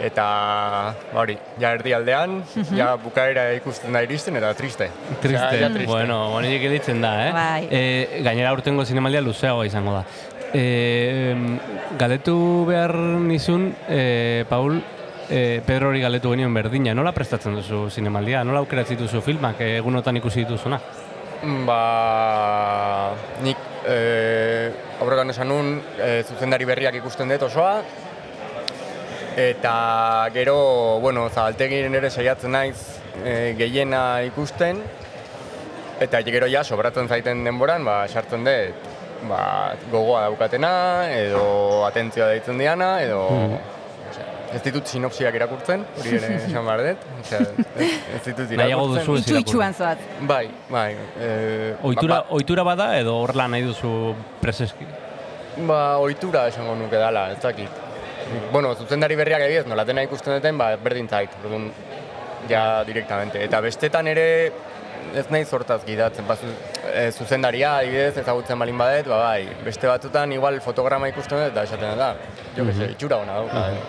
eta 0.00 0.94
ba 1.12 1.20
hori, 1.20 1.36
ja 1.60 1.72
erdialdean, 1.76 2.42
ja 2.76 2.94
bukaera 2.96 3.50
ikusten 3.54 3.92
da 3.92 4.02
iristen, 4.02 4.36
eta 4.36 4.54
triste. 4.54 4.88
Triste, 5.20 5.56
Ja, 5.56 5.68
ja 5.68 5.68
triste. 5.70 5.86
bueno, 5.92 6.34
horiek 6.36 6.62
editzen 6.70 7.00
da, 7.02 7.12
eh? 7.28 7.32
Bai. 7.32 7.68
E, 7.70 8.22
gainera 8.24 8.50
aurtengo 8.50 8.84
zinemaldia 8.84 9.20
luzeagoa 9.20 9.66
izango 9.66 9.92
da. 10.00 10.04
E, 10.54 11.34
galetu 11.98 12.64
behar 12.68 12.94
nizun, 12.96 13.70
e, 13.88 14.44
Paul, 14.48 14.82
e, 15.30 15.62
Pedro 15.64 15.88
hori 15.88 16.00
galetu 16.00 16.30
genion 16.34 16.52
berdina, 16.54 16.94
nola 16.94 17.12
prestatzen 17.12 17.54
duzu 17.56 17.88
zinemaldia? 17.90 18.42
Nola 18.44 18.58
aukeratzen 18.60 18.96
dituzu 18.98 19.22
filmak 19.22 19.60
egunotan 19.60 20.16
ikusi 20.20 20.44
dituzuna? 20.44 20.80
Ba, 21.66 23.12
nik 23.42 23.56
e, 23.88 24.70
aurrekan 25.02 25.30
esan 25.34 25.48
nun, 25.50 25.72
e, 25.98 26.22
zuzendari 26.22 26.64
berriak 26.68 26.94
ikusten 27.00 27.28
dut 27.32 27.42
osoa, 27.48 27.80
eta 29.36 30.28
gero, 30.34 30.98
bueno, 31.00 31.28
zabaltegin 31.30 31.94
ere 31.94 32.10
saiatzen 32.10 32.52
naiz 32.52 32.76
e, 33.24 33.54
gehiena 33.58 34.22
ikusten, 34.28 34.82
eta 36.02 36.22
gero 36.26 36.48
ja, 36.50 36.64
sobratzen 36.64 37.08
zaiten 37.08 37.44
denboran, 37.46 37.84
ba, 37.84 38.02
sartzen 38.08 38.44
dut, 38.44 38.88
ba, 39.28 39.42
gogoa 39.92 40.26
daukatena, 40.28 40.72
edo 41.16 41.84
atentzioa 41.88 42.32
deitzen 42.34 42.58
diana, 42.60 42.96
edo... 43.04 43.22
osea, 44.10 44.28
Ez 44.52 44.60
ditut 44.60 44.84
sinopsiak 44.84 45.32
irakurtzen, 45.38 45.80
hori 45.96 46.10
ere 46.18 46.34
esan 46.46 46.66
behar 46.68 46.82
dut. 46.84 47.06
Osea, 47.22 47.38
ez, 47.72 47.86
ez 48.18 48.20
ditut 48.26 48.50
irakurtzen. 48.52 49.16
Itxu 49.22 49.38
itxuan 49.40 49.72
zoaz. 49.72 49.96
Bai, 50.28 50.44
bai. 50.68 50.90
E, 51.16 51.30
Oitura, 51.88 52.18
ba, 52.18 52.36
ohitura 52.36 52.66
bada 52.68 52.90
edo 52.98 53.16
horrela 53.22 53.48
nahi 53.54 53.64
duzu 53.70 54.12
preseski? 54.42 54.90
ba, 55.56 55.98
ohitura 56.00 56.46
esango 56.48 56.74
nuke 56.76 57.00
dala, 57.00 57.30
ez 57.32 57.40
dakit. 57.40 57.80
Bueno, 58.52 58.74
zuzendari 58.74 59.16
berriak 59.16 59.42
egiez, 59.46 59.66
nolatena 59.66 60.02
ikusten 60.06 60.34
duten, 60.34 60.58
ba, 60.58 60.76
berdin 60.76 61.08
zait, 61.08 61.30
orduan, 61.42 61.70
ja 62.48 62.82
direktamente. 62.84 63.42
Eta 63.44 63.60
bestetan 63.60 64.06
ere, 64.08 64.26
ez 65.14 65.26
nahi 65.30 65.44
zortaz 65.44 65.80
gidatzen, 65.84 66.26
ba, 66.26 66.36
zu, 66.36 66.46
e, 66.94 67.10
zuzendaria, 67.12 67.76
adibidez, 67.78 68.16
ezagutzen 68.22 68.58
balin 68.58 68.78
badet, 68.78 69.06
ba, 69.10 69.18
bai, 69.28 69.48
beste 69.64 69.86
batzutan 69.90 70.32
igual 70.32 70.60
fotograma 70.60 71.08
ikusten 71.12 71.38
dut, 71.38 71.50
eta 71.52 71.64
esaten 71.68 71.98
da, 71.98 72.14
jo 72.56 72.64
que 72.64 72.72
se, 72.74 72.90
itxura 72.96 73.16
hona 73.22 73.40
dauka. 73.40 73.66
eh. 73.72 73.80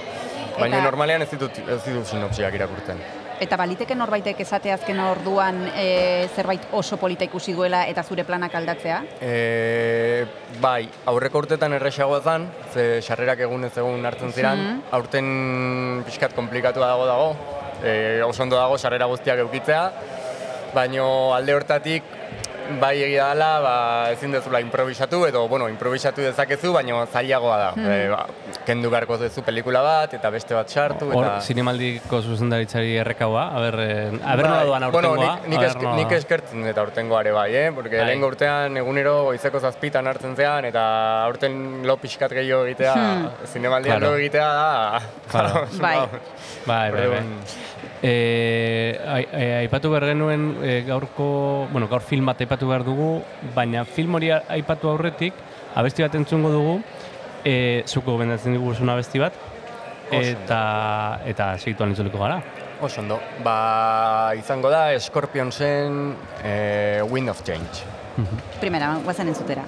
Baina 0.60 0.78
Eta- 0.78 0.86
normalean 0.86 1.22
ez 1.26 1.30
ditut, 1.32 1.58
ez 1.68 1.84
ditut 1.86 2.06
sinopsiak 2.06 2.54
irakurtzen. 2.54 3.00
Eta 3.44 3.58
baliteke 3.60 3.96
norbaitek 3.98 4.40
esate 4.40 4.72
azken 4.72 5.00
orduan 5.04 5.58
e, 5.76 6.28
zerbait 6.36 6.70
oso 6.80 6.96
polita 7.02 7.26
ikusi 7.28 7.52
duela 7.58 7.82
eta 7.92 8.04
zure 8.08 8.24
planak 8.24 8.54
aldatzea? 8.56 9.02
E, 9.20 10.24
bai, 10.64 10.86
aurreko 11.12 11.42
urtetan 11.44 11.76
erresagoa 11.76 12.22
zen, 12.24 12.46
ze 12.72 12.86
sarrerak 13.02 13.44
egun 13.44 13.66
ez 13.68 13.74
egun 13.78 14.06
hartzen 14.06 14.32
ziren, 14.32 14.64
Mhm. 14.64 14.82
aurten 14.96 16.04
pixkat 16.08 16.34
komplikatua 16.38 16.88
dago 16.94 17.06
dago, 17.06 17.30
e, 17.84 18.22
oso 18.24 18.44
ondo 18.44 18.56
dago 18.56 18.78
sarrera 18.78 19.06
guztiak 19.12 19.40
eukitzea, 19.44 19.84
baino 20.74 21.34
alde 21.36 21.54
hortatik 21.54 22.04
bai 22.80 22.96
egia 23.04 23.30
dela, 23.34 23.50
ba, 23.64 23.76
ezin 24.12 24.32
dezula 24.32 24.60
improvisatu, 24.62 25.26
edo, 25.28 25.48
bueno, 25.48 25.68
improvisatu 25.70 26.22
dezakezu, 26.22 26.72
baina 26.74 27.06
zailagoa 27.06 27.58
da. 27.58 27.70
Hmm. 27.76 27.90
E, 27.92 28.10
ba, 28.10 28.26
kendu 28.66 28.90
beharko 28.94 29.18
duzu 29.18 29.44
pelikula 29.44 29.82
bat, 29.86 30.14
eta 30.14 30.30
beste 30.34 30.56
bat 30.56 30.70
sartu, 30.70 31.10
Hor, 31.12 31.26
eta... 31.26 31.42
zinemaldiko 31.42 32.22
zuzendaritzari 32.22 32.96
errekaua, 33.04 33.48
aber, 33.58 33.80
eh, 33.84 34.12
aber 34.24 34.48
Bai, 34.50 34.66
doan 34.68 34.90
bueno, 34.92 35.10
aurtengoa. 35.14 35.36
nik, 35.36 35.48
nik, 35.50 35.58
aber 35.60 35.68
esk, 35.70 35.82
nola- 35.82 35.96
nik 35.98 36.12
eskertzen 36.20 36.64
dut 36.68 36.78
aurtengoa 36.78 37.22
ere 37.22 37.32
bai, 37.32 37.50
eh? 37.56 37.72
Porque 37.76 37.98
Bai. 37.98 38.06
lehengo 38.08 38.28
urtean 38.28 38.78
egunero 38.78 39.24
goizeko 39.26 39.60
zazpitan 39.60 40.08
hartzen 40.08 40.36
zean, 40.36 40.66
eta 40.66 40.86
aurten 41.26 41.82
lo 41.88 41.98
pixkat 41.98 42.32
gehiago 42.32 42.66
egitea, 42.66 42.94
Hmm. 42.94 43.30
zinemaldian 43.52 43.98
Claro. 44.00 44.12
lo 44.16 44.18
egitea 44.22 44.48
da... 44.48 45.02
Claro. 45.32 45.68
Bai. 45.82 45.98
Bai, 46.66 46.92
bai, 46.92 47.08
bai. 47.08 47.24
E, 48.04 49.00
ai- 49.08 49.28
e, 49.32 49.46
aipatu 49.62 49.90
behar 49.94 50.04
genuen 50.12 50.58
e, 50.62 50.82
gaurko, 50.84 51.70
bueno, 51.72 51.88
gaur 51.88 52.02
film 52.04 52.26
bat 52.28 52.42
aipatu 52.44 52.68
behar 52.68 52.84
dugu, 52.84 53.22
baina 53.56 53.86
film 53.88 54.16
hori 54.20 54.30
aipatu 54.34 54.90
aurretik, 54.92 55.34
abesti 55.76 56.04
bat 56.04 56.16
entzungo 56.20 56.52
dugu, 56.52 56.74
e, 57.46 57.84
zuko 57.88 58.12
gomendatzen 58.18 58.58
diguzun 58.58 58.92
abesti 58.92 59.24
bat, 59.24 59.40
eta, 60.12 60.60
eta 61.26 61.54
segituan 61.58 61.96
itzuliko 61.96 62.20
gara. 62.20 62.42
Oso 62.84 63.00
ondo. 63.00 63.22
Ba, 63.44 64.34
izango 64.36 64.68
da 64.70 64.90
Scorpionsen 65.00 66.14
eh, 66.44 67.00
Wind 67.10 67.30
of 67.32 67.40
Change. 67.48 67.86
Primera, 68.60 68.98
guazen 69.06 69.32
entzutera. 69.32 69.64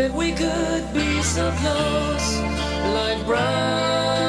That 0.00 0.14
we 0.14 0.32
could 0.32 0.94
be 0.94 1.22
so 1.22 1.50
close, 1.60 2.40
like 2.94 3.22
brothers? 3.26 4.19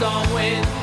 Storm 0.00 0.32
wind 0.32 0.79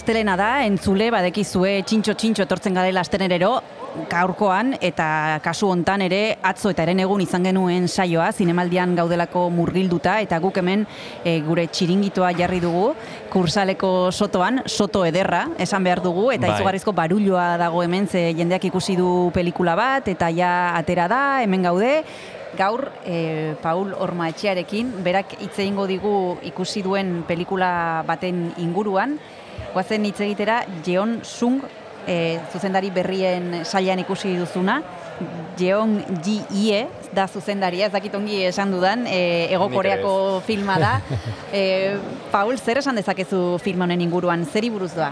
Astelena 0.00 0.32
da, 0.32 0.62
entzule, 0.64 1.10
badekizue 1.12 1.82
txintxo 1.84 2.14
txintxo 2.16 2.46
etortzen 2.46 2.72
garela 2.72 3.02
astenerero, 3.04 3.50
gaurkoan 4.08 4.70
eta 4.80 5.40
kasu 5.44 5.68
hontan 5.68 6.00
ere 6.06 6.38
atzo 6.46 6.70
eta 6.72 6.86
eren 6.86 7.02
egun 7.04 7.20
izan 7.20 7.44
genuen 7.44 7.84
saioa 7.84 8.30
zinemaldian 8.32 8.94
gaudelako 8.96 9.42
murgilduta 9.52 10.14
eta 10.24 10.38
guk 10.40 10.56
hemen 10.62 10.86
e, 11.20 11.34
gure 11.44 11.66
txiringitoa 11.68 12.30
jarri 12.38 12.62
dugu 12.64 12.94
kursaleko 13.28 13.92
sotoan, 14.08 14.62
soto 14.64 15.04
ederra 15.04 15.42
esan 15.60 15.84
behar 15.84 16.00
dugu 16.00 16.30
eta 16.32 16.46
Bai. 16.46 16.56
izugarrizko 16.56 16.96
barulloa 16.96 17.58
dago 17.60 17.82
hemen 17.84 18.08
ze 18.08 18.30
jendeak 18.38 18.70
ikusi 18.70 18.96
du 18.96 19.30
pelikula 19.36 19.76
bat 19.76 20.08
eta 20.08 20.30
ja 20.32 20.52
atera 20.78 21.10
da, 21.12 21.24
hemen 21.44 21.68
gaude 21.68 21.96
Gaur, 22.58 22.88
e, 23.06 23.54
Paul 23.62 23.92
Ormaetxearekin, 23.94 24.88
berak 25.04 25.36
hitz 25.38 25.52
egingo 25.62 25.84
digu 25.86 26.14
ikusi 26.48 26.82
duen 26.82 27.20
pelikula 27.28 28.02
baten 28.08 28.48
inguruan, 28.58 29.20
Goazen 29.74 30.04
hitz 30.08 30.20
egitera 30.20 30.64
Jeon 30.86 31.20
Sung 31.22 31.62
e, 32.06 32.40
zuzendari 32.52 32.90
berrien 32.90 33.60
sailean 33.64 34.02
ikusi 34.02 34.34
duzuna. 34.38 34.80
Jeon 35.58 35.98
Ji 36.24 36.38
Ie 36.56 36.86
da 37.12 37.26
zuzendaria, 37.28 37.86
ez 37.86 37.92
dakit 37.92 38.14
ongi 38.16 38.40
esan 38.48 38.70
dudan, 38.72 39.04
e, 39.06 39.48
Ego 39.52 39.68
Koreako 39.72 40.14
filma 40.46 40.78
da. 40.80 40.94
E, 41.52 41.98
Paul, 42.30 42.58
zer 42.62 42.78
esan 42.78 42.94
dezakezu 42.94 43.58
film 43.58 43.82
honen 43.82 44.00
inguruan, 44.04 44.44
zeri 44.46 44.68
buruz 44.70 44.92
doa? 44.94 45.08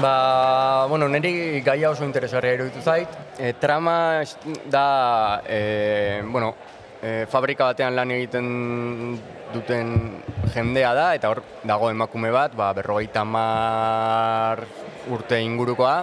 Ba, 0.00 0.86
bueno, 0.86 1.08
niri 1.10 1.60
gaia 1.66 1.90
oso 1.90 2.06
interesgarria 2.06 2.54
iruditu 2.54 2.82
zait. 2.82 3.10
E, 3.38 3.52
trama 3.58 4.22
da, 4.70 5.42
e, 5.42 6.22
bueno, 6.22 6.54
e, 7.02 7.26
fabrika 7.30 7.64
batean 7.72 7.94
lan 7.96 8.10
egiten 8.10 9.18
duten 9.52 10.22
jendea 10.52 10.92
da, 10.94 11.14
eta 11.14 11.30
hor 11.30 11.42
dago 11.64 11.90
emakume 11.90 12.30
bat, 12.34 12.54
ba, 12.56 12.72
berrogeita 12.76 13.24
mar 13.24 14.64
urte 15.10 15.40
ingurukoa. 15.40 15.96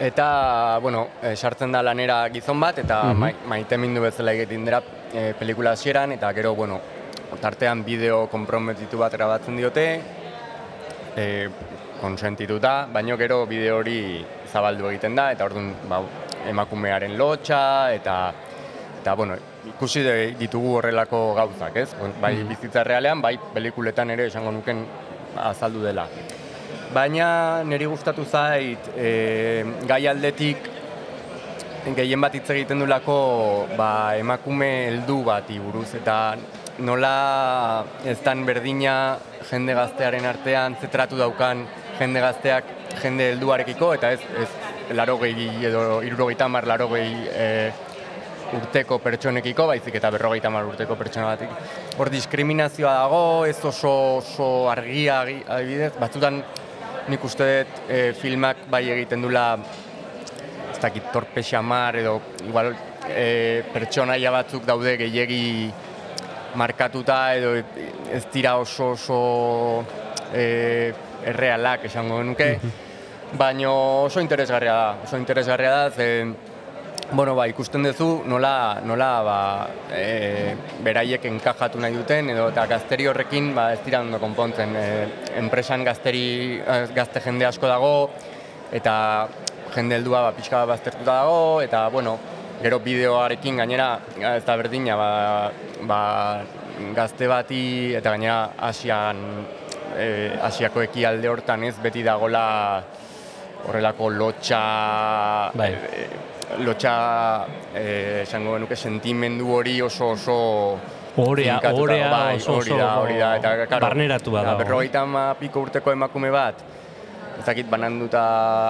Eta, 0.00 0.78
bueno, 0.82 1.06
e, 1.22 1.34
sartzen 1.36 1.72
da 1.72 1.80
lanera 1.82 2.28
gizon 2.28 2.60
bat, 2.60 2.78
eta 2.78 3.02
Mhm. 3.04 3.18
mai, 3.18 3.34
maite 3.46 3.78
mindu 3.78 4.02
bezala 4.02 4.32
egiten 4.32 4.64
dira 4.64 4.82
e, 5.12 5.32
pelikula 5.38 5.72
hasieran, 5.72 6.12
eta 6.12 6.32
gero, 6.32 6.54
bueno, 6.54 6.80
tartean 7.40 7.84
bideo 7.84 8.26
konprometitu 8.28 8.98
bat 8.98 9.14
erabatzen 9.14 9.56
diote, 9.56 10.00
e, 11.16 11.48
konsentituta, 12.00 12.86
baino 12.92 13.16
gero 13.16 13.46
bideo 13.46 13.78
hori 13.78 14.24
zabaldu 14.52 14.90
egiten 14.90 15.14
da, 15.16 15.30
eta 15.32 15.44
orduan 15.44 15.74
ba, 15.88 16.02
emakumearen 16.46 17.16
lotxa, 17.16 17.92
eta, 17.94 18.32
eta 19.00 19.14
bueno, 19.14 19.34
ikusi 19.74 20.02
ditugu 20.38 20.76
horrelako 20.78 21.34
gauzak, 21.36 21.76
ez? 21.76 21.90
Bai 22.22 22.34
bizitza 22.48 22.84
realean, 22.84 23.20
bai 23.22 23.36
pelikuletan 23.54 24.10
ere 24.14 24.28
esango 24.30 24.52
nuken 24.54 24.84
azaldu 25.36 25.82
dela. 25.84 26.06
Baina 26.94 27.62
niri 27.66 27.86
gustatu 27.90 28.24
zait, 28.24 28.90
e, 28.96 29.64
gai 29.88 30.06
aldetik 30.06 30.70
gehien 31.94 32.20
bat 32.20 32.34
hitz 32.34 32.48
egiten 32.50 32.80
dulako 32.82 33.16
ba, 33.78 34.16
emakume 34.18 34.70
heldu 34.88 35.20
bati 35.26 35.58
buruz 35.62 35.92
eta 35.94 36.36
nola 36.78 37.84
ez 38.04 38.18
dan 38.24 38.44
berdina 38.46 39.16
jende 39.50 39.74
gaztearen 39.74 40.26
artean 40.26 40.74
zetratu 40.80 41.16
daukan 41.16 41.62
jende 42.00 42.20
gazteak 42.20 42.72
jende 43.02 43.30
helduarekiko 43.32 43.92
eta 43.94 44.10
ez, 44.16 44.20
ez 44.42 44.96
larogei 44.98 45.48
edo 45.68 46.02
irurogeita 46.02 46.50
hamar 46.50 46.66
larogei 46.66 47.08
e, 47.30 47.46
urteko 48.54 48.98
pertsonekiko, 49.02 49.66
baizik 49.66 49.96
eta 49.98 50.10
berrogeita 50.14 50.50
hamar 50.50 50.68
urteko 50.68 50.96
pertsona 50.98 51.32
batik. 51.32 51.50
Hor 51.98 52.10
diskriminazioa 52.12 52.92
dago, 53.00 53.24
ez 53.48 53.58
oso, 53.64 53.92
oso 54.20 54.48
argia 54.70 55.22
adibidez, 55.24 55.92
batzutan 55.98 56.42
nik 57.08 57.24
uste 57.24 57.46
dut 57.46 57.90
e, 57.90 58.00
filmak 58.18 58.66
bai 58.70 58.84
egiten 58.90 59.22
dula 59.22 59.48
ez 60.72 60.78
dakit 60.82 61.12
torpe 61.14 61.42
xamar 61.46 61.96
edo 62.02 62.16
igual 62.44 62.72
e, 63.06 63.62
pertsonaia 63.72 64.32
batzuk 64.34 64.66
daude 64.66 64.96
gehiegi 64.98 65.70
markatuta 66.58 67.20
edo 67.38 67.54
ez 67.56 68.24
dira 68.32 68.56
oso 68.58 68.90
oso 68.96 69.20
e, 70.34 70.92
errealak 71.26 71.86
esango 71.86 72.22
nuke, 72.22 72.50
baino 73.38 73.72
oso 74.06 74.20
interesgarria 74.20 74.74
da, 74.74 74.90
oso 75.04 75.18
interesgarria 75.18 75.70
da, 75.70 75.90
ze, 75.90 76.08
bueno, 77.12 77.34
ba, 77.34 77.46
ikusten 77.46 77.84
duzu 77.86 78.22
nola, 78.26 78.80
nola 78.84 79.10
ba, 79.22 79.38
e, 79.94 80.54
beraiek 80.82 81.24
enkajatu 81.30 81.80
nahi 81.80 81.94
duten, 81.94 82.30
edo 82.34 82.48
eta 82.50 82.66
gazteri 82.70 83.06
horrekin 83.06 83.52
ba, 83.54 83.68
ez 83.74 83.80
dira 83.84 84.00
ondo 84.02 84.18
konpontzen. 84.22 84.74
E, 84.76 84.86
enpresan 85.38 85.84
gazteri, 85.86 86.58
eh, 86.58 86.86
gazte 86.94 87.22
jende 87.22 87.46
asko 87.46 87.70
dago, 87.70 87.92
eta 88.74 88.96
jende 89.74 90.00
heldua 90.00 90.26
ba, 90.26 90.34
pixka 90.36 90.64
baztertuta 90.66 91.20
dago, 91.22 91.60
eta 91.62 91.86
bueno, 91.94 92.18
gero 92.62 92.80
bideoarekin 92.80 93.62
gainera 93.62 93.90
ez 94.34 94.44
da 94.44 94.56
berdina, 94.56 94.96
ba, 94.96 95.10
ba, 95.86 96.00
gazte 96.96 97.28
bati 97.30 97.94
eta 97.94 98.16
gainera 98.16 98.40
Asian, 98.68 99.22
e, 99.96 100.32
Asiako 100.42 100.82
ekialde 100.88 101.28
hortan 101.30 101.64
ez 101.68 101.76
beti 101.82 102.02
dagola 102.02 102.46
horrelako 103.66 104.10
lotxa, 104.10 104.62
Bai. 105.54 105.70
e, 105.72 106.08
lotxa, 106.62 107.46
e, 107.74 108.22
esango 108.22 108.58
nuke 108.58 108.76
sentimendu 108.76 109.50
hori 109.54 109.80
oso 109.82 110.12
oso 110.14 110.78
Orea, 111.16 111.58
orea 111.72 112.10
bai, 112.12 112.36
oso, 112.36 112.58
hori 112.58 112.76
da, 112.76 112.88
hori 113.00 113.16
da, 113.16 113.36
eta, 113.38 113.66
claro, 113.66 113.86
barneratu 113.86 114.30
da, 114.34 114.42
badago. 114.42 114.58
berrogeita 114.58 115.00
ama 115.00 115.22
piko 115.40 115.62
urteko 115.64 115.92
emakume 115.92 116.28
bat, 116.30 116.60
ez 117.38 117.44
dakit 117.46 117.70
bananduta 117.72 118.24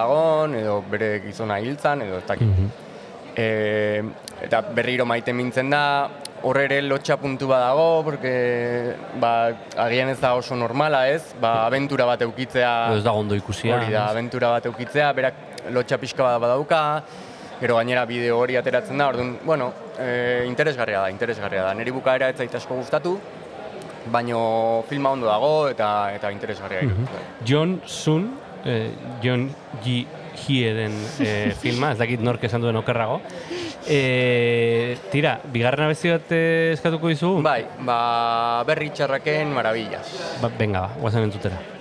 agon, 0.05 0.55
edo 0.55 0.77
bere 0.89 1.19
gizona 1.25 1.59
hiltzan, 1.59 2.05
edo 2.07 2.21
ez 2.21 2.25
dakit. 2.29 2.47
Mhm. 2.47 2.69
E, 3.35 4.03
eta 4.47 4.61
berriro 4.61 5.05
maite 5.05 5.33
mintzen 5.35 5.69
da, 5.69 6.07
hor 6.47 6.57
ere 6.61 6.79
lotxa 6.81 7.17
puntu 7.19 7.47
bat 7.51 7.59
dago, 7.67 8.03
porque 8.07 8.95
ba, 9.19 9.51
agian 9.83 10.09
ez 10.09 10.19
da 10.21 10.33
oso 10.39 10.55
normala 10.55 11.09
ez, 11.09 11.33
ba, 11.41 11.65
abentura 11.65 12.05
bat 12.05 12.21
eukitzea, 12.21 12.93
Ez 12.95 13.03
dago 13.03 13.19
ondo 13.19 13.35
ikusia. 13.35 13.75
hori 13.75 13.91
da, 13.91 14.07
abentura 14.09 14.49
bat 14.55 14.65
eukitzea, 14.71 15.11
berak 15.13 15.33
lotxa 15.75 15.97
pixka 15.97 16.23
bat 16.23 16.39
badauka, 16.41 17.03
gero 17.59 17.75
gainera 17.79 18.05
bideo 18.05 18.37
hori 18.39 18.57
ateratzen 18.59 18.97
da, 18.97 19.09
orduan, 19.09 19.37
bueno, 19.45 19.71
e, 19.99 20.45
interesgarria 20.47 21.01
da, 21.01 21.09
interesgarria 21.13 21.63
da. 21.67 21.73
Neri 21.77 21.93
bukaera 21.95 22.29
ez 22.29 22.37
zait 22.37 22.55
asko 22.55 22.77
gustatu, 22.77 23.17
baino 24.11 24.83
filma 24.89 25.11
ondo 25.15 25.27
dago 25.27 25.67
eta 25.71 26.13
eta 26.15 26.31
interesgarria 26.31 26.83
iruditzen 26.85 27.09
zait. 27.11 27.45
John 27.47 27.79
Sun, 27.85 28.29
eh, 28.65 28.91
John 29.23 29.49
Ji 29.83 30.05
Hieren 30.37 30.93
eh, 31.19 31.53
filma, 31.63 31.91
ez 31.91 32.01
dakit 32.01 32.21
nork 32.21 32.43
esan 32.43 32.61
duen 32.61 32.77
okerrago. 32.77 33.21
Eh, 33.87 34.97
tira, 35.13 35.37
bigarren 35.53 35.87
abesti 35.87 36.11
bat 36.11 36.35
eskatuko 36.75 37.09
dizugu? 37.13 37.41
Bai, 37.45 37.63
ba, 37.87 37.97
berri 38.67 38.91
txarraken 38.91 39.55
marabillas. 39.55 40.13
Ba, 40.43 40.51
venga, 40.59 40.85
ba, 40.85 41.01
guazen 41.01 41.27
entzutera. 41.29 41.76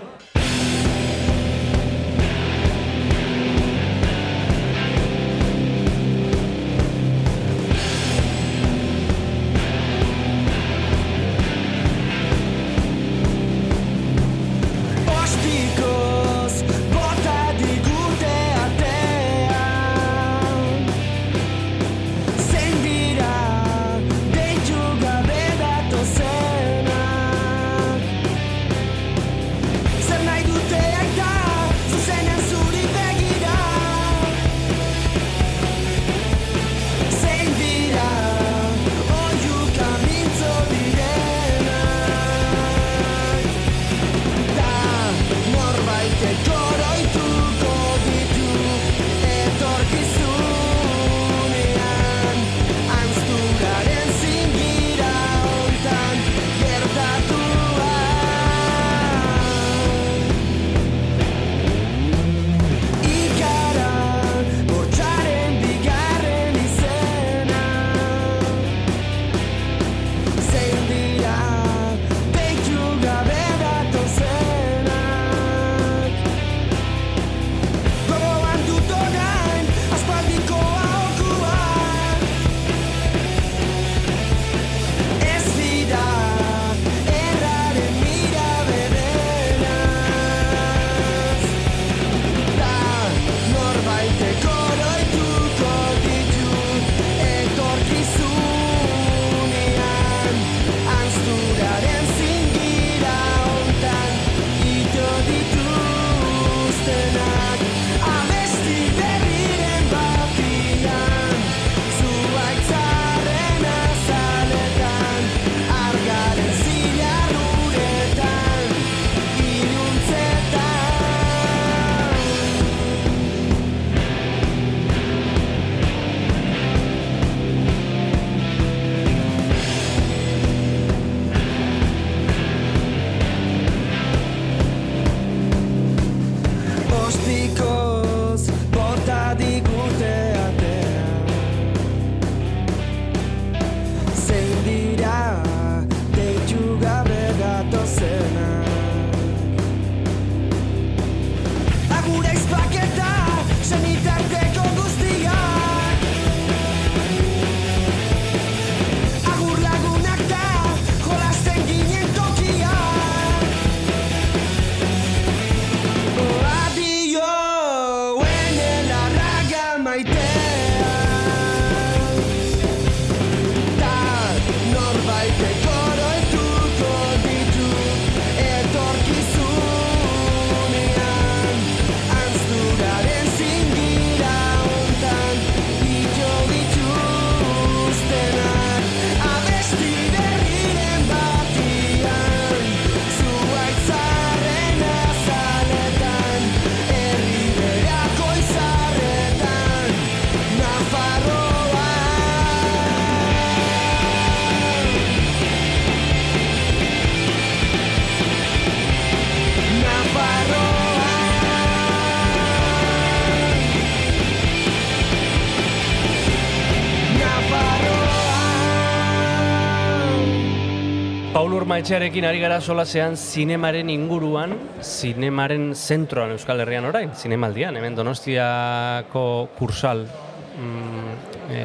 Maetxearekin 221.66 222.22
ari 222.22 222.38
gara 222.38 222.60
solasean 222.62 223.16
zinemaren 223.18 223.88
inguruan, 223.90 224.52
zinemaren 224.86 225.72
zentroan 225.74 226.30
Euskal 226.36 226.62
Herrian 226.62 226.86
orain, 226.86 227.10
zinemaldian, 227.10 227.74
hemen 227.74 227.96
Donostiako 227.98 229.24
kursal 229.58 230.04
mm, 230.06 231.16
e, 231.50 231.64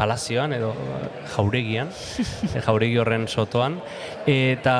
palazioan 0.00 0.56
edo 0.56 0.72
jauregian, 1.34 1.92
e, 2.54 2.64
jauregi 2.64 2.96
horren 3.04 3.28
sotoan, 3.28 3.76
eta 4.24 4.78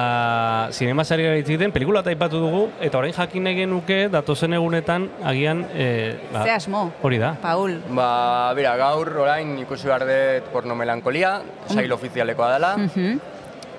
zinemazari 0.72 1.28
gara 1.28 1.44
egiten, 1.44 1.76
pelikula 1.76 2.00
eta 2.00 2.16
aipatu 2.16 2.40
dugu, 2.40 2.66
eta 2.80 3.02
orain 3.04 3.12
jakin 3.20 3.44
nahi 3.50 3.62
genuke, 3.66 4.02
datozen 4.16 4.56
egunetan, 4.56 5.10
agian, 5.28 5.66
e, 5.76 5.90
ba, 6.32 6.48
Ze 6.48 6.56
asmo, 6.56 6.86
hori 7.04 7.20
da. 7.20 7.34
Paul. 7.44 7.82
Ba, 7.92 8.54
bera, 8.56 8.78
gaur 8.80 9.12
orain 9.28 9.58
ikusi 9.60 9.92
behar 9.92 10.08
dut 10.08 10.54
porno 10.56 10.72
melankolia, 10.72 11.42
sail 11.68 12.00
ofizialekoa 12.00 12.54
dela. 12.56 12.78
Mhm. 12.88 13.36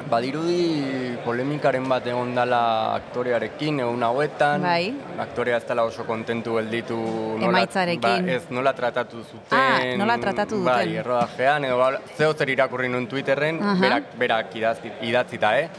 Badirudi 0.09 1.17
polemikaren 1.21 1.85
bat 1.89 2.07
egon 2.09 2.31
dela 2.33 2.61
aktorearekin 2.95 3.81
egun 3.83 4.03
hauetan. 4.07 4.63
Bai. 4.65 4.89
Aktorea 5.21 5.59
ez 5.61 5.65
dela 5.69 5.85
oso 5.85 6.05
kontentu 6.07 6.55
gelditu 6.57 6.97
nola, 6.97 7.51
Emaitzarekin. 7.51 8.25
Ba, 8.25 8.33
ez 8.33 8.49
nola 8.49 8.73
tratatu 8.73 9.21
zuten. 9.21 9.53
Ah, 9.53 9.85
nola 10.01 10.17
tratatu 10.17 10.57
duten. 10.63 10.71
Bai, 10.71 10.97
errodajean, 11.03 11.69
edo 11.69 11.77
ba, 11.77 11.91
zeo 12.17 12.33
zer 12.33 12.49
irakurri 12.55 12.89
nuen 12.89 13.05
Twitterren, 13.11 13.61
Aha. 13.61 13.77
berak, 13.83 14.11
berak 14.17 14.55
idazti, 14.57 14.93
idatzita, 15.11 15.53
eh? 15.59 15.69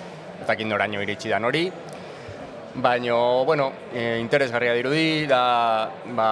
Ez 0.41 0.47
dakit 0.47 0.71
noraino 0.71 1.03
iritsi 1.03 1.29
dan 1.29 1.45
hori. 1.45 1.67
Baino, 2.81 3.45
bueno, 3.45 3.73
e, 3.93 4.21
interesgarria 4.23 4.77
dirudi, 4.79 5.27
da, 5.27 5.91
ba, 6.15 6.31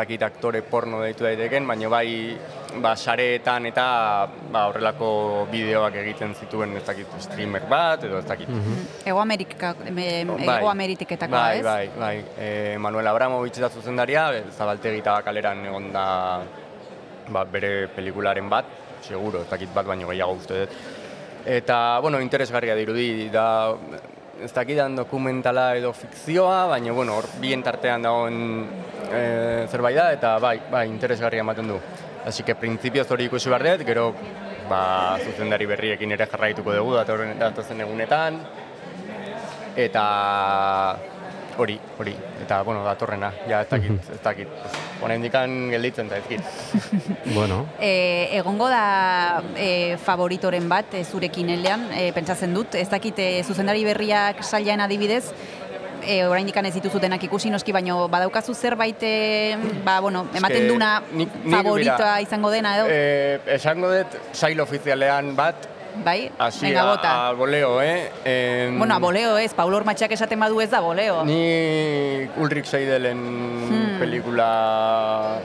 dakit 0.00 0.22
aktore 0.24 0.62
porno 0.66 1.00
deitu 1.04 1.26
daiteken, 1.26 1.66
baina 1.68 1.90
bai, 1.92 2.36
ba, 2.82 2.94
sareetan 2.96 3.68
eta 3.70 3.86
ba, 4.52 4.66
horrelako 4.70 5.10
bideoak 5.52 5.98
egiten 6.02 6.34
zituen 6.34 6.76
ez 6.80 6.84
dakit 6.86 7.16
streamer 7.22 7.66
bat, 7.70 8.06
edo 8.08 8.20
ez 8.20 8.26
dakit. 8.28 8.50
Ego 9.04 9.20
Amerika, 9.22 9.74
me, 9.90 10.08
Bai. 10.30 10.56
Ego 10.58 10.70
Ameritiketakoa, 10.70 11.40
bai, 11.40 11.58
ez? 11.58 11.64
Bai, 11.64 11.90
bai, 11.98 12.16
e, 12.38 12.78
Manuel 12.78 13.10
Abramovich 13.12 13.60
da 13.60 13.70
zuzendaria, 13.70 14.28
e, 14.38 14.44
zabaltegi 14.56 15.02
eta 15.04 15.20
kaleran 15.26 15.64
egon 15.66 15.90
da 15.94 16.06
ba, 17.30 17.44
bere 17.44 17.88
pelikularen 17.94 18.48
bat, 18.50 18.78
seguro, 19.06 19.44
ez 19.44 19.50
dakit 19.50 19.72
bat 19.74 19.86
baino 19.86 20.08
gehiago 20.10 20.38
uste 20.38 20.64
dut. 20.64 20.80
Eta, 21.50 22.00
bueno, 22.04 22.20
interesgarria 22.20 22.74
dirudi, 22.76 23.28
da, 23.32 23.72
ez 24.42 24.52
dakidan 24.56 24.96
dokumentala 24.96 25.74
edo 25.76 25.92
fikzioa, 25.92 26.66
baina, 26.70 26.92
bueno, 26.96 27.18
hor 27.18 27.28
bien 27.40 27.62
tartean 27.62 28.02
dagoen 28.02 28.38
e, 29.10 29.66
zerbait 29.68 29.96
da, 29.96 30.06
eta 30.16 30.36
bai, 30.42 30.56
bai, 30.70 30.86
interesgarria 30.88 31.44
ematen 31.44 31.68
du. 31.68 31.78
Así 32.26 32.42
que 32.42 32.54
printzipioz 32.54 33.06
hori 33.10 33.28
ikusi 33.28 33.52
behar 33.52 33.66
dut, 33.70 33.86
gero, 33.86 34.10
ba, 34.68 35.18
zuzendari 35.24 35.68
berriekin 35.68 36.16
ere 36.16 36.28
jarraituko 36.30 36.74
dugu 36.76 36.96
datorren 36.96 37.38
datozen 37.40 37.80
egunetan, 37.84 38.40
eta 39.76 40.04
hori, 41.58 41.78
hori, 42.00 42.14
eta, 42.42 42.62
bueno, 42.62 42.82
datorrena, 42.84 43.32
ja, 43.48 43.60
ez 43.62 43.68
dakit, 43.70 44.10
ez 44.14 44.20
dakit, 44.24 44.48
honendikan 45.04 45.70
gelditzen 45.72 46.08
da 46.10 46.20
ezkit. 46.20 46.40
Bueno, 47.34 47.62
E, 47.78 48.28
egongo 48.38 48.68
da 48.72 49.42
e, 49.54 49.96
favoritoren 50.02 50.68
bat 50.68 50.94
e, 50.96 51.04
zurekin 51.04 51.50
elean, 51.54 51.86
e, 51.94 52.10
pentsatzen 52.16 52.54
dut, 52.56 52.74
ez 52.74 52.88
dakit 52.90 53.18
e, 53.20 53.30
zuzendari 53.44 53.84
berriak 53.86 54.42
sailean 54.42 54.80
adibidez, 54.84 55.26
e, 56.02 56.24
oraindik 56.26 56.56
ez 56.56 56.74
dituzutenak 56.74 57.22
ikusi 57.24 57.50
noski, 57.50 57.72
baino 57.72 58.08
badaukazu 58.08 58.54
zerbait, 58.54 59.02
e, 59.02 59.56
ba, 59.84 60.00
bueno, 60.00 60.26
ematen 60.34 60.68
duna 60.68 61.02
favoritoa 61.50 62.20
izango 62.20 62.50
dena 62.50 62.76
edo, 62.76 62.86
Eh, 62.90 63.38
esango 63.56 63.92
dut, 63.92 64.16
sail 64.32 64.60
ofizialean 64.60 65.34
bat, 65.36 65.68
bai? 66.04 66.30
hasi 66.38 66.66
Venga, 66.66 66.82
a, 66.82 66.86
bota. 66.94 67.28
a 67.28 67.32
boleo, 67.32 67.80
eh? 67.82 68.10
Em, 68.24 68.78
Bueno, 68.78 68.94
a 68.94 68.98
boleo 68.98 69.36
ez, 69.38 69.52
Paul 69.54 69.74
Ormatxak 69.74 70.12
esaten 70.12 70.40
badu 70.40 70.60
ez 70.60 70.70
da 70.70 70.80
boleo. 70.80 71.24
Ni 71.24 72.28
Ulrich 72.36 72.66
Seidelen 72.66 73.18
Hmm. 73.70 73.98
pelikula 73.98 75.38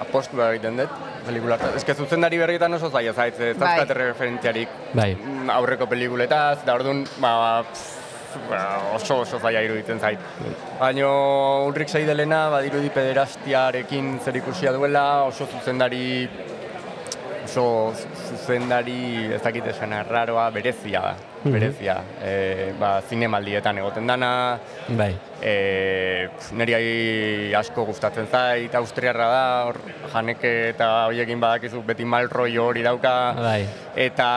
apostua 0.00 0.50
egiten 0.52 0.76
dut, 0.76 0.90
pelikula. 1.26 1.58
Ez 1.76 1.84
que 1.84 1.94
zuzendari 1.94 2.38
berrietan 2.38 2.72
oso 2.74 2.90
zaila 2.90 3.12
zait, 3.12 3.38
ez 3.40 3.56
Bai. 3.58 3.84
referentziarik 3.84 4.68
bai. 4.94 5.14
mm, 5.14 5.50
aurreko 5.50 5.86
pelikuletaz, 5.86 6.64
da 6.64 6.74
orduan, 6.74 7.04
ba, 7.18 7.62
pff, 7.62 8.48
ba, 8.50 8.60
oso 8.94 9.20
oso 9.20 9.38
zaila 9.38 9.62
iruditzen 9.62 10.00
zait. 10.00 10.18
Baina 10.80 11.08
Ulrich 11.66 11.88
Seidelena 11.90 12.48
badirudi 12.50 12.90
pederastiarekin 12.90 14.20
zer 14.24 14.36
ikusia 14.36 14.72
duela, 14.72 15.24
oso 15.24 15.46
zuzendari 15.46 16.28
oso 17.44 17.92
zuzendari 18.36 19.30
ez 19.34 19.42
dakit 19.42 19.66
esan 19.70 19.92
arraroa, 19.96 20.48
berezia 20.54 21.00
da, 21.00 21.14
berezia. 21.44 22.00
E, 22.22 22.72
ba, 22.80 22.96
zinemaldietan 23.08 23.78
egoten 23.78 24.06
dana, 24.06 24.58
Bai. 24.88 25.12
e, 25.42 26.28
niri 26.56 27.54
asko 27.54 27.84
gustatzen 27.88 28.28
zait, 28.30 28.74
austriarra 28.74 29.28
da, 29.28 29.44
hor 29.68 29.78
janeke 30.12 30.52
eta 30.70 30.90
horiekin 31.08 31.40
badakizu 31.42 31.82
beti 31.86 32.04
mal 32.04 32.30
rollo 32.30 32.68
hori 32.70 32.82
dauka, 32.82 33.14
Bai. 33.36 33.62
eta 33.96 34.28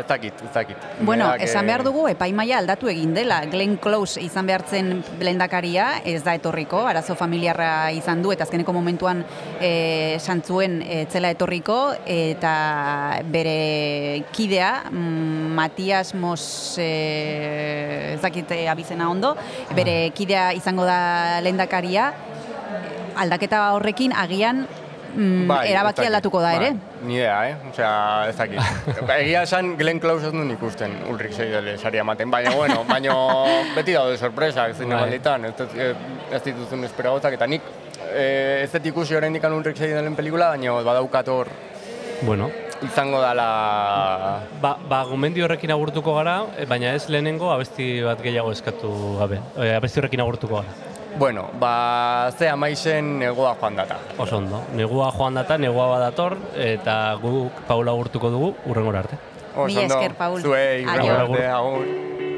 ez 0.00 0.06
dakit, 0.08 0.42
ez 0.42 0.52
dakit. 0.54 0.88
Bueno, 1.00 1.28
Berak, 1.30 1.46
esan 1.46 1.64
eh, 1.64 1.70
behar 1.70 1.84
dugu 1.86 2.06
epaimaia 2.10 2.58
aldatu 2.58 2.90
egin 2.90 3.14
dela. 3.14 3.42
Glenn 3.50 3.78
Close 3.82 4.20
izan 4.22 4.46
behartzen 4.46 4.92
lehendakaria, 5.20 6.02
ez 6.04 6.22
da 6.24 6.34
etorriko, 6.38 6.82
arazo 6.88 7.16
familiarra 7.18 7.90
izan 7.94 8.22
du, 8.22 8.32
eta 8.34 8.46
azkeneko 8.46 8.74
momentuan 8.74 9.24
e, 9.60 10.18
santzuen 10.20 10.80
e, 10.82 11.04
zela 11.10 11.30
etorriko, 11.32 11.78
eta 12.06 12.54
bere 13.32 14.24
kidea, 14.34 14.72
mm, 14.90 15.52
Matias 15.52 16.14
Mos, 16.32 16.76
e, 16.80 18.14
ez 18.14 18.20
dakit 18.22 18.48
e, 18.56 18.62
abizena 18.72 19.10
ondo, 19.12 19.34
bere 19.76 20.08
kidea 20.16 20.52
izango 20.56 20.86
da 20.88 21.40
lehendakaria, 21.44 22.06
aldaketa 23.20 23.66
horrekin 23.76 24.14
agian 24.16 24.62
mm, 24.64 25.42
bai, 25.50 25.66
erabaki 25.74 26.06
aldatuko 26.08 26.40
da 26.40 26.54
ere. 26.56 26.70
Bai, 26.78 27.02
ni 27.10 27.18
idea, 27.18 27.36
eh? 27.50 27.58
Osea, 27.68 27.92
ez 28.30 28.36
dakit. 28.38 28.96
Ba, 29.04 29.18
Egia 29.26 29.44
esan, 29.44 29.74
Glenn 29.76 30.00
Close 30.00 30.30
ez 30.30 30.32
duen 30.32 30.54
ikusten 30.56 30.96
Ulrich 31.12 31.36
Seidele 31.36 31.76
saria 31.76 32.06
ematen, 32.06 32.32
baina, 32.32 32.56
bueno, 32.56 32.80
baina 32.88 33.18
beti 33.76 33.92
daude 33.98 34.16
sorpresak 34.16 34.72
zinemalditan, 34.80 35.50
ez, 35.50 35.54
ez, 35.68 35.92
ez 36.32 36.44
dituzun 36.48 36.88
esperagotzak, 36.88 37.36
eta 37.36 37.50
nik 37.50 37.68
eh, 38.08 38.62
ez 38.64 38.72
dut 38.72 38.88
ikusi 38.94 39.20
oraindik 39.20 39.44
Ulrich 39.52 39.84
Seidelen 39.84 40.16
pelikula, 40.16 40.54
baina 40.56 40.80
badaukat 40.80 41.28
hor. 41.28 41.52
Bueno, 42.24 42.48
izango 42.84 43.20
dala... 43.22 44.40
Ba, 44.62 44.76
ba 44.88 45.02
gomendio 45.08 45.46
horrekin 45.46 45.72
agurtuko 45.74 46.14
gara, 46.18 46.42
eh, 46.58 46.66
baina 46.68 46.94
ez 46.96 47.08
lehenengo 47.12 47.50
abesti 47.52 48.02
bat 48.06 48.22
gehiago 48.22 48.52
eskatu 48.52 48.90
gabe. 49.20 49.40
E, 49.56 49.74
abesti 49.76 50.02
horrekin 50.02 50.24
agurtuko 50.24 50.60
gara. 50.60 50.74
Bueno, 51.18 51.46
ba, 51.60 52.30
ze 52.38 52.48
amaizen 52.48 53.18
negoa 53.20 53.54
joan 53.60 53.76
data. 53.76 53.98
Oso 54.18 54.38
ondo. 54.38 54.62
Negua 54.74 55.10
joan 55.12 55.34
data, 55.34 55.58
negua 55.58 55.90
badator, 55.92 56.38
eta 56.56 57.18
guk 57.20 57.64
Paula 57.68 57.92
agurtuko 57.92 58.30
dugu, 58.32 58.54
urrengora 58.66 59.04
arte. 59.04 59.18
Oso 59.54 59.80
ondo. 59.80 59.94
esker, 59.94 60.14
Paul. 60.16 60.40
Zuei, 60.40 60.84
Aio. 60.88 61.18
agur, 61.18 61.44
Agur. 61.44 62.31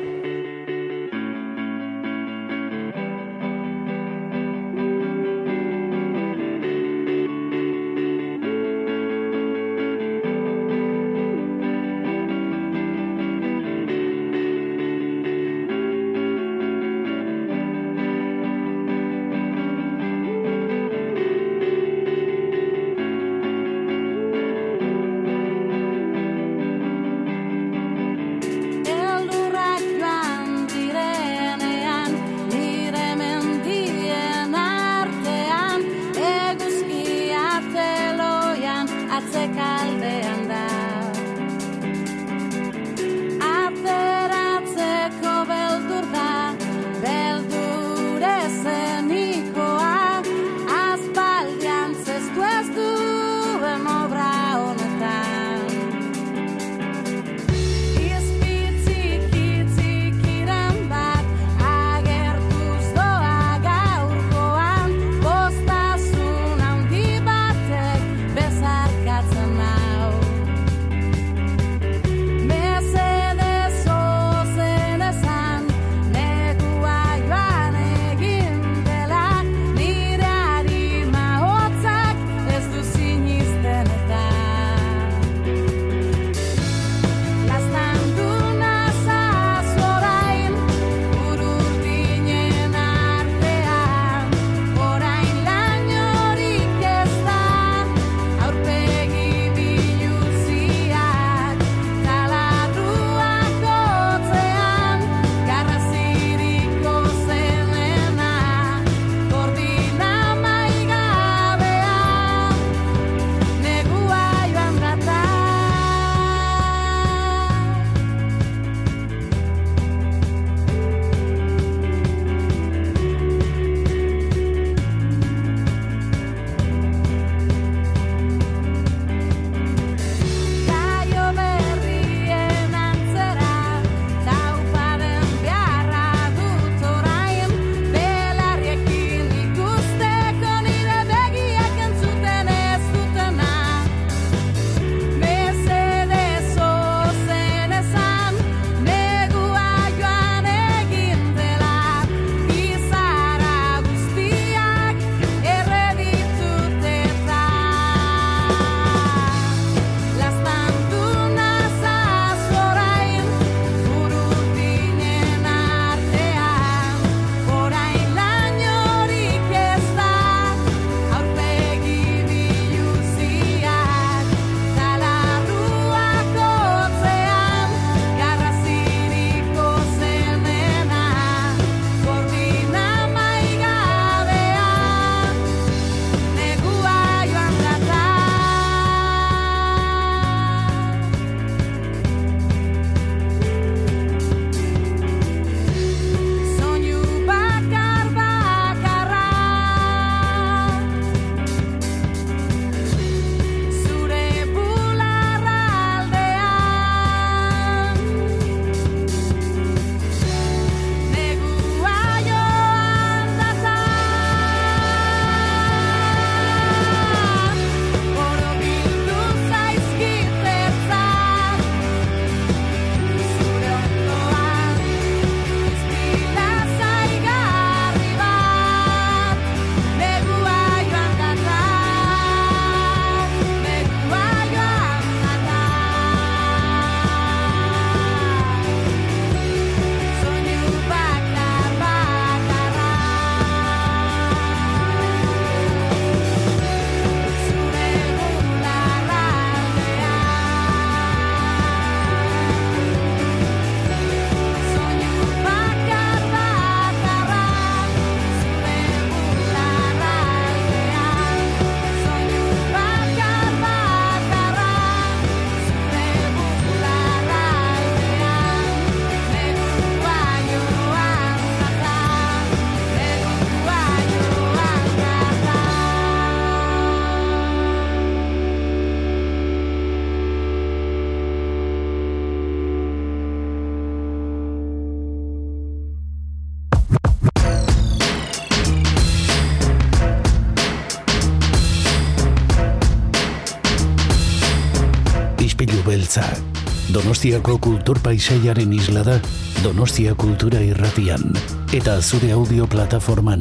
Donostiako 296.93 297.59
kultur 297.59 297.99
paisaiaren 298.03 298.73
isla 298.73 299.03
da 299.07 299.21
Donostia 299.63 300.15
Kultura 300.15 300.61
Irratian 300.61 301.33
eta 301.73 302.03
zure 302.03 302.33
audio 302.33 302.67
plataforman 302.67 303.41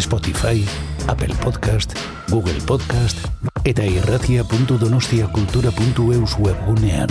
Spotify, 0.00 0.64
Apple 1.06 1.34
Podcast, 1.44 1.94
Google 2.28 2.60
Podcast 2.66 3.18
eta 3.64 3.84
irratia.donostiakultura.eus 3.84 6.38
webgunean. 6.38 7.08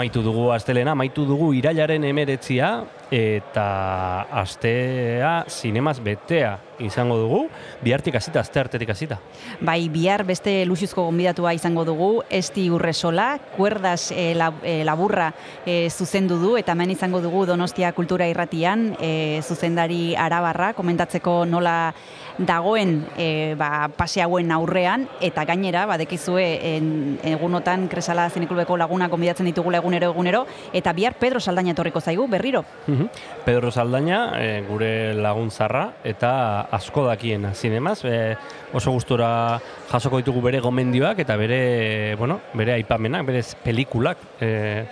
Amaitu 0.00 0.22
dugu 0.24 0.46
astelena, 0.48 0.94
amaitu 0.96 1.26
dugu 1.28 1.50
irailaren 1.52 2.06
emeretzia 2.08 2.70
eta 3.12 4.22
astea 4.40 5.32
zinemaz 5.50 5.98
betea 6.00 6.54
izango 6.80 7.18
dugu, 7.20 7.40
bihartik 7.84 8.14
hasita, 8.16 8.40
aste 8.40 8.62
artetik 8.62 8.88
hasita. 8.94 9.18
Bai, 9.60 9.90
bihar 9.92 10.22
beste 10.24 10.54
luxuzko 10.64 11.04
gonbidatua 11.04 11.52
izango 11.52 11.84
dugu, 11.84 12.22
Esti 12.30 12.70
Urresola, 12.72 13.34
kuerdas 13.58 14.06
e, 14.16 14.30
lab- 14.38 14.62
e, 14.64 14.78
laburra 14.88 15.34
e, 15.66 15.90
zuzendu 15.90 16.38
du, 16.40 16.54
eta 16.56 16.72
hemen 16.72 16.94
izango 16.94 17.20
dugu 17.20 17.44
Donostia 17.50 17.92
Kultura 17.92 18.30
Irratian, 18.30 18.94
e, 19.02 19.42
zuzendari 19.44 20.14
arabarra, 20.16 20.72
komentatzeko 20.72 21.42
nola 21.44 21.92
dagoen 22.40 23.04
e, 23.20 23.54
ba, 23.58 23.90
pase 23.96 24.22
hauen 24.22 24.50
aurrean, 24.52 25.06
eta 25.20 25.44
gainera, 25.44 25.84
badekizue, 25.86 26.76
en, 26.76 27.18
egunotan 27.24 27.86
Kresala 27.92 28.28
Zineklubeko 28.30 28.78
laguna 28.80 29.08
gonbidatzen 29.12 29.48
ditugula 29.50 29.78
egunero 29.78 30.10
egunero, 30.10 30.46
eta 30.72 30.94
bihar 30.96 31.18
Pedro 31.20 31.40
Saldaina 31.40 31.74
etorriko 31.74 32.00
zaigu, 32.00 32.26
berriro. 32.28 32.64
Mhm. 32.86 33.08
Pedro 33.44 33.70
Saldaña, 33.70 34.32
e, 34.40 34.62
gure 34.68 35.14
lagun 35.14 35.50
zarra, 35.50 35.92
eta 36.04 36.62
asko 36.72 37.04
dakiena 37.06 37.54
zinemaz, 37.54 38.04
e, 38.04 38.36
oso 38.72 38.90
gustora 38.90 39.60
jasoko 39.90 40.18
ditugu 40.18 40.42
bere 40.42 40.60
gomendioak 40.60 41.18
eta 41.18 41.36
bere, 41.36 42.16
bueno, 42.16 42.40
bere 42.54 42.74
aipamenak, 42.78 43.26
bere 43.26 43.42
pelikulak. 43.64 44.18
E, 44.40 44.84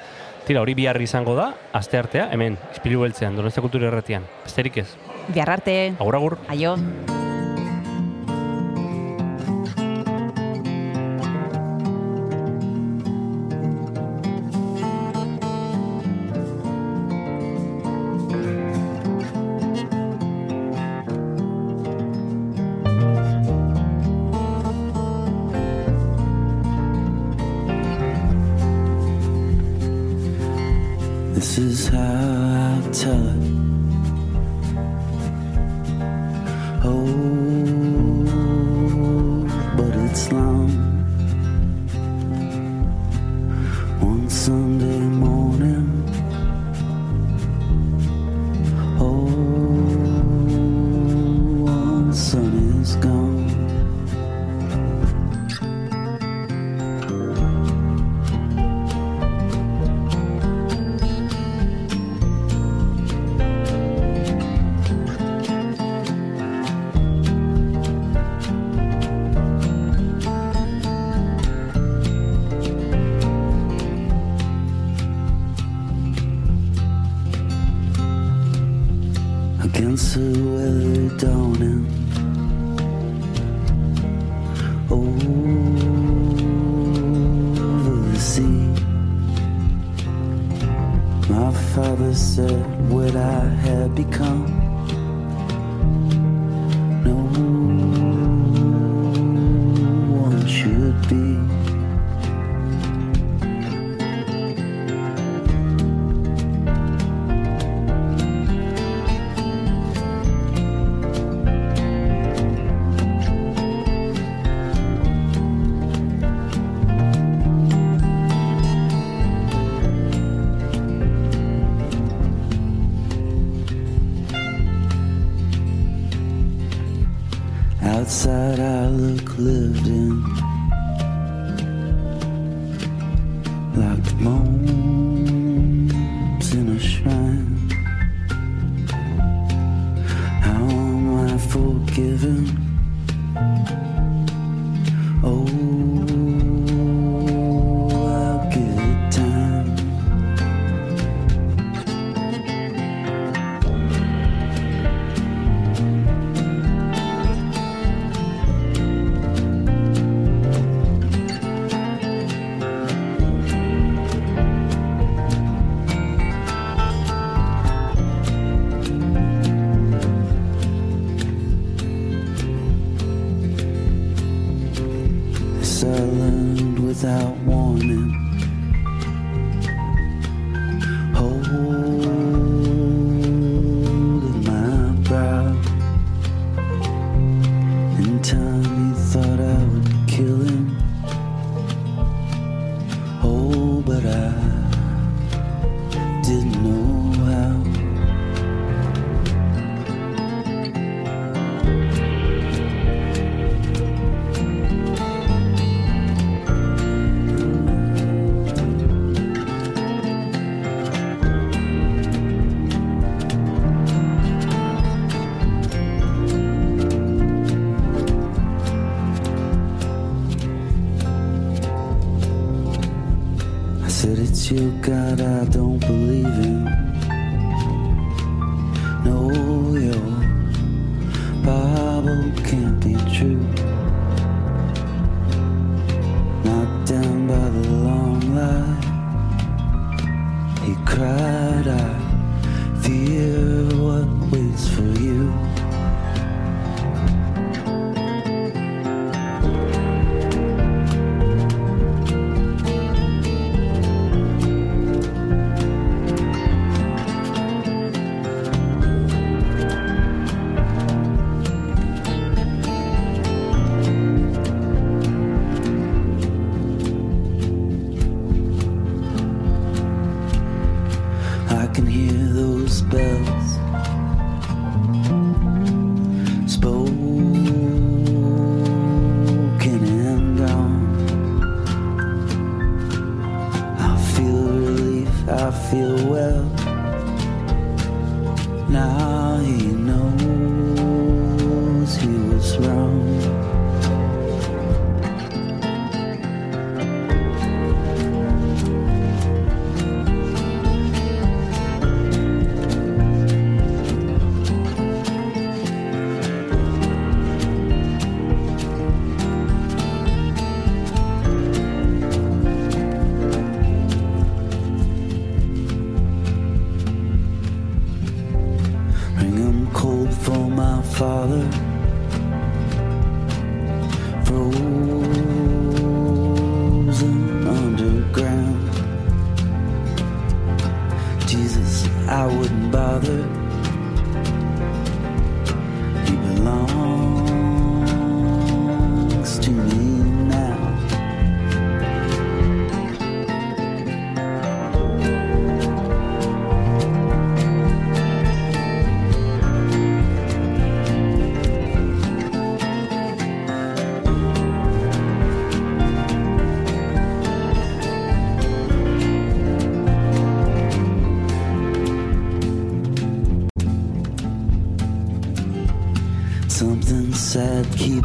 tira, 0.49 0.63
hori 0.63 0.75
bihar 0.75 1.01
izango 1.01 1.35
da, 1.37 1.53
aste 1.73 1.99
artea, 1.99 2.31
hemen, 2.33 2.57
Ispilu 2.73 3.05
Beltzean, 3.05 3.37
Donostia 3.37 3.63
Kultura 3.63 3.89
Erratian. 3.89 4.25
Besterik 4.45 4.79
ez. 4.85 4.89
Bihar 5.29 5.51
arte, 5.51 5.95
Agur, 5.99 6.17
agur. 6.17 6.39
aio. 6.49 6.77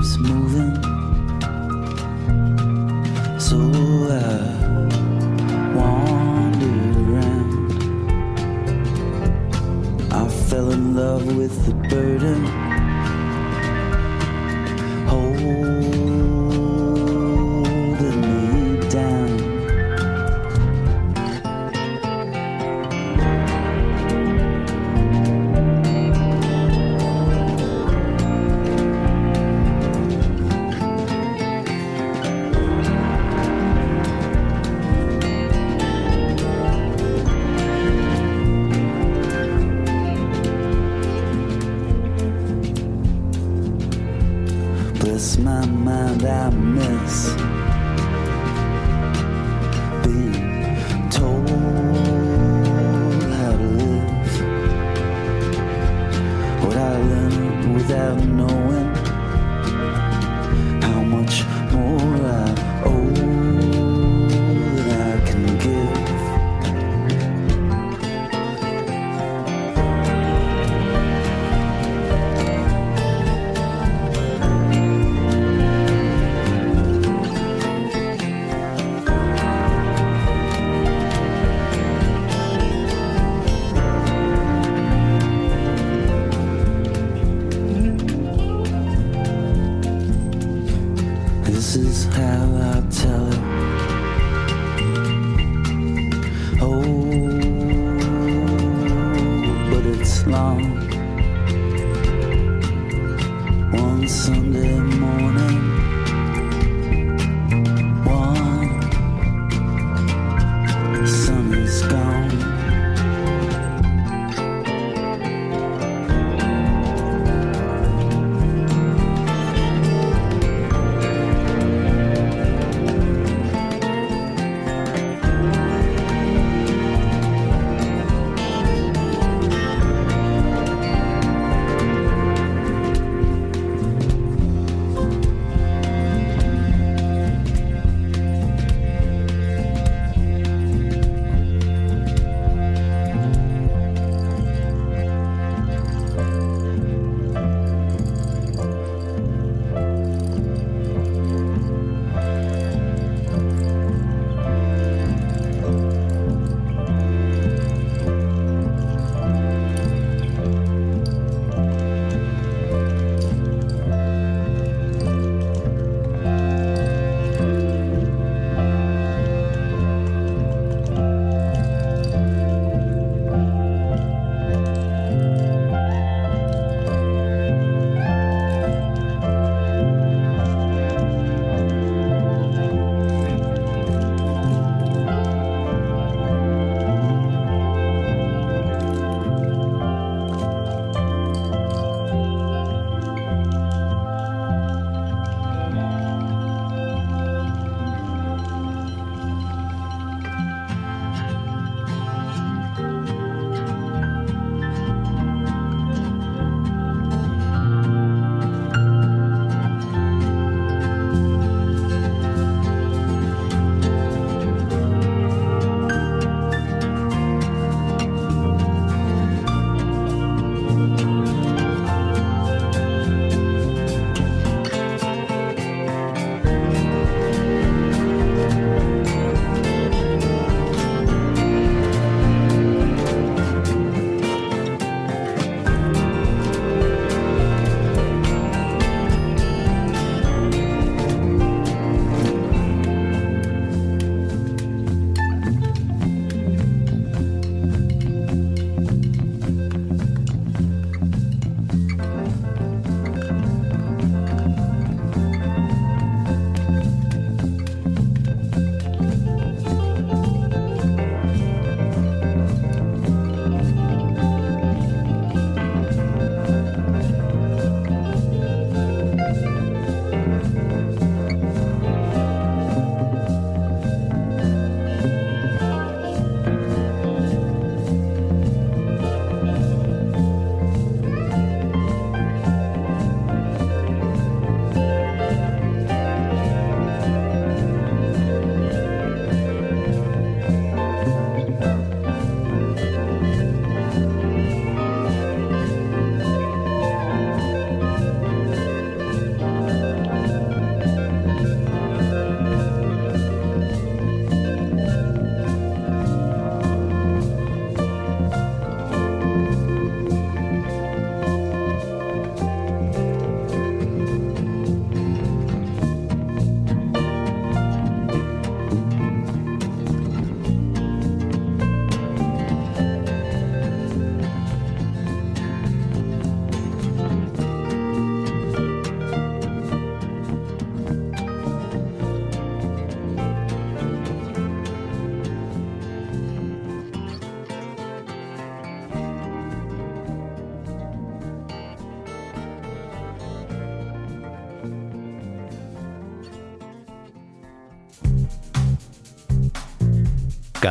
keeps 0.04 0.18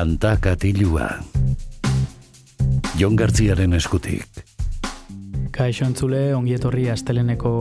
Kanta 0.02 0.32
katilua. 0.42 1.04
Jon 2.98 3.14
Gartziaren 3.14 3.70
eskutik. 3.76 4.40
Kaixo 5.54 5.84
entzule, 5.86 6.22
ongi 6.34 6.56
etorri 6.56 6.88
asteleneko 6.90 7.52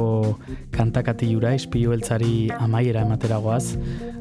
kantakatilura 0.74 1.52
izpilu 1.54 1.92
beltzari 1.94 2.48
amaiera 2.56 3.04
emateragoaz. 3.06 3.76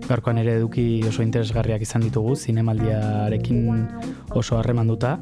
Gaurkoan 0.04 0.42
ere 0.42 0.58
eduki 0.58 0.84
oso 1.08 1.24
interesgarriak 1.24 1.86
izan 1.86 2.04
ditugu, 2.04 2.36
zinemaldiarekin 2.36 3.88
oso 4.36 4.58
harremanduta. 4.58 5.14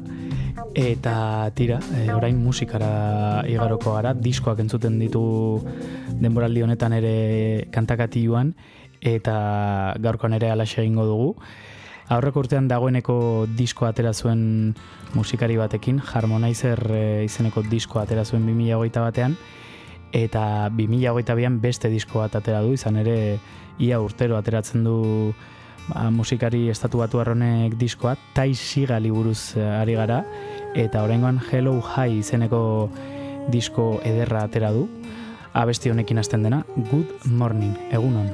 Eta 0.75 1.15
tira, 1.55 1.79
e, 2.01 2.03
orain 2.17 2.43
musikara 2.43 2.91
igaroko 3.47 3.95
gara, 3.95 4.11
diskoak 4.27 4.59
entzuten 4.65 4.99
ditu 4.99 5.23
denboraldi 6.19 6.67
honetan 6.67 6.99
ere 6.99 7.15
kantakatiluan, 7.71 8.51
eta 8.99 9.39
gaurkoan 10.03 10.35
ere 10.35 10.51
alaxe 10.51 10.81
egingo 10.83 11.07
dugu. 11.07 11.33
Aurreko 12.09 12.41
urtean 12.41 12.67
dagoeneko 12.67 13.45
disko 13.53 13.85
atera 13.85 14.15
zuen 14.17 14.73
musikari 15.13 15.59
batekin, 15.59 15.99
Harmonizer 16.01 16.81
e, 16.89 17.03
izeneko 17.27 17.61
disko 17.69 17.99
atera 18.01 18.23
zuen 18.25 18.47
2008 18.49 19.03
batean, 19.03 19.35
eta 20.11 20.69
2008an 20.73 21.59
beste 21.61 21.91
disko 21.93 22.23
bat 22.23 22.39
atera 22.39 22.63
du, 22.65 22.73
izan 22.73 22.97
ere 23.03 23.37
ia 23.77 23.99
urtero 24.01 24.39
ateratzen 24.39 24.83
du 24.83 24.95
ba, 25.91 26.09
musikari 26.09 26.65
estatu 26.73 27.03
batu 27.03 27.21
arronek 27.21 27.77
diskoa, 27.77 28.15
Tai 28.33 28.49
Sigali 28.57 29.13
buruz 29.13 29.55
eh, 29.57 29.69
ari 29.77 29.93
gara, 29.99 30.23
eta 30.73 31.03
oraingoan 31.05 31.37
Hello 31.51 31.77
High 31.77 32.23
izeneko 32.23 32.63
disko 33.53 33.99
ederra 34.01 34.47
atera 34.49 34.73
du, 34.73 34.87
abesti 35.53 35.93
honekin 35.93 36.17
hasten 36.17 36.43
dena, 36.45 36.63
Good 36.89 37.29
Morning, 37.29 37.77
egunon. 37.93 38.33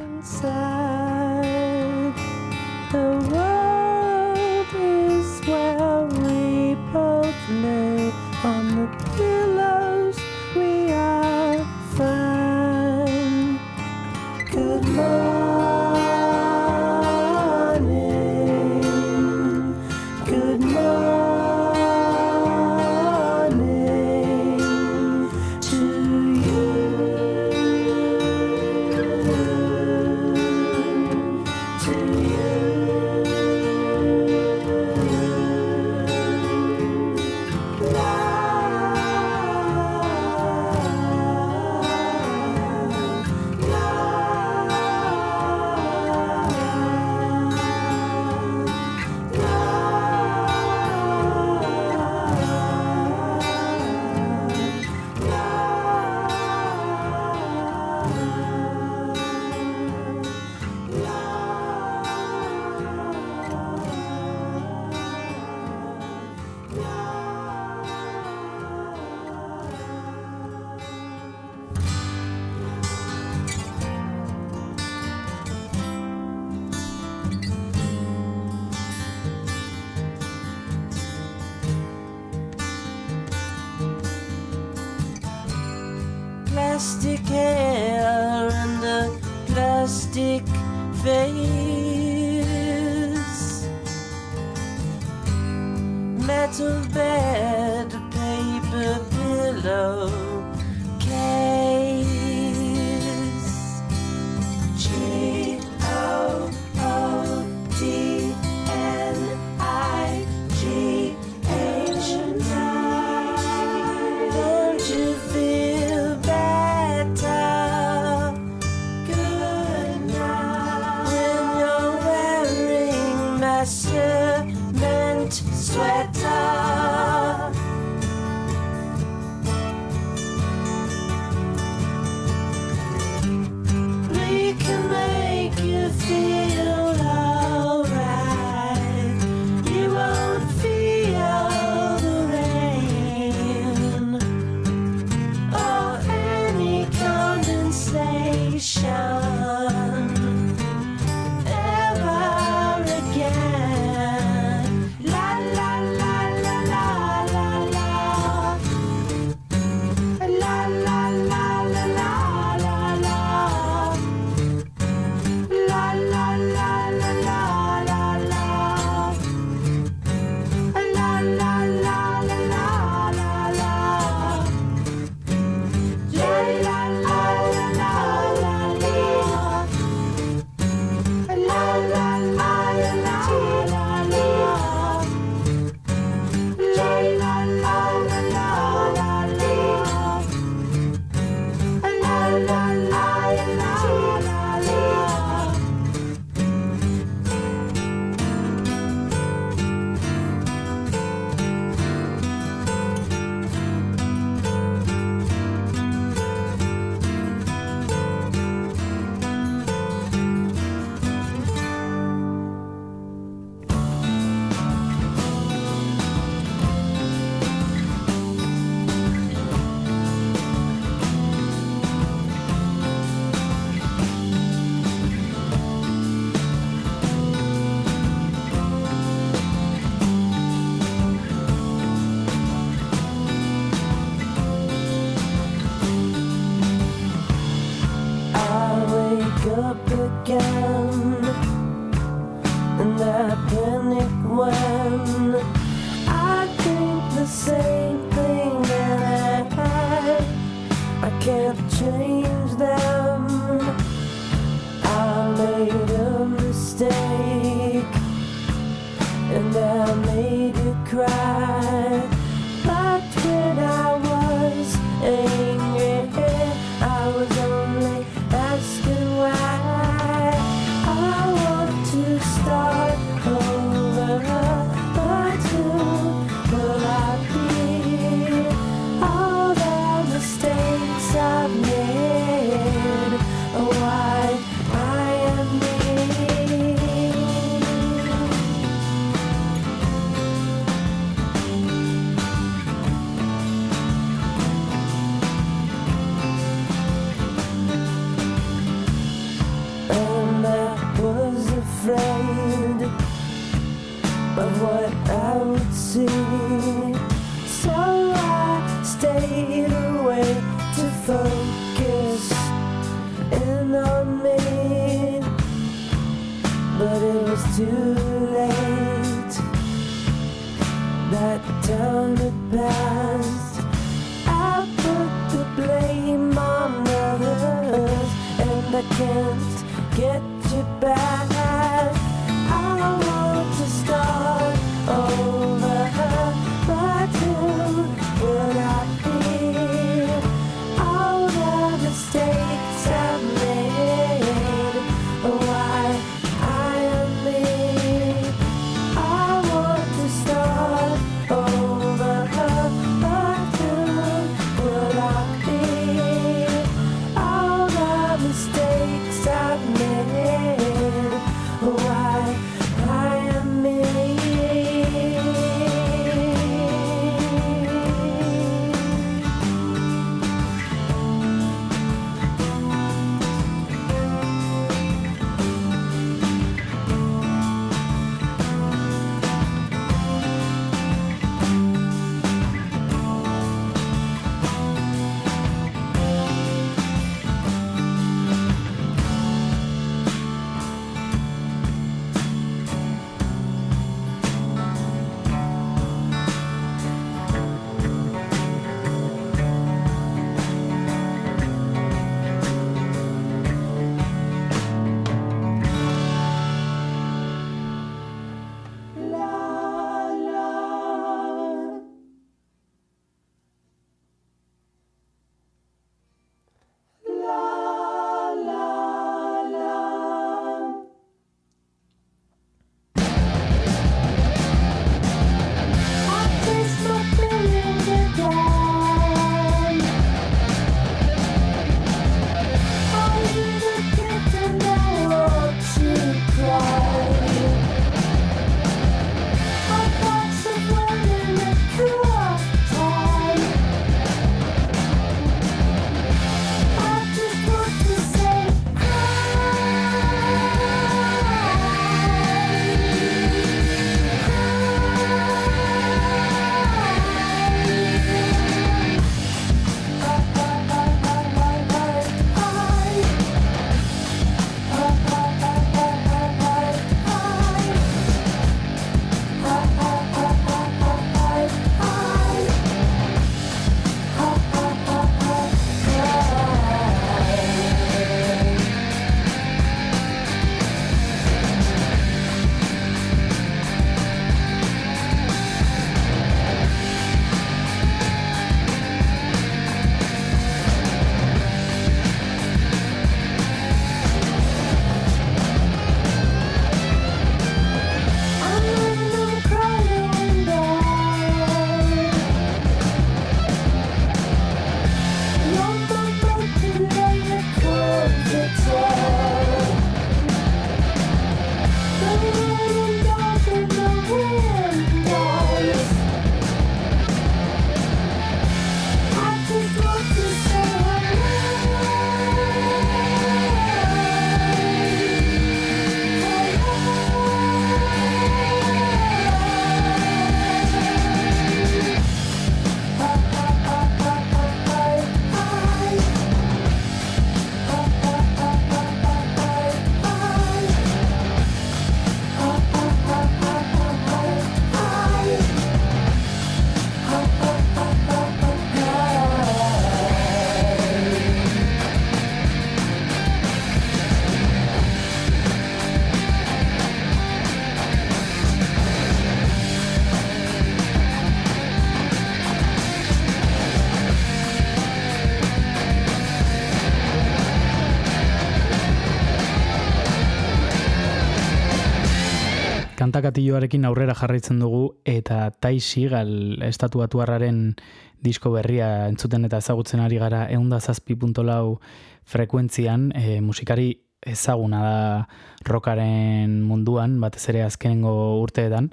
Kantakatilloarekin 573.25 573.85
aurrera 573.89 574.13
jarraitzen 574.13 574.59
dugu 574.61 574.99
eta 575.05 575.49
Tai 575.59 575.79
Sigal 575.81 576.61
estatuatuarraren 576.61 577.73
disko 578.21 578.51
berria 578.53 579.07
entzuten 579.09 579.47
eta 579.47 579.57
ezagutzen 579.57 579.99
ari 579.99 580.19
gara 580.21 580.45
eunda 580.53 580.79
zazpi 580.79 581.17
lau 581.41 581.79
frekuentzian 582.23 583.11
e, 583.15 583.41
musikari 583.41 584.01
ezaguna 584.21 584.81
da 584.81 585.27
rockaren 585.65 586.61
munduan, 586.63 587.19
batez 587.19 587.49
ere 587.49 587.63
azkenengo 587.63 588.41
urteetan, 588.41 588.91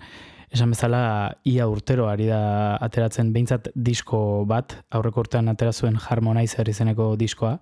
esan 0.51 0.71
bezala 0.71 1.37
ia 1.45 1.69
urtero 1.69 2.09
ari 2.09 2.27
da 2.27 2.77
ateratzen 2.81 3.33
behintzat 3.33 3.69
disko 3.75 4.45
bat, 4.47 4.77
aurreko 4.91 5.21
urtean 5.21 5.49
atera 5.49 5.73
zuen 5.73 5.97
Harmonizer 5.97 6.69
izeneko 6.69 7.17
diskoa, 7.17 7.59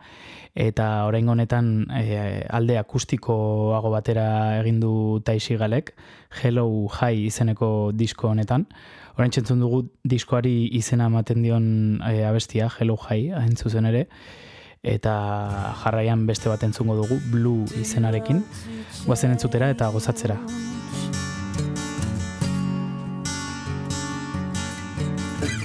eta 0.55 1.07
orain 1.07 1.29
honetan 1.29 1.87
e, 1.95 2.45
alde 2.51 2.79
akustikoago 2.79 3.91
batera 3.91 4.61
egin 4.61 4.81
du 4.81 5.21
Taisi 5.25 5.57
Galek, 5.57 5.95
Hello 6.43 6.67
High 6.89 7.27
izeneko 7.29 7.93
disko 7.95 8.31
honetan. 8.33 8.67
Orain 9.17 9.31
txentzun 9.31 9.61
dugu 9.61 9.83
diskoari 10.05 10.71
izena 10.79 11.11
ematen 11.11 11.43
dion 11.43 11.67
e, 12.07 12.25
abestia, 12.25 12.71
Hello 12.79 12.97
High, 12.97 13.35
hain 13.39 13.57
zuzen 13.57 13.87
ere, 13.87 14.07
eta 14.83 15.15
jarraian 15.85 16.27
beste 16.27 16.49
bat 16.49 16.63
entzungo 16.65 16.97
dugu, 17.03 17.21
Blue 17.31 17.67
izenarekin, 17.81 18.45
guazen 19.07 19.37
entzutera 19.37 19.71
eta 19.71 19.91
gozatzera. 19.95 20.41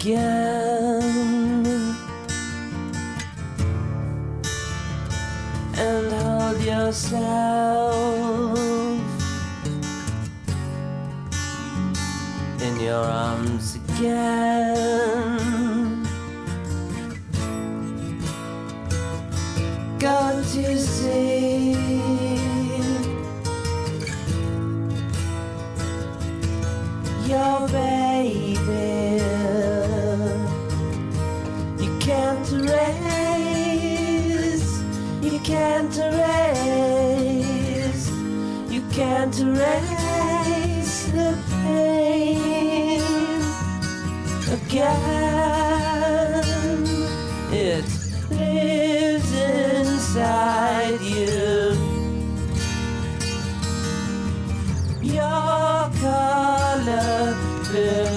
again 0.06 1.35
and 5.78 6.12
hold 6.12 6.62
yourself 6.64 8.58
in 12.62 12.80
your 12.80 13.04
arms 13.04 13.76
again. 13.76 15.36
Go 20.00 20.44
to 20.54 20.78
see 20.78 21.74
your 27.28 27.68
baby. 27.68 28.45
Can't 35.46 35.96
erase, 36.00 37.40
you 38.68 38.82
can't 38.92 39.40
erase 39.40 41.06
the 41.12 41.38
pain 41.62 43.02
again. 44.58 44.84
It 47.52 47.86
lives 48.32 49.32
inside 49.36 51.02
you. 51.02 51.78
Your 55.04 55.92
color 56.02 57.36
burn. 57.72 58.15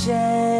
shame. 0.00 0.59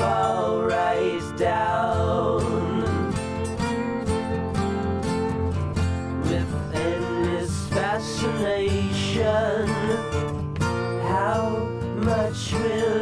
Fall 0.00 0.62
right 0.62 1.20
down 1.36 2.40
with 6.22 6.50
endless 6.74 7.68
fascination. 7.68 9.68
How 11.12 11.50
much 12.08 12.52
will 12.54 12.99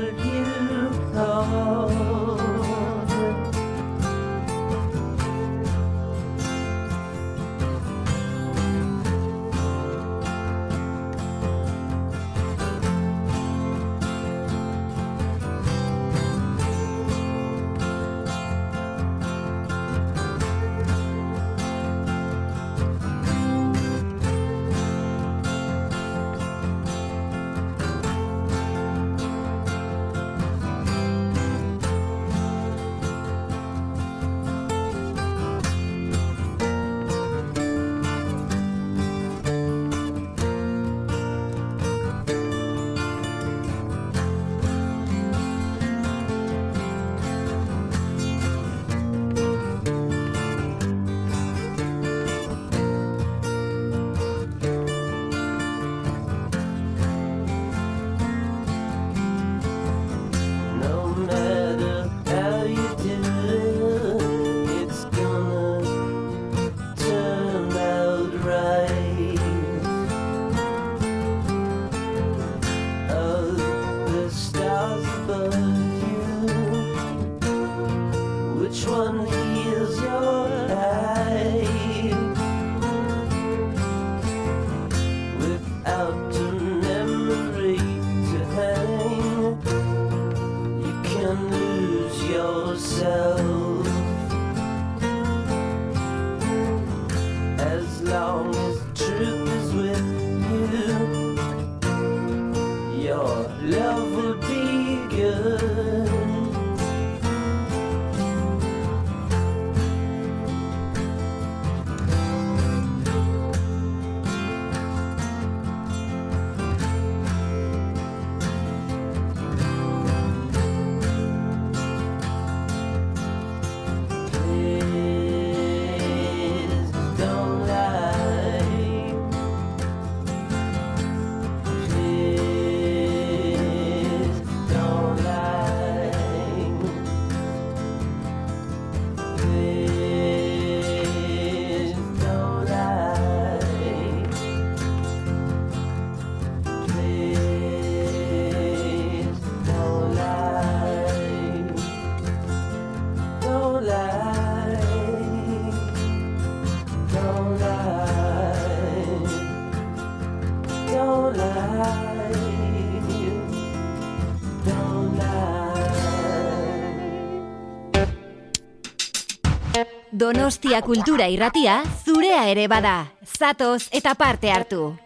Donostia 170.18 170.82
Kultura 170.82 171.28
Irratia 171.30 171.76
zurea 172.04 172.40
ere 172.50 172.64
bada. 172.66 173.12
Zatoz 173.38 173.86
eta 173.94 174.16
parte 174.18 174.50
hartu. 174.50 174.96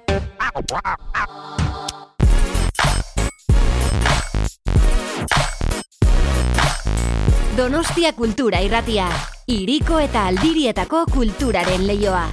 Donostia 7.58 8.14
Kultura 8.16 8.62
Irratia. 8.64 9.10
Iriko 9.52 10.00
eta 10.00 10.24
aldirietako 10.32 11.04
kulturaren 11.12 11.86
leioa. 11.90 12.24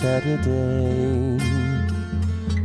Saturday. 0.00 1.36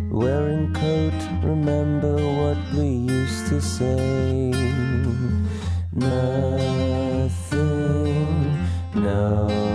Wearing 0.10 0.74
coat, 0.74 1.12
remember 1.44 2.16
what 2.16 2.58
we 2.74 2.88
used 3.12 3.48
to 3.48 3.60
say. 3.60 4.54
Nothing, 5.92 6.16
no. 8.94 9.75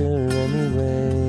anyway. 0.00 1.21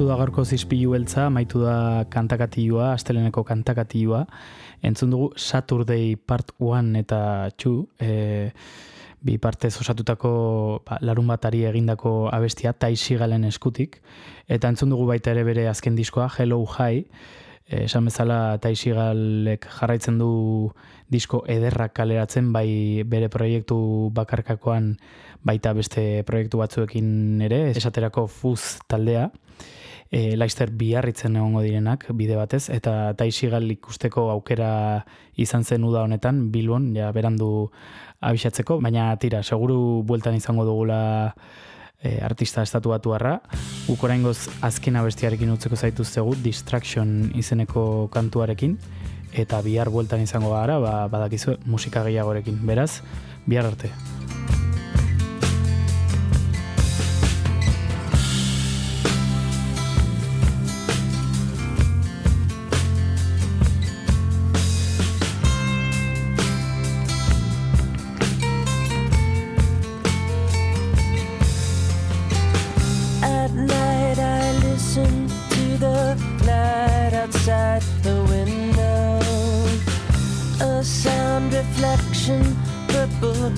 Amaitu 0.00 0.14
da 0.14 0.16
gaurko 0.16 0.42
zizpilu 0.48 0.94
beltza, 0.94 1.26
amaitu 1.26 1.60
da 1.60 2.06
kantakatilua, 2.08 2.94
asteleneko 2.94 3.42
kantakatilua. 3.44 4.22
Entzun 4.80 5.10
dugu 5.12 5.26
Saturday 5.36 6.14
Part 6.16 6.54
1 6.56 6.96
eta 6.96 7.50
2, 7.60 7.72
e, 8.00 8.48
bi 9.20 9.34
partez 9.36 9.74
osatutako 9.76 10.30
ba, 10.86 10.96
larun 11.04 11.28
batari 11.28 11.66
egindako 11.68 12.30
abestia, 12.32 12.72
Taisi 12.72 13.18
Galen 13.20 13.44
eskutik. 13.44 13.98
Eta 14.48 14.70
entzun 14.72 14.88
dugu 14.88 15.04
baita 15.10 15.34
ere 15.34 15.44
bere 15.44 15.66
azken 15.68 16.00
diskoa, 16.00 16.30
Hello 16.38 16.62
High, 16.64 17.04
e, 17.68 17.84
esan 17.84 18.08
bezala 18.08 18.56
Taisi 18.56 18.96
Galek 18.96 19.68
jarraitzen 19.68 20.16
du 20.16 20.30
disko 21.12 21.42
ederrak 21.44 21.92
kaleratzen, 22.00 22.54
bai 22.56 23.04
bere 23.04 23.28
proiektu 23.28 24.08
bakarkakoan 24.16 24.94
baita 25.44 25.76
beste 25.76 26.24
proiektu 26.24 26.64
batzuekin 26.64 27.44
ere, 27.50 27.66
esaterako 27.76 28.30
Fuz 28.32 28.80
taldea, 28.88 29.28
e, 30.10 30.36
Laister 30.36 30.70
biarritzen 30.74 31.36
egongo 31.38 31.62
direnak 31.64 32.06
bide 32.18 32.36
batez, 32.36 32.68
eta 32.74 33.14
Taisigal 33.18 33.70
ikusteko 33.70 34.28
aukera 34.34 34.70
izan 35.40 35.64
zen 35.64 35.86
uda 35.86 36.04
honetan, 36.06 36.48
Bilbon, 36.52 36.90
ja 36.96 37.10
berandu 37.14 37.70
abisatzeko, 38.20 38.80
baina 38.82 39.14
tira, 39.22 39.42
seguru 39.42 40.02
bueltan 40.06 40.36
izango 40.36 40.66
dugula 40.68 41.00
e, 42.02 42.18
artista 42.24 42.64
estatu 42.66 42.92
batuarra. 42.92 43.38
Guk 43.86 44.02
oraingoz 44.04 44.36
azken 44.66 44.98
abestiarekin 45.00 45.54
utzeko 45.54 45.78
zaituztegu, 45.78 46.34
Distraction 46.44 47.30
izeneko 47.38 48.08
kantuarekin, 48.12 48.76
eta 49.32 49.62
bihar 49.62 49.92
bueltan 49.94 50.26
izango 50.26 50.52
gara, 50.56 50.80
ba, 50.82 50.94
badakizu 51.12 51.60
musika 51.70 52.04
gehiagorekin. 52.06 52.58
Beraz, 52.66 53.00
bihar 53.46 53.70
arte. 53.70 53.94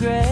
regret. 0.03 0.32